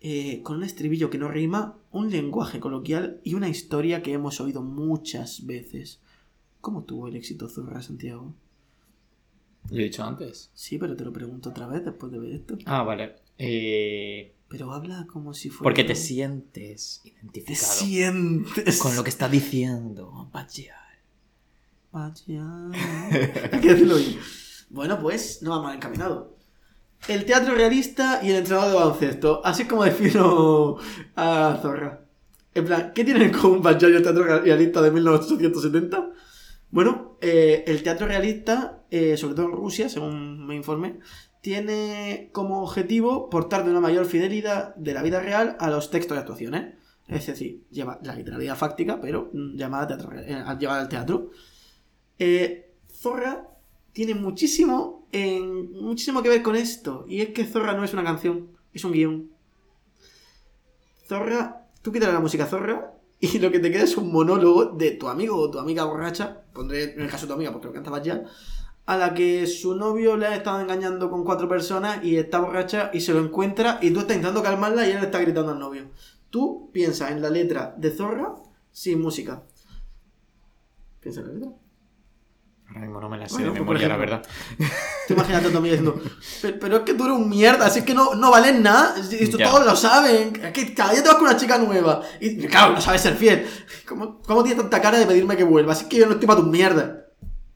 eh, 0.00 0.40
con 0.42 0.56
un 0.56 0.62
estribillo 0.64 1.10
que 1.10 1.18
no 1.18 1.28
rima, 1.28 1.76
un 1.92 2.10
lenguaje 2.10 2.58
coloquial 2.58 3.20
y 3.24 3.34
una 3.34 3.50
historia 3.50 4.02
que 4.02 4.14
hemos 4.14 4.40
oído 4.40 4.62
muchas 4.62 5.44
veces. 5.44 5.98
¿Cómo 6.62 6.84
tuvo 6.84 7.08
el 7.08 7.16
éxito 7.16 7.48
Zorra, 7.48 7.82
Santiago? 7.82 8.32
Lo 9.70 9.78
he 9.78 9.82
dicho 9.84 10.04
antes. 10.04 10.50
Sí, 10.54 10.78
pero 10.78 10.96
te 10.96 11.04
lo 11.04 11.12
pregunto 11.12 11.50
otra 11.50 11.66
vez 11.66 11.84
después 11.84 12.10
de 12.10 12.18
ver 12.20 12.32
esto. 12.32 12.56
Ah, 12.64 12.82
vale. 12.82 13.16
Eh, 13.36 14.32
Pero 14.48 14.72
habla 14.72 15.06
como 15.06 15.34
si 15.34 15.50
fuera. 15.50 15.64
porque 15.64 15.84
te 15.84 15.94
sientes 15.94 17.00
Te 17.02 17.10
identificado 17.10 17.72
sientes. 17.74 18.78
con 18.78 18.96
lo 18.96 19.04
que 19.04 19.10
está 19.10 19.28
diciendo. 19.28 20.30
Decirlo 23.62 23.96
bien. 23.96 24.18
Bueno, 24.70 24.98
pues 25.00 25.42
no 25.42 25.50
va 25.50 25.62
mal 25.62 25.76
encaminado. 25.76 26.36
El 27.06 27.24
teatro 27.24 27.54
realista 27.54 28.20
y 28.22 28.30
el 28.30 28.36
entrenador 28.36 28.70
de 28.70 28.76
baloncesto. 28.76 29.40
Así 29.44 29.66
como 29.66 29.84
defino 29.84 30.76
a 31.16 31.58
Zorra. 31.62 32.04
En 32.54 32.64
plan, 32.64 32.92
¿qué 32.94 33.04
tienen 33.04 33.22
en 33.24 33.32
común 33.32 33.62
Bajaj 33.62 33.90
y 33.90 33.94
el 33.96 34.02
teatro 34.02 34.24
realista 34.24 34.82
de 34.82 34.90
1870? 34.90 36.10
Bueno, 36.70 37.16
eh, 37.20 37.64
el 37.66 37.82
teatro 37.82 38.06
realista, 38.06 38.82
eh, 38.90 39.16
sobre 39.16 39.34
todo 39.34 39.46
en 39.46 39.52
Rusia, 39.52 39.88
según 39.88 40.44
me 40.46 40.54
informé, 40.56 40.98
tiene 41.48 42.28
como 42.32 42.62
objetivo 42.62 43.30
portar 43.30 43.64
de 43.64 43.70
una 43.70 43.80
mayor 43.80 44.04
fidelidad 44.04 44.74
de 44.74 44.92
la 44.92 45.02
vida 45.02 45.18
real 45.18 45.56
a 45.60 45.70
los 45.70 45.90
textos 45.90 46.14
de 46.14 46.20
actuaciones. 46.20 46.74
Es 47.06 47.26
decir, 47.26 47.64
lleva 47.70 47.98
la 48.02 48.14
literalidad 48.14 48.54
fáctica, 48.54 49.00
pero 49.00 49.30
llamada 49.32 49.86
teatro, 49.86 50.10
eh, 50.12 50.44
llevada 50.58 50.82
al 50.82 50.90
teatro. 50.90 51.30
Eh, 52.18 52.74
Zorra 52.92 53.48
tiene 53.94 54.14
muchísimo, 54.14 55.08
muchísimo 55.80 56.22
que 56.22 56.28
ver 56.28 56.42
con 56.42 56.54
esto. 56.54 57.06
Y 57.08 57.22
es 57.22 57.30
que 57.30 57.46
Zorra 57.46 57.72
no 57.72 57.82
es 57.82 57.94
una 57.94 58.04
canción, 58.04 58.48
es 58.74 58.84
un 58.84 58.92
guion. 58.92 59.30
Zorra, 61.06 61.66
tú 61.80 61.92
quitas 61.92 62.12
la 62.12 62.20
música 62.20 62.44
Zorra 62.44 62.92
y 63.20 63.38
lo 63.38 63.50
que 63.50 63.58
te 63.58 63.70
queda 63.70 63.84
es 63.84 63.96
un 63.96 64.12
monólogo 64.12 64.66
de 64.66 64.90
tu 64.90 65.08
amigo 65.08 65.34
o 65.34 65.50
tu 65.50 65.58
amiga 65.58 65.84
borracha, 65.84 66.42
pondré 66.52 66.92
en 66.92 67.00
el 67.00 67.10
caso 67.10 67.24
de 67.24 67.28
tu 67.28 67.34
amiga 67.36 67.52
porque 67.52 67.68
lo 67.68 67.72
cantabas 67.72 68.02
ya, 68.02 68.22
a 68.88 68.96
la 68.96 69.12
que 69.12 69.46
su 69.46 69.74
novio 69.74 70.16
le 70.16 70.26
ha 70.26 70.34
estado 70.34 70.62
engañando 70.62 71.10
con 71.10 71.22
cuatro 71.22 71.46
personas 71.46 72.02
y 72.02 72.16
está 72.16 72.38
borracha 72.38 72.88
y 72.94 73.02
se 73.02 73.12
lo 73.12 73.20
encuentra 73.20 73.78
y 73.82 73.90
tú 73.90 74.00
estás 74.00 74.16
intentando 74.16 74.42
calmarla 74.42 74.88
y 74.88 74.92
él 74.92 75.00
le 75.00 75.04
está 75.04 75.18
gritando 75.18 75.52
al 75.52 75.58
novio. 75.58 75.90
Tú 76.30 76.70
piensas 76.72 77.10
en 77.10 77.20
la 77.20 77.28
letra 77.28 77.74
de 77.76 77.90
Zorra 77.90 78.34
sin 78.72 79.02
música. 79.02 79.42
Piensa 81.00 81.20
en 81.20 81.26
la 81.26 81.32
letra. 81.34 81.50
Ahora 82.68 82.80
mismo 82.80 82.98
no 82.98 83.10
me 83.10 83.18
la 83.18 83.28
sé 83.28 83.34
Bueno, 83.34 83.52
de 83.52 83.60
memoria, 83.60 83.88
la 83.88 83.96
verdad. 83.98 84.22
Tú 85.06 85.12
imagínate 85.12 85.48
a 85.48 85.52
tu 85.52 85.60
diciendo, 85.60 86.00
pero, 86.40 86.58
pero 86.58 86.76
es 86.78 86.82
que 86.84 86.94
tú 86.94 87.04
eres 87.04 87.16
un 87.18 87.28
mierda, 87.28 87.66
así 87.66 87.80
es 87.80 87.84
que 87.84 87.94
no, 87.94 88.14
no 88.14 88.30
vales 88.30 88.58
nada, 88.58 88.94
esto 88.98 89.36
Ya. 89.36 89.50
todos 89.50 89.66
lo 89.66 89.76
saben, 89.76 90.34
es 90.42 90.52
que 90.52 90.72
cada 90.72 90.92
día 90.92 91.02
te 91.02 91.08
vas 91.08 91.18
con 91.18 91.26
una 91.26 91.36
chica 91.36 91.58
nueva, 91.58 92.00
y 92.20 92.38
claro, 92.46 92.72
no 92.72 92.80
sabes 92.80 93.02
ser 93.02 93.16
fiel. 93.16 93.46
¿Cómo, 93.86 94.22
cómo 94.22 94.42
tienes 94.42 94.62
tanta 94.62 94.80
cara 94.80 94.98
de 94.98 95.04
pedirme 95.04 95.36
que 95.36 95.44
vuelva? 95.44 95.74
Así 95.74 95.90
que 95.90 95.98
yo 95.98 96.06
no 96.06 96.12
estoy 96.12 96.26
para 96.26 96.40
tus 96.40 96.48
mierdas. 96.48 96.90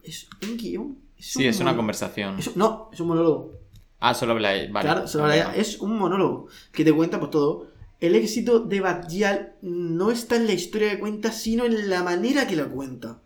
Es 0.02 0.28
un 0.42 0.58
guion. 0.58 1.01
Sí, 1.22 1.46
es 1.46 1.60
una 1.60 1.76
conversación. 1.76 2.38
es 2.38 2.48
un- 2.48 2.54
no, 2.56 2.90
es 2.92 2.98
un 3.00 3.06
monólogo. 3.08 3.52
Ah, 4.00 4.12
solo 4.14 4.32
habla 4.32 4.48
vale. 4.50 4.70
claro, 4.70 5.06
solo 5.06 5.24
habla 5.24 5.36
ella. 5.36 5.54
es 5.54 5.80
un 5.80 5.96
monólogo 5.96 6.48
que 6.72 6.84
te 6.84 6.92
cuenta 6.92 7.18
pues 7.20 7.30
todo. 7.30 7.68
El 8.00 8.16
éxito 8.16 8.58
de 8.58 8.80
Batial 8.80 9.54
no 9.62 10.10
está 10.10 10.34
en 10.34 10.46
la 10.48 10.52
historia 10.54 10.90
que 10.90 10.98
cuenta, 10.98 11.30
sino 11.30 11.64
en 11.64 11.88
la 11.88 12.02
manera 12.02 12.48
que 12.48 12.56
la 12.56 12.64
cuenta. 12.64 13.20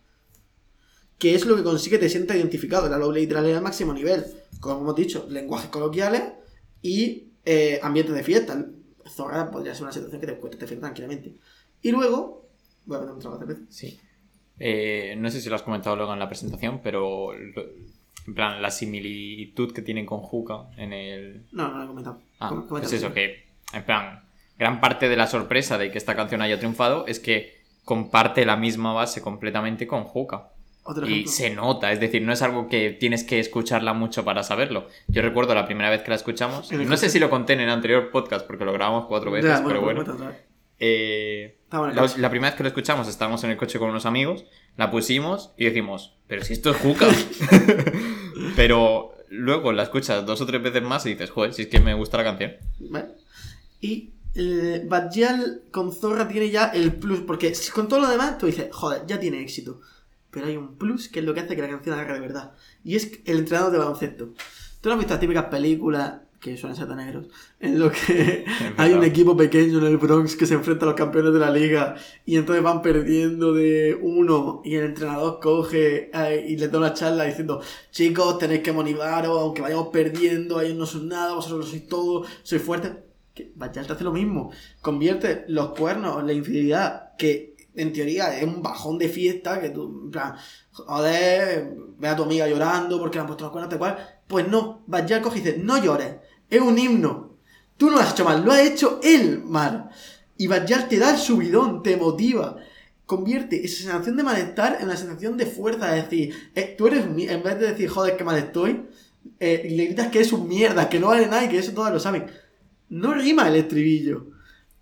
Que 1.18 1.34
es 1.34 1.46
lo 1.46 1.56
que 1.56 1.62
consigue 1.62 1.96
que 1.96 2.04
te 2.04 2.10
sienta 2.10 2.36
identificado. 2.36 2.86
La 2.90 2.98
doble 2.98 3.20
literalidad 3.20 3.56
al 3.56 3.62
máximo 3.62 3.94
nivel. 3.94 4.26
Como 4.60 4.82
hemos 4.82 4.94
dicho, 4.96 5.26
lenguajes 5.30 5.70
coloquiales 5.70 6.22
y 6.82 7.28
eh, 7.46 7.80
ambientes 7.82 8.14
de 8.14 8.22
fiesta. 8.22 8.66
Zorra 9.08 9.50
podría 9.50 9.74
ser 9.74 9.84
una 9.84 9.92
situación 9.92 10.20
que 10.20 10.26
te 10.26 10.36
cueste 10.36 10.58
te 10.58 10.66
fiesta 10.66 10.86
tranquilamente. 10.88 11.34
Y 11.80 11.90
luego. 11.90 12.46
Voy 12.84 12.96
a 12.96 13.00
poner 13.00 13.14
un 13.14 13.20
trago 13.20 13.38
de 13.38 13.46
cerveza. 13.46 13.62
Sí. 13.70 13.98
Eh, 14.58 15.14
no 15.18 15.30
sé 15.30 15.40
si 15.40 15.48
lo 15.48 15.54
has 15.56 15.62
comentado 15.62 15.96
luego 15.96 16.12
en 16.12 16.18
la 16.18 16.28
presentación, 16.28 16.80
pero 16.82 17.30
en 18.26 18.34
plan, 18.34 18.60
la 18.62 18.70
similitud 18.70 19.72
que 19.72 19.82
tienen 19.82 20.04
con 20.06 20.20
Juca 20.20 20.66
en 20.76 20.92
el... 20.92 21.42
No, 21.52 21.68
no 21.68 21.78
lo 21.78 21.84
he 21.84 21.86
comentado. 21.86 22.20
Ah, 22.40 22.48
coméntalo. 22.48 22.82
eso, 22.96 23.12
que 23.14 23.46
en 23.72 23.84
plan, 23.84 24.22
gran 24.58 24.80
parte 24.80 25.08
de 25.08 25.16
la 25.16 25.26
sorpresa 25.26 25.78
de 25.78 25.90
que 25.90 25.98
esta 25.98 26.16
canción 26.16 26.42
haya 26.42 26.58
triunfado 26.58 27.06
es 27.06 27.20
que 27.20 27.56
comparte 27.84 28.44
la 28.44 28.56
misma 28.56 28.92
base 28.92 29.20
completamente 29.22 29.86
con 29.86 30.04
Juca. 30.04 30.48
Y 31.08 31.26
se 31.26 31.50
nota, 31.50 31.90
es 31.90 31.98
decir, 31.98 32.22
no 32.22 32.32
es 32.32 32.42
algo 32.42 32.68
que 32.68 32.90
tienes 32.90 33.24
que 33.24 33.40
escucharla 33.40 33.92
mucho 33.92 34.24
para 34.24 34.44
saberlo. 34.44 34.86
Yo 35.08 35.20
recuerdo 35.20 35.52
la 35.54 35.66
primera 35.66 35.90
vez 35.90 36.02
que 36.02 36.10
la 36.10 36.14
escuchamos, 36.16 36.70
no 36.70 36.96
sé 36.96 37.10
si 37.10 37.18
lo 37.18 37.28
conté 37.28 37.54
en 37.54 37.60
el 37.60 37.70
anterior 37.70 38.10
podcast 38.12 38.46
porque 38.46 38.64
lo 38.64 38.72
grabamos 38.72 39.06
cuatro 39.06 39.32
veces, 39.32 39.50
Ya, 39.58 39.66
pero 39.66 39.80
bueno. 39.80 40.04
cuéntalo 40.04 40.16
otra 40.16 40.28
vez. 40.28 40.46
Eh, 40.78 41.58
la, 41.72 42.06
la 42.18 42.30
primera 42.30 42.50
vez 42.50 42.56
que 42.56 42.62
lo 42.62 42.68
escuchamos 42.68 43.08
estábamos 43.08 43.42
en 43.42 43.50
el 43.50 43.56
coche 43.56 43.80
con 43.80 43.90
unos 43.90 44.06
amigos, 44.06 44.44
la 44.76 44.90
pusimos 44.92 45.52
y 45.56 45.64
decimos, 45.64 46.14
pero 46.28 46.44
si 46.44 46.52
esto 46.52 46.70
es 46.70 46.76
Juca. 46.76 47.06
pero 48.56 49.14
luego 49.28 49.70
la 49.72 49.84
escuchas 49.84 50.24
dos 50.26 50.40
o 50.40 50.46
tres 50.46 50.62
veces 50.62 50.82
más 50.82 51.04
y 51.06 51.10
dices, 51.10 51.30
joder, 51.30 51.52
si 51.52 51.62
es 51.62 51.68
que 51.68 51.78
me 51.78 51.94
gusta 51.94 52.16
la 52.16 52.24
canción. 52.24 52.52
¿Vale? 52.90 53.08
Y 53.80 54.10
eh, 54.34 54.88
con 55.70 55.92
Zorra 55.92 56.26
tiene 56.26 56.50
ya 56.50 56.66
el 56.68 56.94
plus, 56.94 57.20
porque 57.20 57.52
con 57.74 57.88
todo 57.88 58.00
lo 58.00 58.08
demás 58.08 58.38
tú 58.38 58.46
dices, 58.46 58.68
joder, 58.72 59.02
ya 59.06 59.20
tiene 59.20 59.40
éxito. 59.40 59.80
Pero 60.30 60.46
hay 60.46 60.56
un 60.56 60.76
plus 60.76 61.08
que 61.08 61.20
es 61.20 61.24
lo 61.24 61.34
que 61.34 61.40
hace 61.40 61.54
que 61.54 61.62
la 61.62 61.68
canción 61.68 61.94
agarre 61.94 62.14
de 62.14 62.20
verdad. 62.20 62.52
Y 62.82 62.96
es 62.96 63.20
el 63.24 63.38
entrenador 63.38 63.72
de 63.72 63.78
baloncesto. 63.78 64.34
Tú 64.80 64.88
no 64.88 64.94
has 64.94 64.98
visto 64.98 65.14
las 65.14 65.20
típicas 65.20 65.44
películas 65.46 66.14
que 66.46 66.56
suelen 66.56 66.76
ser 66.76 66.86
de 66.86 66.94
negros, 66.94 67.26
en 67.58 67.78
lo 67.78 67.90
que 67.90 68.44
hay 68.76 68.92
un 68.92 69.02
equipo 69.02 69.36
pequeño 69.36 69.78
en 69.78 69.86
el 69.86 69.96
Bronx 69.96 70.36
que 70.36 70.46
se 70.46 70.54
enfrenta 70.54 70.84
a 70.84 70.88
los 70.90 70.94
campeones 70.94 71.32
de 71.32 71.40
la 71.40 71.50
liga 71.50 71.96
y 72.24 72.36
entonces 72.36 72.62
van 72.62 72.82
perdiendo 72.82 73.52
de 73.52 73.98
uno 74.00 74.62
y 74.64 74.76
el 74.76 74.84
entrenador 74.84 75.40
coge 75.40 76.08
eh, 76.14 76.46
y 76.48 76.56
les 76.56 76.70
da 76.70 76.78
una 76.78 76.94
charla 76.94 77.24
diciendo 77.24 77.60
chicos 77.90 78.38
tenéis 78.38 78.60
que 78.60 78.72
motivaros 78.72 79.40
aunque 79.40 79.60
vayamos 79.60 79.88
perdiendo 79.88 80.60
ellos 80.60 80.76
no 80.76 80.86
son 80.86 81.08
nada 81.08 81.34
vosotros 81.34 81.60
lo 81.60 81.66
sois 81.66 81.88
todo 81.88 82.24
sois 82.44 82.62
fuertes 82.62 82.92
que 83.34 83.52
te 83.72 83.80
hace 83.80 84.04
lo 84.04 84.12
mismo 84.12 84.52
convierte 84.80 85.44
los 85.48 85.70
cuernos 85.70 86.22
la 86.24 86.32
infidelidad 86.32 87.16
que 87.18 87.56
en 87.74 87.92
teoría 87.92 88.38
es 88.38 88.44
un 88.44 88.62
bajón 88.62 88.98
de 88.98 89.08
fiesta 89.08 89.60
que 89.60 89.70
tú 89.70 90.02
en 90.04 90.10
plan 90.12 90.36
joder 90.70 91.74
ve 91.98 92.08
a 92.08 92.16
tu 92.16 92.22
amiga 92.22 92.46
llorando 92.46 92.98
porque 93.00 93.16
le 93.16 93.22
han 93.22 93.26
puesto 93.26 93.44
los 93.44 93.52
cuernos 93.52 93.70
tal 93.70 93.78
cual. 93.78 93.96
Pues 94.26 94.48
no 94.48 94.82
Bachal 94.86 95.22
coge 95.22 95.38
y 95.38 95.42
dice 95.42 95.58
no 95.58 95.82
llores 95.82 96.16
es 96.50 96.60
un 96.60 96.78
himno 96.78 97.26
Tú 97.76 97.90
no 97.90 97.96
lo 97.96 98.00
has 98.02 98.12
hecho 98.12 98.24
mal, 98.24 98.42
lo 98.42 98.52
ha 98.52 98.62
hecho 98.62 99.00
él 99.02 99.42
mal. 99.44 99.90
Y 100.38 100.46
Bajal 100.46 100.88
te 100.88 100.98
da 100.98 101.10
el 101.10 101.18
subidón, 101.18 101.82
te 101.82 101.96
motiva. 101.98 102.56
Convierte 103.04 103.64
esa 103.66 103.82
sensación 103.84 104.16
de 104.16 104.22
malestar 104.22 104.78
en 104.80 104.86
una 104.86 104.96
sensación 104.96 105.36
de 105.36 105.44
fuerza. 105.44 105.94
Es 105.96 106.04
decir, 106.04 106.34
eh, 106.54 106.74
tú 106.76 106.86
eres, 106.86 107.06
mi- 107.06 107.28
en 107.28 107.42
vez 107.42 107.58
de 107.60 107.68
decir, 107.68 107.88
joder, 107.90 108.16
qué 108.16 108.24
mal 108.24 108.38
estoy, 108.38 108.86
eh, 109.40 109.68
le 109.70 109.84
gritas 109.86 110.08
que 110.08 110.20
es 110.20 110.32
un 110.32 110.48
mierda, 110.48 110.88
que 110.88 110.98
no 110.98 111.08
vale 111.08 111.26
nada 111.26 111.44
y 111.44 111.48
que 111.50 111.58
eso 111.58 111.72
todos 111.72 111.92
lo 111.92 112.00
saben. 112.00 112.26
No 112.88 113.12
rima 113.12 113.46
el 113.48 113.56
estribillo, 113.56 114.30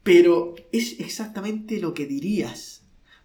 pero 0.04 0.54
es 0.70 1.00
exactamente 1.00 1.80
lo 1.80 1.94
que 1.94 2.06
dirías. 2.06 2.82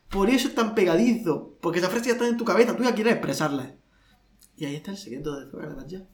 Por 0.09 0.31
eso 0.31 0.47
es 0.47 0.55
tan 0.55 0.73
pegadizo, 0.73 1.57
porque 1.61 1.77
esa 1.77 1.89
frase 1.89 2.07
ya 2.07 2.13
está 2.13 2.27
en 2.27 2.37
tu 2.37 2.45
cabeza, 2.45 2.75
tú 2.75 2.83
ya 2.83 2.95
quieres 2.95 3.13
expresarla. 3.13 3.75
Y 4.57 4.65
ahí 4.65 4.75
está 4.75 4.91
el 4.91 4.97
secreto 4.97 5.39
de 5.39 5.51
Zorra 5.51 5.75
de. 5.75 6.05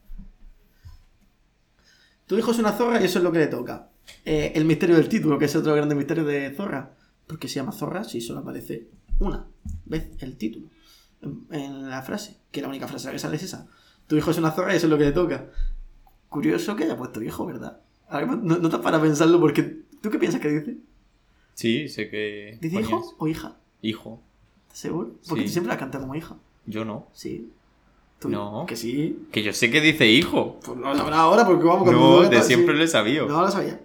Tu 2.28 2.38
hijo 2.38 2.52
es 2.52 2.60
una 2.60 2.72
zorra 2.72 3.02
y 3.02 3.06
eso 3.06 3.20
es 3.20 3.24
lo 3.24 3.32
que 3.32 3.40
le 3.40 3.48
toca. 3.48 3.90
Eh, 4.24 4.52
el 4.56 4.66
misterio 4.66 4.96
del 4.96 5.10
título, 5.10 5.38
que 5.38 5.46
es 5.46 5.56
otro 5.56 5.74
grande 5.76 5.96
misterio 5.96 6.24
de 6.26 6.52
Zorra. 6.56 6.92
¿Por 7.28 7.40
qué 7.40 7.48
se 7.48 7.56
llama 7.56 7.72
Zorra 7.72 8.04
si 8.04 8.22
solo 8.22 8.40
aparece 8.42 8.88
una 9.20 9.46
vez 9.86 10.10
el 10.20 10.38
título 10.38 10.68
en, 11.22 11.46
en 11.52 11.90
la 11.90 12.02
frase? 12.02 12.38
Que 12.52 12.62
la 12.62 12.68
única 12.68 12.88
frase 12.88 13.12
que 13.12 13.20
sale 13.20 13.36
es 13.38 13.44
esa. 13.44 13.68
Tu 14.08 14.16
hijo 14.16 14.30
es 14.32 14.38
una 14.38 14.52
zorra 14.52 14.74
y 14.74 14.78
eso 14.78 14.86
es 14.86 14.92
lo 14.92 14.98
que 14.98 15.06
le 15.06 15.12
toca. 15.12 15.48
Curioso 16.30 16.76
que 16.76 16.84
haya 16.84 16.98
puesto 16.98 17.22
hijo, 17.24 17.46
¿verdad? 17.46 17.80
No, 18.12 18.58
no 18.58 18.70
te 18.70 18.78
para 18.78 19.02
pensarlo 19.02 19.40
porque... 19.40 19.82
¿Tú 20.02 20.10
qué 20.12 20.20
piensas 20.20 20.40
que 20.42 20.50
dice? 20.50 20.78
Sí, 21.56 21.88
sé 21.90 22.10
que... 22.10 22.60
¿Dice 22.62 22.82
hijo 22.82 23.16
o 23.18 23.28
hija? 23.28 23.56
Hijo. 23.82 24.22
¿Estás 24.68 24.80
seguro? 24.80 25.16
Porque 25.28 25.42
Sí. 25.44 25.48
tú 25.48 25.54
siempre 25.54 25.74
la 25.74 25.80
cantas 25.80 26.02
como 26.02 26.14
hija. 26.14 26.36
Yo 26.68 26.86
no. 26.86 27.08
Sí. 27.14 27.50
¿Tú? 28.20 28.30
No. 28.30 28.66
Que 28.68 28.76
sí. 28.76 29.28
Que 29.32 29.44
yo 29.44 29.54
sé 29.54 29.70
que 29.72 29.82
dice 29.82 30.08
hijo. 30.08 30.60
Pues 30.66 30.78
no 30.78 30.92
lo 30.92 30.98
sabrás 30.98 31.20
ahora 31.20 31.46
porque 31.46 31.64
vamos 31.66 31.84
con 31.84 31.94
No, 31.96 32.22
de 32.30 32.42
sí. 32.42 32.48
siempre 32.48 32.74
lo 32.76 32.84
he 32.84 32.88
sabido. 32.88 33.28
No 33.28 33.42
lo 33.42 33.52
sabía. 33.52 33.80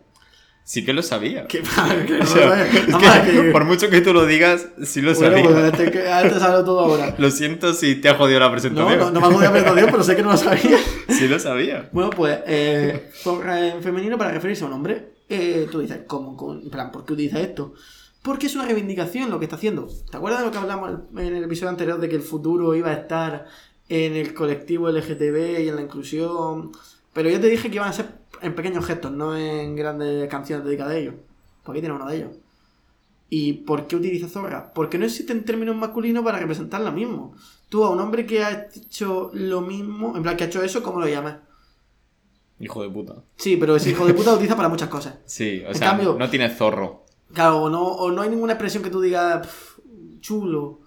Sí 0.62 0.84
que 0.84 0.92
lo 0.92 1.02
sabía. 1.02 1.46
Que, 1.48 1.62
que 1.62 1.68
no 2.18 2.22
O 2.22 2.26
sea, 2.26 2.44
lo 2.46 2.50
sabía. 2.52 2.66
es 2.66 2.92
Vamos 2.92 3.08
a 3.08 3.22
que, 3.24 3.30
que- 3.32 3.50
por 3.50 3.64
mucho 3.64 3.90
que 3.90 4.00
tú 4.02 4.12
lo 4.12 4.24
digas, 4.26 4.68
sí 4.84 5.00
lo 5.02 5.14
Bueno, 5.14 5.36
sabía. 5.36 5.72
pues 5.72 5.90
te, 5.92 6.12
ahora 6.12 6.32
te 6.32 6.38
sablo 6.38 6.64
todo 6.64 6.80
ahora. 6.80 7.14
Lo 7.18 7.30
siento 7.30 7.72
si 7.74 7.96
te 7.96 8.08
ha 8.08 8.14
jodido 8.14 8.38
la 8.38 8.50
presentación. 8.52 8.98
no, 8.98 9.10
no 9.10 9.20
me 9.20 9.26
ha 9.26 9.30
podido 9.30 9.52
perder 9.52 9.74
Dios, 9.74 9.88
pero 9.90 10.02
sé 10.04 10.14
que 10.14 10.22
no 10.22 10.30
lo 10.32 10.36
sabía. 10.36 10.78
Sí 11.08 11.26
lo 11.26 11.38
sabía. 11.40 11.88
Bueno, 11.92 12.10
pues, 12.10 12.38
eh, 12.46 13.10
zorra 13.14 13.66
en 13.68 13.82
femenino 13.82 14.16
para 14.16 14.30
referirse 14.30 14.62
a 14.62 14.68
un 14.68 14.74
hombre. 14.74 15.14
Eh, 15.28 15.66
tú 15.72 15.80
dices, 15.80 16.00
¿cómo? 16.06 16.36
Con- 16.36 16.60
En 16.62 16.70
plan, 16.70 16.92
¿por 16.92 17.04
qué 17.04 17.14
utiliza 17.14 17.40
esto? 17.40 17.74
Porque 18.22 18.46
es 18.46 18.54
una 18.54 18.64
reivindicación 18.66 19.28
lo 19.30 19.38
que 19.38 19.46
está 19.46 19.56
haciendo. 19.56 19.88
¿Te 20.10 20.16
acuerdas 20.16 20.40
de 20.40 20.46
lo 20.46 20.52
que 20.52 20.58
hablamos 20.58 20.92
en 21.16 21.34
el 21.34 21.42
episodio 21.44 21.70
anterior 21.70 21.98
de 21.98 22.08
que 22.08 22.16
el 22.16 22.22
futuro 22.22 22.74
iba 22.76 22.90
a 22.90 22.94
estar 22.94 23.46
en 23.90 24.14
el 24.16 24.32
colectivo 24.32 24.88
LGTB 24.90 25.60
y 25.60 25.68
en 25.68 25.76
la 25.76 25.82
inclusión? 25.82 26.72
Pero 27.12 27.28
yo 27.28 27.38
te 27.40 27.48
dije 27.48 27.68
que 27.68 27.76
iban 27.76 27.88
a 27.90 27.92
ser 27.92 28.06
en 28.40 28.54
pequeños 28.54 28.86
gestos, 28.86 29.12
no 29.12 29.36
en 29.36 29.76
grandes 29.76 30.26
canciones 30.30 30.64
dedicadas 30.64 30.94
a 30.94 30.96
ellos. 30.96 31.14
Porque 31.62 31.80
aquí 31.80 31.86
tiene 31.86 31.96
uno 31.96 32.08
de 32.08 32.16
ellos. 32.16 32.36
¿Y 33.28 33.52
por 33.52 33.86
qué 33.86 33.96
utiliza 33.96 34.28
zorra? 34.28 34.72
Porque 34.74 34.96
no 34.98 35.04
existen 35.04 35.44
términos 35.44 35.76
masculinos 35.76 36.24
para 36.24 36.38
representar 36.38 36.80
lo 36.80 36.90
mismo. 36.90 37.34
Tú 37.68 37.84
a 37.84 37.90
un 37.90 38.00
hombre 38.00 38.26
que 38.26 38.42
ha 38.42 38.68
hecho 38.74 39.30
lo 39.34 39.60
mismo, 39.60 40.16
en 40.16 40.22
plan, 40.22 40.36
que 40.36 40.44
ha 40.44 40.46
hecho 40.48 40.62
eso, 40.62 40.82
¿cómo 40.82 40.98
lo 41.00 41.06
llamas? 41.06 41.36
Hijo 42.58 42.82
de 42.82 42.90
puta. 42.90 43.22
Sí, 43.36 43.56
pero 43.56 43.76
ese 43.76 43.90
hijo 43.90 44.04
de 44.06 44.14
puta 44.14 44.30
lo 44.30 44.36
utiliza 44.36 44.56
para 44.56 44.68
muchas 44.68 44.88
cosas. 44.88 45.14
Sí, 45.26 45.62
o 45.64 45.68
En 45.68 45.74
sea, 45.76 45.90
cambio- 45.90 46.16
no 46.18 46.28
tiene 46.30 46.50
zorro. 46.50 47.04
Claro, 47.32 47.62
o 47.62 47.70
no, 47.70 47.82
o 47.84 48.10
no 48.10 48.22
hay 48.22 48.30
ninguna 48.30 48.54
expresión 48.54 48.82
que 48.82 48.90
tú 48.90 49.00
digas 49.00 49.46
"Pf, 49.46 49.80
chulo. 50.20 50.80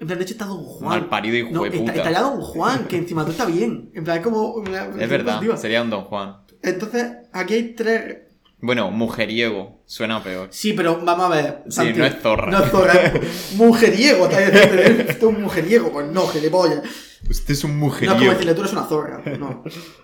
En 0.00 0.06
plan, 0.06 0.18
de 0.18 0.24
hecho 0.24 0.34
está 0.34 0.44
Don 0.44 0.62
Juan. 0.62 0.88
Mal 0.88 1.08
parido 1.08 1.36
hijo 1.36 1.50
no, 1.50 1.62
de 1.62 1.68
está, 1.68 1.80
puta. 1.80 1.92
está 1.94 2.10
ya 2.10 2.20
Don 2.22 2.40
Juan, 2.40 2.84
que 2.86 2.96
encima 2.96 3.24
tú 3.24 3.32
está 3.32 3.46
bien. 3.46 3.90
En 3.94 4.04
plan, 4.04 4.18
es 4.18 4.22
como. 4.22 4.62
Es 4.98 5.08
verdad, 5.08 5.40
sería 5.56 5.82
un 5.82 5.90
Don 5.90 6.04
Juan. 6.04 6.36
Entonces, 6.62 7.06
aquí 7.32 7.54
hay 7.54 7.74
tres. 7.74 8.18
Bueno, 8.60 8.90
mujeriego. 8.90 9.82
Suena 9.86 10.22
peor. 10.22 10.48
Sí, 10.50 10.72
pero 10.72 11.00
vamos 11.04 11.26
a 11.26 11.28
ver. 11.28 11.62
Sí, 11.68 11.92
no 11.96 12.04
es 12.04 12.20
zorra. 12.20 12.50
No 12.50 12.64
es 12.64 12.70
zorra. 12.70 13.12
mujeriego, 13.56 14.26
está. 14.26 14.42
Esto 14.42 15.30
es 15.30 15.36
un 15.36 15.42
mujeriego. 15.42 15.92
Pues 15.92 16.06
no, 16.08 16.26
gilipollas. 16.26 16.82
Usted 17.28 17.54
es 17.54 17.64
un 17.64 17.78
No 17.78 17.86
es 17.86 17.92
como 17.92 18.08
mujeriego. 18.08 18.32
decirle, 18.32 18.54
tú 18.54 18.60
eres 18.60 18.72
una 18.72 18.84
zorra. 18.84 19.22
No. 19.38 19.62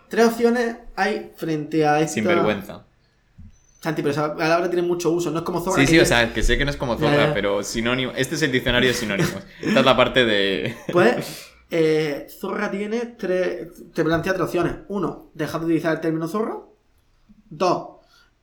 Tres 0.08 0.26
opciones 0.26 0.76
hay 0.96 1.32
frente 1.36 1.86
a 1.86 2.00
esta. 2.00 2.14
Sin 2.14 2.24
vergüenza. 2.24 2.86
Santi, 3.84 4.00
pero 4.00 4.12
esa 4.12 4.34
palabra 4.34 4.70
tiene 4.70 4.86
mucho 4.86 5.10
uso. 5.10 5.30
No 5.30 5.40
es 5.40 5.44
como 5.44 5.60
zorra. 5.60 5.76
Sí, 5.76 5.86
sí, 5.86 5.98
o 5.98 6.06
sea, 6.06 6.32
que 6.32 6.42
sé 6.42 6.56
que 6.56 6.64
no 6.64 6.70
es 6.70 6.78
como 6.78 6.96
zorra, 6.96 7.34
pero 7.34 7.62
sinónimo. 7.62 8.12
Este 8.16 8.34
es 8.34 8.40
el 8.40 8.50
diccionario 8.50 8.88
de 8.88 8.94
sinónimos. 8.94 9.36
Esta 9.60 9.80
es 9.80 9.84
la 9.84 9.94
parte 9.94 10.24
de. 10.24 10.74
Pues 10.92 11.50
eh, 11.70 12.26
Zorra 12.30 12.70
tiene 12.70 13.14
tres. 13.18 13.68
Te 13.92 14.02
plantea 14.02 14.32
tres 14.32 14.46
opciones. 14.46 14.76
Uno, 14.88 15.30
dejar 15.34 15.60
de 15.60 15.66
utilizar 15.66 15.94
el 15.94 16.00
término 16.00 16.26
zorra. 16.28 16.60
Dos, 17.50 17.98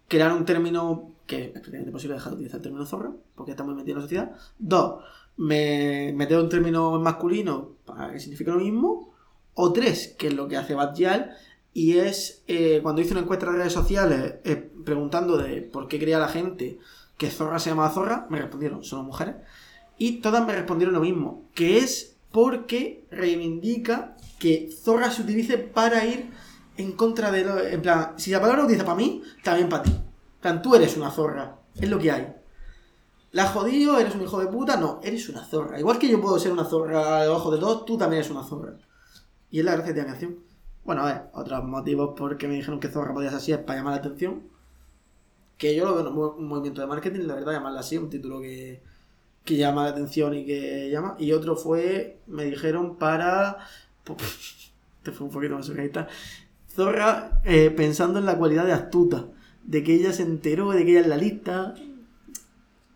crear 0.08 0.32
un 0.32 0.46
término 0.46 1.16
que 1.26 1.46
es 1.46 1.50
prácticamente 1.50 1.92
posible 1.92 2.14
dejar 2.14 2.34
de 2.34 2.36
utilizar 2.36 2.58
el 2.58 2.62
término 2.62 2.86
zorra, 2.86 3.12
porque 3.34 3.52
está 3.52 3.64
muy 3.64 3.74
metido 3.74 3.94
en 3.94 3.98
la 3.98 4.02
sociedad. 4.04 4.32
Dos, 4.60 5.04
me, 5.38 6.14
meter 6.16 6.38
un 6.38 6.50
término 6.50 7.00
masculino 7.00 7.78
para 7.84 8.12
que 8.12 8.20
signifique 8.20 8.52
lo 8.52 8.60
mismo. 8.60 9.12
O 9.56 9.74
tres, 9.74 10.16
que 10.20 10.28
es 10.28 10.34
lo 10.36 10.48
que 10.48 10.58
hace 10.58 10.76
Batjal, 10.76 11.32
y 11.74 11.98
es 11.98 12.44
eh, 12.48 12.80
cuando 12.84 13.02
hice 13.02 13.14
una 13.14 13.22
encuesta 13.22 13.48
en 13.48 13.56
redes 13.56 13.74
sociales 13.74 14.36
eh, 14.44 14.72
preguntando 14.84 15.38
de 15.38 15.62
por 15.62 15.88
qué 15.88 16.00
creía 16.00 16.20
la 16.20 16.28
gente 16.28 16.80
que 17.18 17.30
Zorra 17.30 17.60
se 17.60 17.70
llamaba 17.70 17.92
Zorra, 17.92 18.28
me 18.30 18.40
respondieron, 18.40 18.84
son 18.84 19.06
mujeres. 19.06 19.36
Y 19.98 20.22
todas 20.22 20.46
me 20.46 20.54
respondieron 20.54 20.96
lo 20.96 21.02
mismo, 21.02 21.46
que 21.54 21.78
es 21.78 22.18
porque 22.32 23.06
reivindica 23.12 24.18
que 24.40 24.70
Zorra 24.72 25.12
se 25.12 25.22
utilice 25.22 25.58
para 25.60 26.06
ir 26.06 26.32
en 26.78 26.94
contra 26.94 27.32
de 27.32 27.46
lo. 27.46 27.60
En 27.60 27.82
plan, 27.82 28.14
si 28.18 28.32
la 28.32 28.42
palabra 28.42 28.64
utiliza 28.64 28.86
para 28.86 28.98
mí, 28.98 29.22
también 29.44 29.70
para 29.70 29.84
ti. 29.84 29.92
En 29.92 30.42
plan, 30.42 30.62
tú 30.62 30.76
eres 30.76 30.98
una 30.98 31.12
zorra. 31.12 31.60
Es 31.76 31.90
lo 31.90 32.00
que 32.00 32.12
hay. 32.12 32.34
La 33.32 33.48
jodido, 33.48 34.00
eres 34.00 34.16
un 34.16 34.24
hijo 34.24 34.40
de 34.40 34.48
puta. 34.48 34.78
No, 34.78 35.00
eres 35.04 35.30
una 35.30 35.46
zorra. 35.46 35.80
Igual 35.80 36.00
que 36.00 36.10
yo 36.10 36.20
puedo 36.20 36.40
ser 36.40 36.52
una 36.52 36.66
zorra 36.66 37.22
debajo 37.22 37.52
de 37.52 37.60
todos, 37.60 37.86
tú 37.86 37.98
también 37.98 38.22
eres 38.22 38.32
una 38.32 38.44
zorra. 38.44 38.74
Y 39.52 39.60
es 39.60 39.66
la 39.66 39.74
gracia 39.74 39.94
de 39.94 40.02
la 40.02 40.08
canción. 40.08 40.51
Bueno, 40.84 41.04
a 41.04 41.06
ver, 41.06 41.22
otros 41.34 41.64
motivos 41.64 42.14
porque 42.18 42.48
me 42.48 42.56
dijeron 42.56 42.80
que 42.80 42.88
zorra 42.88 43.14
podía 43.14 43.30
ser 43.30 43.38
así 43.38 43.52
es 43.52 43.60
para 43.60 43.80
llamar 43.80 43.94
la 43.94 44.00
atención. 44.00 44.44
Que 45.58 45.76
yo 45.76 45.86
lo 45.86 45.96
veo 45.96 46.36
un 46.38 46.48
movimiento 46.48 46.82
de 46.82 46.88
marketing, 46.88 47.22
la 47.28 47.36
verdad, 47.36 47.54
llamarla 47.54 47.82
así, 47.82 47.98
un 47.98 48.10
título 48.10 48.42
que, 48.42 48.82
que 49.46 49.58
llama 49.58 49.84
la 49.84 49.90
atención 49.90 50.34
y 50.34 50.46
que 50.46 50.90
llama. 50.90 51.16
Y 51.20 51.34
otro 51.34 51.56
fue, 51.56 52.20
me 52.28 52.46
dijeron 52.46 52.98
para. 52.98 53.58
Este 54.98 55.12
fue 55.14 55.28
un 55.28 55.34
poquito 55.34 55.56
más 55.56 55.66
surrealista. 55.68 56.08
Zorra 56.68 57.42
eh, 57.44 57.70
pensando 57.70 58.20
en 58.20 58.26
la 58.26 58.38
cualidad 58.38 58.66
de 58.66 58.74
astuta, 58.74 59.28
de 59.64 59.84
que 59.84 59.94
ella 59.94 60.14
se 60.14 60.24
enteró, 60.24 60.72
de 60.72 60.86
que 60.86 60.92
ella 60.92 61.02
es 61.02 61.08
la 61.08 61.18
lista. 61.18 61.76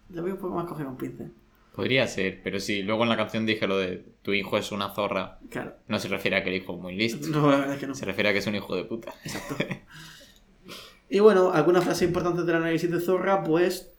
Lo 0.10 0.24
veo 0.24 0.36
un 0.36 0.40
poco 0.40 0.56
más 0.56 0.66
coger 0.66 0.88
un 0.88 0.98
pincel. 0.98 1.32
Podría 1.76 2.07
ser, 2.07 2.39
pero 2.43 2.59
si 2.59 2.84
luego 2.84 3.03
en 3.03 3.09
la 3.09 3.17
canción 3.17 3.45
dije 3.45 3.67
lo 3.67 3.78
de 3.78 4.05
tu 4.21 4.32
hijo 4.34 4.57
es 4.57 4.71
una 4.71 4.93
zorra, 4.93 5.39
Claro. 5.49 5.76
no 5.88 5.99
se 5.99 6.07
refiere 6.07 6.38
a 6.38 6.43
que 6.43 6.49
el 6.49 6.55
hijo 6.61 6.73
es 6.76 6.80
muy 6.82 6.95
listo. 6.95 7.28
No, 7.30 7.51
la 7.51 7.57
verdad 7.57 7.73
es 7.73 7.80
que 7.82 7.88
no. 7.88 7.95
Se 7.95 8.05
refiere 8.05 8.30
a 8.30 8.34
que 8.34 8.39
es 8.39 8.47
un 8.47 8.55
hijo 8.55 8.76
de 8.76 8.86
puta. 8.86 9.13
Exacto. 9.23 9.55
Y 11.09 11.19
bueno, 11.19 11.51
algunas 11.51 11.84
frases 11.84 12.07
importantes 12.07 12.45
del 12.45 12.55
análisis 12.55 12.89
de 12.89 12.99
Zorra, 12.99 13.43
pues. 13.43 13.91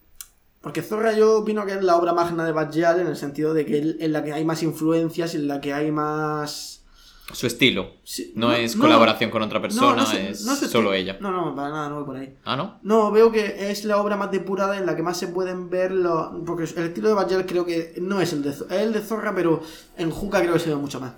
Porque 0.61 0.83
Zorra 0.83 1.13
yo 1.13 1.39
opino 1.39 1.65
que 1.65 1.73
es 1.73 1.83
la 1.85 1.97
obra 1.97 2.13
magna 2.13 2.45
de 2.45 2.53
Bajal 2.53 3.01
en 3.01 3.07
el 3.07 3.17
sentido 3.17 3.55
de 3.55 3.65
que 3.65 3.79
es 3.79 3.97
en 4.01 4.13
la 4.13 4.25
que 4.25 4.33
hay 4.33 4.45
más 4.45 4.63
influencias, 4.65 5.35
en 5.35 5.47
la 5.47 5.61
que 5.61 5.73
hay 5.73 5.93
más. 5.93 6.85
Su 7.33 7.47
estilo. 7.49 7.91
Sí, 8.05 8.33
No, 8.37 8.53
es 8.53 8.77
colaboración 8.77 9.31
con 9.31 9.43
otra 9.43 9.61
persona, 9.61 9.97
no 9.97 10.07
sé- 10.07 10.31
es 10.31 10.41
sé 10.45 10.69
solo 10.69 10.93
si- 10.93 10.99
ella. 10.99 11.17
No, 11.21 11.31
no, 11.33 11.55
para 11.57 11.71
nada, 11.71 11.89
no 11.89 11.97
voy 11.97 12.05
por 12.05 12.17
ahí. 12.17 12.35
Ah, 12.45 12.57
¿no? 12.57 12.79
No, 12.83 13.11
veo 13.11 13.33
que 13.33 13.71
es 13.71 13.85
la 13.85 13.97
obra 14.01 14.17
más 14.17 14.31
depurada 14.31 14.79
en 14.79 14.87
la 14.87 14.95
que 14.95 15.03
más 15.03 15.19
se 15.19 15.27
pueden 15.29 15.69
ver 15.69 15.91
los... 15.91 16.29
Porque 16.47 16.63
el 16.65 16.87
estilo 16.87 17.09
de 17.09 17.15
Bajal 17.15 17.45
creo 17.47 17.67
que 17.67 17.95
no 18.01 18.21
es 18.21 18.33
el 18.33 18.43
de 18.43 18.53
Zorra, 18.53 18.77
es 18.77 18.83
el 18.83 18.93
de 18.93 19.01
Zorra, 19.01 19.35
pero 19.35 19.61
en 19.99 20.11
Juca 20.13 20.41
creo 20.41 20.53
que 20.55 20.61
se 20.61 20.69
ve 20.71 20.77
mucho 20.77 21.01
más. 21.01 21.15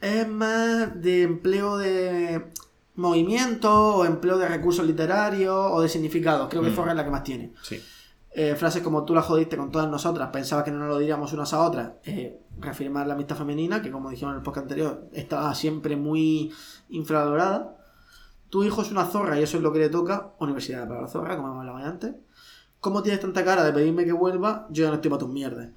Es 0.00 0.26
más 0.28 1.00
de 1.02 1.22
empleo 1.22 1.76
de 1.76 2.44
movimiento 2.94 3.96
o 3.96 4.04
empleo 4.04 4.38
de 4.38 4.48
recursos 4.48 4.86
literarios 4.86 5.54
o 5.70 5.80
de 5.82 5.88
significados. 5.88 6.48
Creo 6.48 6.62
que 6.62 6.70
Mm. 6.70 6.74
Zorra 6.76 6.90
es 6.92 6.96
la 6.96 7.04
que 7.04 7.10
más 7.10 7.24
tiene. 7.24 7.50
Sí. 7.62 7.80
Eh, 8.40 8.54
frases 8.54 8.82
como 8.82 9.04
tú 9.04 9.14
la 9.14 9.22
jodiste 9.22 9.56
con 9.56 9.72
todas 9.72 9.88
nosotras, 9.90 10.28
pensaba 10.32 10.62
que 10.62 10.70
no 10.70 10.78
nos 10.78 10.88
lo 10.90 10.98
diríamos 10.98 11.32
unas 11.32 11.52
a 11.52 11.60
otras, 11.64 11.92
eh, 12.04 12.38
reafirmar 12.60 13.04
la 13.08 13.14
amistad 13.14 13.34
femenina, 13.36 13.82
que 13.82 13.90
como 13.90 14.10
dijimos 14.10 14.32
en 14.32 14.38
el 14.38 14.42
podcast 14.44 14.64
anterior, 14.66 15.08
estaba 15.12 15.52
siempre 15.56 15.96
muy 15.96 16.52
infravalorada. 16.88 17.76
Tu 18.48 18.62
hijo 18.62 18.82
es 18.82 18.92
una 18.92 19.04
zorra 19.06 19.38
y 19.40 19.42
eso 19.42 19.56
es 19.56 19.62
lo 19.64 19.72
que 19.72 19.80
le 19.80 19.88
toca, 19.88 20.34
universidad 20.38 20.86
para 20.86 21.02
la 21.02 21.08
zorra, 21.08 21.36
como 21.36 21.48
hemos 21.48 21.60
hablado 21.66 21.78
antes. 21.78 22.14
¿Cómo 22.80 23.02
tienes 23.02 23.20
tanta 23.20 23.44
cara 23.44 23.64
de 23.64 23.72
pedirme 23.72 24.04
que 24.04 24.12
vuelva? 24.12 24.68
Yo 24.70 24.84
ya 24.84 24.88
no 24.90 24.94
estoy 24.94 25.10
para 25.10 25.18
tus 25.18 25.30
mierdas. 25.30 25.70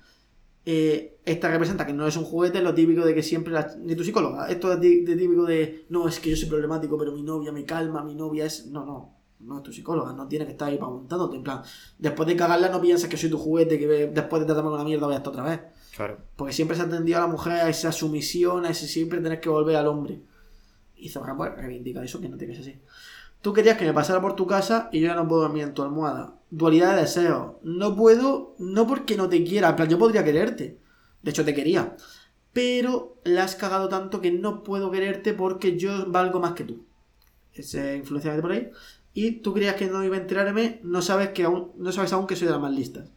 Eh, 0.64 1.18
esta 1.26 1.49
representa 1.49 1.88
que 1.88 1.93
no 1.93 2.05
es 2.05 2.16
un 2.16 2.24
juguete, 2.26 2.62
lo 2.62 2.76
típico 2.76 3.03
de 3.03 3.16
que 3.16 3.24
siempre, 3.24 3.51
la- 3.53 3.76
ni 3.80 3.95
tu 3.95 4.03
psicóloga, 4.03 4.47
esto 4.49 4.72
es 4.72 4.80
de, 4.80 5.03
de 5.03 5.16
típico 5.16 5.45
de, 5.45 5.88
no, 5.89 6.07
es 6.07 6.20
que 6.20 6.30
yo 6.30 6.36
soy 6.36 6.47
problemático, 6.47 6.95
pero 6.99 7.12
mi 7.12 7.24
novia 7.24 7.51
me 7.51 7.66
calma, 7.66 8.03
mi 8.03 8.14
novia 8.14 8.45
es... 8.45 8.68
No, 8.68 8.86
no, 8.86 9.16
no 9.44 9.58
es 9.58 9.64
tu 9.64 9.72
psicóloga, 9.72 10.14
no 10.14 10.28
tiene 10.28 10.46
que 10.46 10.52
estar 10.52 10.70
ahí 10.70 10.78
preguntándote, 10.78 11.38
en 11.38 11.44
plan, 11.44 11.62
después 11.98 12.28
de 12.28 12.36
cagarla 12.36 12.70
no 12.70 12.82
piensas 12.82 13.10
que 13.10 13.18
soy 13.18 13.30
tu 13.30 13.38
juguete, 13.38 13.80
que 13.80 13.88
después 13.88 14.42
de 14.42 14.46
tratarme 14.46 14.70
con 14.70 14.80
una 14.80 14.84
mierda 14.84 15.06
voy 15.06 15.16
a 15.16 15.18
estar 15.18 15.32
otra 15.32 15.44
vez. 15.44 15.62
Claro. 15.96 16.20
Porque 16.36 16.54
siempre 16.54 16.76
se 16.78 16.84
ha 16.84 16.86
atendido 16.86 17.18
a 17.18 17.22
la 17.22 17.28
mujer 17.28 17.54
a 17.54 17.70
esa 17.70 17.92
sumisión, 17.92 18.66
a 18.66 18.70
ese 18.70 18.88
siempre 18.88 19.20
tener 19.20 19.39
que 19.39 19.50
volver 19.50 19.76
al 19.76 19.88
hombre. 19.88 20.22
Y 20.96 21.10
Zorra 21.10 21.36
pues 21.36 21.56
reivindica 21.56 22.04
eso, 22.04 22.22
que 22.22 22.30
no 22.30 22.38
tiene 22.38 22.54
que 22.54 22.64
ser 22.64 22.72
así. 22.74 22.82
Tú 23.42 23.54
querías 23.54 23.78
que 23.78 23.86
me 23.86 23.94
pasara 23.94 24.22
por 24.22 24.36
tu 24.36 24.46
casa 24.46 24.89
y 24.92 25.00
yo 25.00 25.08
ya 25.08 25.16
no 25.16 25.28
puedo 25.28 25.42
dormir 25.42 25.64
en 25.64 25.74
tu 25.74 25.82
almohada. 25.82 26.36
Dualidad 26.52 26.96
de 26.96 27.02
deseos. 27.02 27.54
No 27.64 27.96
puedo, 27.96 28.56
no 28.60 28.86
porque 28.86 29.18
no 29.18 29.30
te 29.30 29.44
quiera, 29.44 29.70
en 29.70 29.76
plan, 29.76 29.89
yo 29.89 29.98
podría 29.98 30.24
quererte. 30.24 30.78
De 31.24 31.32
hecho, 31.32 31.44
te 31.44 31.56
quería. 31.56 31.96
Pero 32.54 33.18
la 33.24 33.44
has 33.44 33.56
cagado 33.56 33.89
tanto 33.89 34.22
que 34.22 34.32
no 34.32 34.62
puedo 34.62 34.92
quererte 34.92 35.34
porque 35.34 35.78
yo 35.78 36.06
valgo 36.12 36.39
más 36.39 36.54
que 36.54 36.66
tú. 36.66 36.86
Esa 37.54 37.96
influencia 37.96 38.34
de 38.36 38.42
por 38.42 38.52
ahí. 38.52 38.70
Y 39.14 39.41
tú 39.41 39.53
creías 39.53 39.76
que 39.76 39.88
no 39.88 40.03
iba 40.03 40.16
a 40.16 40.20
enterarme, 40.20 40.80
no 40.84 41.01
sabes 41.01 41.30
que 41.30 41.43
aún, 41.43 41.72
no 41.78 41.91
sabes 41.91 42.14
aún 42.14 42.28
que 42.28 42.36
soy 42.36 42.47
de 42.47 42.53
las 42.53 42.62
más 42.62 42.74
listas. 42.74 43.09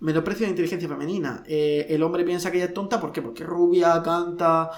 Menosprecio 0.00 0.46
de 0.46 0.50
inteligencia 0.50 0.88
femenina. 0.88 1.42
Eh, 1.46 1.86
el 1.90 2.02
hombre 2.02 2.24
piensa 2.24 2.50
que 2.50 2.58
ella 2.58 2.66
es 2.66 2.74
tonta, 2.74 3.00
¿por 3.00 3.12
qué? 3.12 3.22
Porque 3.22 3.44
rubia, 3.44 4.02
canta, 4.02 4.70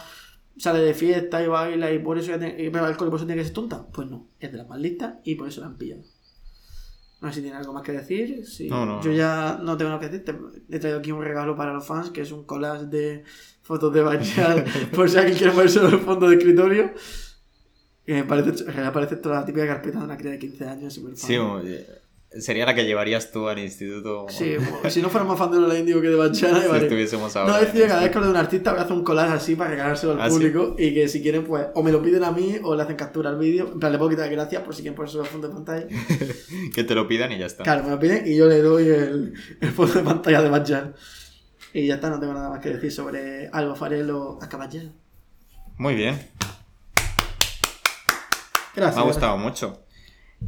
sale 0.56 0.80
de 0.80 0.94
fiesta 0.94 1.42
y 1.42 1.46
baila 1.46 1.92
y 1.92 1.98
por 1.98 2.18
eso 2.18 2.32
bebe 2.38 2.78
alcohol 2.78 3.08
y 3.08 3.10
por 3.10 3.18
eso 3.18 3.26
tiene 3.26 3.40
que 3.40 3.46
ser 3.46 3.54
tonta. 3.54 3.86
Pues 3.86 4.08
no, 4.08 4.28
es 4.38 4.52
de 4.52 4.58
las 4.58 4.68
más 4.68 4.78
listas 4.80 5.14
y 5.24 5.34
por 5.34 5.48
eso 5.48 5.60
la 5.60 5.68
han 5.68 5.76
pillado. 5.76 6.02
No 7.20 7.28
sé 7.28 7.36
si 7.36 7.40
tiene 7.42 7.56
algo 7.56 7.74
más 7.74 7.82
que 7.82 7.92
decir. 7.92 8.42
No, 8.70 8.86
no, 8.86 9.02
Yo 9.02 9.12
ya 9.12 9.60
no 9.62 9.76
tengo 9.76 9.90
nada 9.90 10.00
que 10.00 10.08
decir. 10.08 10.24
Te 10.24 10.76
he 10.76 10.78
traído 10.78 11.00
aquí 11.00 11.12
un 11.12 11.22
regalo 11.22 11.54
para 11.54 11.74
los 11.74 11.86
fans, 11.86 12.10
que 12.10 12.22
es 12.22 12.32
un 12.32 12.44
collage 12.44 12.86
de 12.86 13.24
fotos 13.62 13.92
de 13.92 14.00
Bachar, 14.00 14.64
por 14.94 15.08
si 15.08 15.18
alguien 15.18 15.36
quiere 15.36 15.52
ponerse 15.52 15.80
en 15.80 15.86
el 15.86 15.98
fondo 15.98 16.28
de 16.28 16.36
escritorio. 16.36 16.92
Que 18.10 18.16
me 18.16 18.24
parece, 18.24 18.64
realidad 18.64 18.92
parece 18.92 19.14
toda 19.14 19.36
la 19.38 19.46
típica 19.46 19.68
carpeta 19.68 19.98
de 20.00 20.04
una 20.04 20.16
cría 20.16 20.32
de 20.32 20.40
15 20.40 20.64
años. 20.68 20.94
súper 20.94 21.16
fan. 21.16 21.28
Sí, 21.28 21.36
oye, 21.36 21.86
sería 22.40 22.66
la 22.66 22.74
que 22.74 22.84
llevarías 22.84 23.30
tú 23.30 23.46
al 23.48 23.60
instituto 23.60 24.26
Sí, 24.28 24.56
bueno, 24.56 24.90
si 24.90 25.00
no 25.00 25.08
fuera 25.10 25.24
más 25.24 25.38
fan 25.38 25.52
de 25.52 25.60
Lola 25.60 25.78
Indigo 25.78 26.00
que 26.00 26.08
de 26.08 26.16
Bachana, 26.16 26.60
si 26.62 26.66
vale. 26.66 26.82
estuviésemos 26.82 27.36
ahora. 27.36 27.52
No, 27.60 27.66
cada 27.86 28.00
vez 28.00 28.10
que 28.10 28.16
hablo 28.18 28.26
de 28.26 28.30
un 28.32 28.36
artista 28.36 28.72
voy 28.72 28.80
a 28.80 28.82
hacer 28.82 28.96
un 28.96 29.04
collage 29.04 29.32
así 29.32 29.54
para 29.54 29.70
regalárselo 29.70 30.14
al 30.14 30.22
¿Ah, 30.22 30.28
sí? 30.28 30.32
público 30.34 30.74
y 30.76 30.92
que 30.92 31.06
si 31.06 31.22
quieren, 31.22 31.44
pues, 31.44 31.68
o 31.72 31.84
me 31.84 31.92
lo 31.92 32.02
piden 32.02 32.24
a 32.24 32.32
mí 32.32 32.56
o 32.64 32.74
le 32.74 32.82
hacen 32.82 32.96
captura 32.96 33.30
al 33.30 33.38
vídeo. 33.38 33.70
En 33.74 33.78
plan, 33.78 33.92
le 33.92 33.98
puedo 33.98 34.10
quitar 34.10 34.28
gracias 34.28 34.60
por 34.64 34.74
si 34.74 34.82
quieren 34.82 34.96
ponerse 34.96 35.20
al 35.20 35.26
fondo 35.26 35.46
de 35.46 35.54
pantalla. 35.54 35.86
Que 36.74 36.82
te 36.82 36.96
lo 36.96 37.06
pidan 37.06 37.30
y 37.30 37.38
ya 37.38 37.46
está. 37.46 37.62
Claro, 37.62 37.84
me 37.84 37.90
lo 37.90 38.00
piden 38.00 38.26
y 38.26 38.34
yo 38.36 38.46
le 38.48 38.60
doy 38.60 38.88
el, 38.88 39.34
el 39.60 39.70
fondo 39.70 39.94
de 39.94 40.02
pantalla 40.02 40.42
de 40.42 40.48
Bachar. 40.50 40.94
Y 41.72 41.86
ya 41.86 41.94
está, 41.94 42.10
no 42.10 42.18
tengo 42.18 42.34
nada 42.34 42.48
más 42.50 42.58
que 42.60 42.70
decir 42.70 42.90
sobre 42.90 43.48
Alba 43.52 43.76
Farel 43.76 44.10
o 44.10 44.40
Acaballero. 44.42 44.90
Muy 45.78 45.94
bien. 45.94 46.18
Gracias. 48.80 48.96
Me 48.96 49.02
ha 49.02 49.06
gustado 49.06 49.36
mucho. 49.38 49.84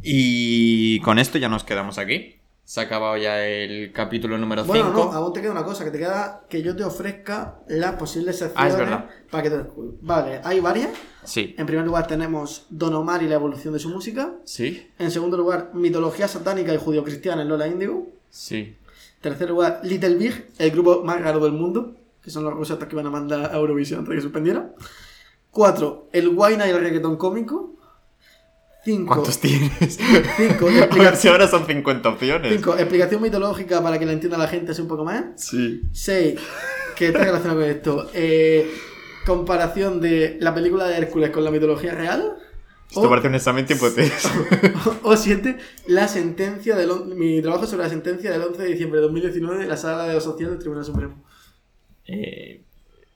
Y 0.01 0.99
con 1.01 1.19
esto 1.19 1.37
ya 1.37 1.49
nos 1.49 1.63
quedamos 1.63 1.97
aquí. 1.97 2.39
Se 2.65 2.79
ha 2.79 2.83
acabado 2.83 3.17
ya 3.17 3.45
el 3.45 3.91
capítulo 3.91 4.37
número 4.37 4.63
5. 4.63 4.73
Bueno, 4.73 4.91
no, 4.93 5.11
aún 5.11 5.33
te 5.33 5.41
queda 5.41 5.51
una 5.51 5.65
cosa, 5.65 5.83
que 5.83 5.91
te 5.91 5.99
queda 5.99 6.45
que 6.49 6.61
yo 6.63 6.75
te 6.75 6.83
ofrezca 6.85 7.59
las 7.67 7.95
posibles 7.95 8.41
Ah, 8.41 8.45
secciones 8.47 8.73
es 8.73 8.79
verdad. 8.79 9.09
para 9.29 9.43
que 9.43 9.49
te. 9.49 9.57
Vale, 10.01 10.39
hay 10.43 10.59
varias. 10.61 10.89
Sí. 11.25 11.53
En 11.57 11.65
primer 11.65 11.85
lugar 11.85 12.07
tenemos 12.07 12.65
Don 12.69 12.93
Omar 12.93 13.21
y 13.21 13.27
la 13.27 13.35
evolución 13.35 13.73
de 13.73 13.79
su 13.79 13.89
música. 13.89 14.31
Sí. 14.45 14.89
En 14.97 15.11
segundo 15.11 15.35
lugar, 15.37 15.71
mitología 15.73 16.27
satánica 16.27 16.73
y 16.73 16.77
judio-cristiana 16.77 17.41
en 17.41 17.49
Lola 17.49 17.67
Indigo. 17.67 18.07
Sí. 18.29 18.77
Tercer 19.19 19.49
lugar, 19.49 19.81
Little 19.83 20.15
Big, 20.15 20.47
el 20.57 20.71
grupo 20.71 21.03
más 21.03 21.21
raro 21.21 21.39
del 21.41 21.51
mundo, 21.53 21.95
que 22.21 22.29
son 22.31 22.43
los 22.45 22.53
rusos 22.53 22.77
que 22.79 22.87
iban 22.95 23.07
a 23.07 23.09
mandar 23.09 23.51
a 23.53 23.57
Eurovisión 23.57 23.99
antes 23.99 24.09
de 24.11 24.15
que 24.15 24.21
suspendiera. 24.21 24.71
Cuatro, 25.51 26.07
el 26.13 26.29
Guayna 26.29 26.65
y 26.67 26.71
el 26.71 26.79
reggaetón 26.79 27.17
cómico. 27.17 27.75
Cinco, 28.83 29.13
¿Cuántos 29.13 29.39
tienes? 29.39 29.97
cinco, 30.37 30.67
A 30.67 30.71
ver 30.71 30.75
si 30.75 30.79
explicación, 30.83 31.33
ahora 31.33 31.47
son 31.47 31.65
50 31.65 32.09
opciones. 32.09 32.53
cinco, 32.53 32.75
explicación 32.77 33.21
mitológica 33.21 33.81
para 33.81 33.97
que 33.97 34.05
la 34.05 34.11
entienda 34.11 34.37
la 34.37 34.47
gente 34.47 34.71
así 34.73 34.81
un 34.81 34.89
poco 34.89 35.05
más. 35.05 35.23
Sí. 35.37 35.81
6. 35.91 36.39
Que 36.95 37.07
está 37.07 37.19
relacionado 37.19 37.61
con 37.61 37.69
esto. 37.69 38.09
Eh, 38.13 38.69
comparación 39.25 40.01
de 40.01 40.37
la 40.41 40.53
película 40.53 40.85
de 40.87 40.97
Hércules 40.97 41.29
con 41.29 41.43
la 41.43 41.51
mitología 41.51 41.93
real. 41.95 42.37
Esto 42.89 43.09
parece 43.09 43.27
un 43.27 43.35
examen 43.35 43.65
tipo 43.65 43.89
test. 43.89 44.27
O 45.03 45.17
7. 45.17 45.57
La 45.87 46.07
sentencia 46.07 46.75
del. 46.75 46.89
Mi 47.15 47.41
trabajo 47.41 47.65
sobre 47.65 47.83
la 47.83 47.89
sentencia 47.89 48.31
del 48.31 48.41
11 48.43 48.61
de 48.61 48.69
diciembre 48.69 48.99
de 48.99 49.03
2019 49.07 49.59
de 49.59 49.65
la 49.65 49.77
Sala 49.77 50.05
de 50.05 50.13
lo 50.13 50.21
Social 50.21 50.51
del 50.51 50.59
Tribunal 50.59 50.85
Supremo. 50.85 51.23
Eh, 52.05 52.61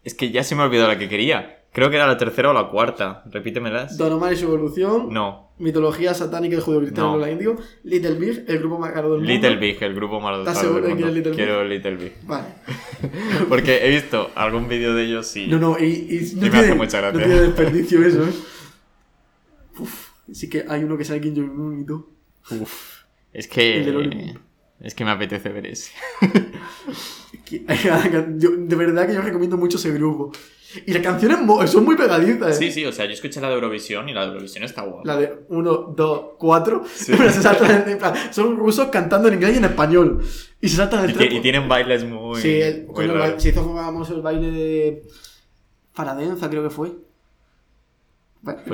es 0.04 0.14
que 0.16 0.32
ya 0.32 0.44
se 0.44 0.56
me 0.56 0.62
ha 0.62 0.66
olvidado 0.66 0.88
la 0.88 0.98
que 0.98 1.10
quería. 1.10 1.57
Creo 1.78 1.92
que 1.92 1.96
era 1.98 2.08
la 2.08 2.18
tercera 2.18 2.50
o 2.50 2.54
la 2.54 2.70
cuarta. 2.72 3.22
Repítemelas. 3.30 4.00
Don 4.00 4.12
Omar 4.14 4.34
y 4.34 4.36
su 4.36 4.46
evolución. 4.46 5.14
No. 5.14 5.52
Mitología 5.60 6.16
satánica 6.16 6.56
y 6.56 6.60
judío-cristiana 6.60 7.12
No. 7.12 7.18
la 7.20 7.30
Indio. 7.30 7.56
Little 7.84 8.16
Big, 8.16 8.46
el 8.48 8.58
grupo 8.58 8.80
más 8.80 8.94
caro 8.94 9.12
del 9.12 9.20
mundo. 9.20 9.32
Little 9.32 9.58
Big, 9.58 9.84
el 9.84 9.94
grupo 9.94 10.20
más 10.20 10.40
¿Estás 10.40 10.58
adorado 10.58 10.88
seguro 10.88 10.88
del 10.88 10.98
de 10.98 10.98
que 10.98 11.06
mundo. 11.06 11.08
es 11.08 11.14
Little 11.14 11.32
Big? 11.32 11.38
Quiero 11.38 11.64
Little 11.64 11.96
Big. 11.98 12.14
Vale. 12.24 12.48
Porque 13.50 13.86
he 13.86 13.90
visto 13.92 14.32
algún 14.34 14.68
vídeo 14.68 14.96
de 14.96 15.04
ellos 15.04 15.38
y... 15.38 15.46
No, 15.46 15.60
no, 15.60 15.78
y, 15.78 15.84
y 15.86 16.36
no, 16.38 16.42
me 16.42 16.50
tiene, 16.50 16.58
hace 16.66 16.74
mucha 16.74 16.98
gracia. 17.00 17.20
no 17.20 17.26
tiene 17.28 17.42
desperdicio 17.42 18.04
eso, 18.04 18.24
¿eh? 18.28 18.34
Uf, 19.78 20.10
sí 20.32 20.50
que 20.50 20.66
hay 20.68 20.84
uno 20.84 20.98
que 20.98 21.06
sale 21.06 21.22
Kim 21.22 21.36
Jong-un 21.36 21.82
y 21.82 21.86
todo. 21.86 22.10
Uf. 22.60 23.04
Es 23.32 23.48
del 23.52 24.10
que... 24.10 24.36
Es 24.80 24.96
que 24.96 25.06
me 25.06 25.12
apetece 25.12 25.50
ver 25.50 25.68
ese. 25.68 25.92
De 27.52 28.76
verdad 28.76 29.08
que 29.08 29.14
yo 29.14 29.22
recomiendo 29.22 29.58
mucho 29.58 29.78
ese 29.78 29.92
grupo. 29.92 30.32
Y 30.86 30.94
las 30.94 31.02
canciones 31.04 31.40
son 31.72 31.86
muy 31.86 31.96
pegadizas. 31.96 32.56
¿eh? 32.56 32.66
Sí, 32.66 32.72
sí, 32.72 32.86
o 32.86 32.92
sea, 32.92 33.06
yo 33.06 33.12
escuché 33.14 33.40
la 33.42 33.48
de 33.50 33.56
Eurovisión 33.56 34.08
y 34.10 34.14
la 34.14 34.22
de 34.22 34.28
Eurovisión 34.28 34.64
está 34.64 34.82
guapa. 34.84 35.02
La 35.06 35.18
de 35.18 35.34
1, 35.50 35.94
2, 35.96 36.22
4. 36.38 36.84
Pero 37.08 37.32
se 37.32 37.42
saltan 37.42 37.90
en 37.90 37.98
plan, 37.98 38.14
Son 38.32 38.56
rusos 38.58 38.88
cantando 38.90 39.28
en 39.28 39.36
inglés 39.36 39.56
y 39.56 39.58
en 39.58 39.66
español. 39.66 40.24
Y 40.62 40.70
se 40.70 40.78
saltan 40.78 41.06
el 41.06 41.14
tren. 41.14 41.32
y 41.32 41.42
tienen 41.42 41.68
bailes 41.68 42.04
muy. 42.04 42.42
Sí, 42.42 42.62
el- 42.62 42.86
muy 42.88 43.40
se 43.40 43.50
hizo 43.50 43.64
famoso 43.74 44.16
el 44.16 44.22
baile 44.22 44.52
de. 44.52 45.04
Paradenza, 45.96 46.50
creo 46.50 46.64
que 46.64 46.70
fue. 46.70 46.92
Este 48.48 48.70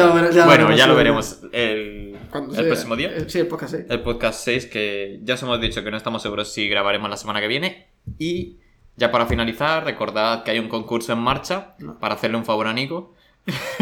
vere- 0.00 0.32
ya 0.32 0.44
bueno, 0.46 0.70
ya 0.76 0.86
lo 0.86 0.94
veremos 0.94 1.40
el, 1.52 2.16
el 2.56 2.66
próximo 2.66 2.96
día. 2.96 3.16
Eh, 3.16 3.24
Sí, 3.28 3.38
el 3.38 3.46
podcast 3.46 3.74
6. 3.74 3.86
El 3.88 4.02
podcast 4.02 4.44
6, 4.44 4.66
que 4.66 5.20
ya 5.22 5.34
os 5.34 5.42
hemos 5.42 5.60
dicho 5.60 5.82
que 5.82 5.90
no 5.90 5.96
estamos 5.96 6.22
seguros 6.22 6.52
si 6.52 6.68
grabaremos 6.68 7.08
la 7.08 7.16
semana 7.16 7.40
que 7.40 7.48
viene. 7.48 7.86
Y 8.18 8.58
ya 8.96 9.10
para 9.10 9.26
finalizar, 9.26 9.84
recordad 9.84 10.42
que 10.42 10.50
hay 10.52 10.58
un 10.58 10.68
concurso 10.68 11.12
en 11.12 11.18
marcha 11.20 11.74
No. 11.78 11.98
para 11.98 12.14
hacerle 12.14 12.36
un 12.38 12.44
favor 12.44 12.66
a 12.66 12.72
Nico. 12.72 13.14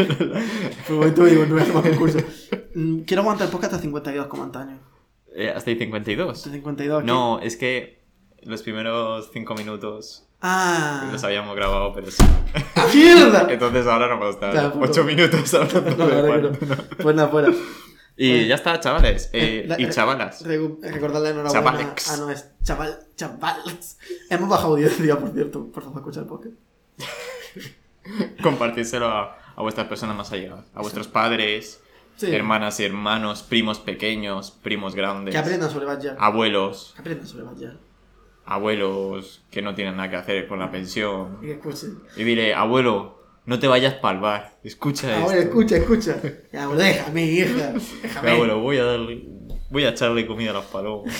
Digo, 0.88 1.46
no 1.46 1.56
a 1.60 1.64
más 1.66 1.82
concurso. 1.82 2.18
Mm, 2.74 3.00
Quiero 3.00 3.22
aguantar 3.22 3.46
el 3.46 3.52
podcast 3.52 3.74
hasta 3.74 3.82
52 3.82 4.26
como 4.26 4.42
antaño. 4.44 4.78
Eh, 5.34 5.50
hasta 5.54 5.70
el 5.70 5.78
52. 5.78 6.36
Hasta 6.38 6.50
52. 6.50 7.00
¿qué? 7.02 7.06
No, 7.06 7.40
es 7.40 7.56
que 7.56 8.02
los 8.42 8.62
primeros 8.62 9.30
5 9.32 9.54
minutos 9.54 10.26
Ah. 10.40 11.08
los 11.10 11.24
habíamos 11.24 11.56
grabado, 11.56 11.92
pero 11.94 12.10
sí. 12.10 12.22
¡Ah, 12.76 12.86
¡Mierda! 12.94 13.46
Entonces 13.50 13.86
ahora 13.86 14.08
no 14.08 14.18
puedo 14.18 14.38
Ya, 14.40 14.48
estar 14.48 14.72
puto. 14.72 14.84
8 14.90 15.04
minutos 15.04 15.54
hablando 15.54 15.96
No, 15.96 16.06
de 16.08 16.42
no. 16.42 16.76
Pues 17.02 17.16
nada, 17.16 17.28
fuera. 17.28 17.50
Y 18.16 18.46
ya 18.46 18.54
está, 18.56 18.78
chavales. 18.78 19.30
Eh, 19.32 19.62
Eh, 19.64 19.66
la- 19.66 19.80
y 19.80 19.88
chavalas. 19.88 20.44
Recordarle 20.44 21.30
enhorabuena. 21.30 21.50
Chavalex. 21.52 22.10
Ah, 22.10 22.16
no, 22.18 22.30
es 22.30 22.48
chaval, 22.62 22.98
chavales. 23.16 23.98
Hemos 24.30 24.48
bajado 24.48 24.74
audiencia, 24.74 25.18
por 25.18 25.30
cierto. 25.32 25.66
Por 25.72 25.82
favor, 25.82 25.98
escucha 26.00 26.20
el 26.20 26.26
podcast. 26.26 26.54
Compartírselo 28.42 29.06
a, 29.08 29.38
a 29.56 29.62
vuestras 29.62 29.86
personas 29.86 30.16
más 30.16 30.30
allegadas. 30.32 30.66
A 30.74 30.80
vuestros 30.82 31.08
padres, 31.08 31.80
Sí. 32.16 32.32
hermanas 32.32 32.78
y 32.78 32.84
hermanos, 32.84 33.42
primos 33.42 33.80
pequeños, 33.80 34.52
primos 34.52 34.94
grandes, 34.94 35.32
Que 35.34 35.38
aprendan 35.38 35.68
sobre 35.70 35.86
Batman. 35.86 36.14
abuelos, 36.20 36.92
Que 36.94 37.00
aprendan 37.00 37.26
sobre 37.26 37.42
Batman. 37.44 37.80
abuelos 38.44 39.42
que 39.50 39.62
no 39.62 39.74
tienen 39.74 39.96
nada 39.96 40.10
que 40.10 40.16
hacer 40.16 40.46
con 40.46 40.60
la 40.60 40.70
pensión. 40.70 41.38
Y 41.42 41.50
escuchen. 41.50 41.98
Y 42.16 42.22
diré, 42.22 42.54
abuelo, 42.54 43.20
no 43.46 43.58
te 43.58 43.66
vayas 43.66 43.94
para 43.94 44.14
el 44.14 44.20
bar. 44.20 44.58
Escucha 44.62 45.08
Ahora, 45.22 45.38
esto. 45.38 45.48
escucha, 45.48 45.76
escucha. 45.78 46.20
Ya, 46.52 46.64
abuelo, 46.64 46.82
déjame, 46.82 47.24
hija. 47.26 47.72
Déjame. 48.02 48.30
Abuelo, 48.30 48.60
voy 48.60 48.76
a 48.78 48.84
darle, 48.84 49.24
voy 49.70 49.84
a 49.84 49.88
echarle 49.88 50.24
comida 50.26 50.50
a 50.50 50.54
las 50.54 50.66
palomas. 50.66 51.14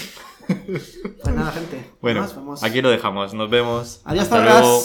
Pues 0.47 1.35
nada, 1.35 1.53
gente. 1.53 1.91
Bueno, 2.01 2.27
aquí 2.63 2.83
lo 2.83 2.91
dejamos. 2.91 3.35
Nos 3.35 3.51
vemos. 3.51 4.01
Adiós, 4.05 4.25
Hasta 4.25 4.43
luego. 4.43 4.83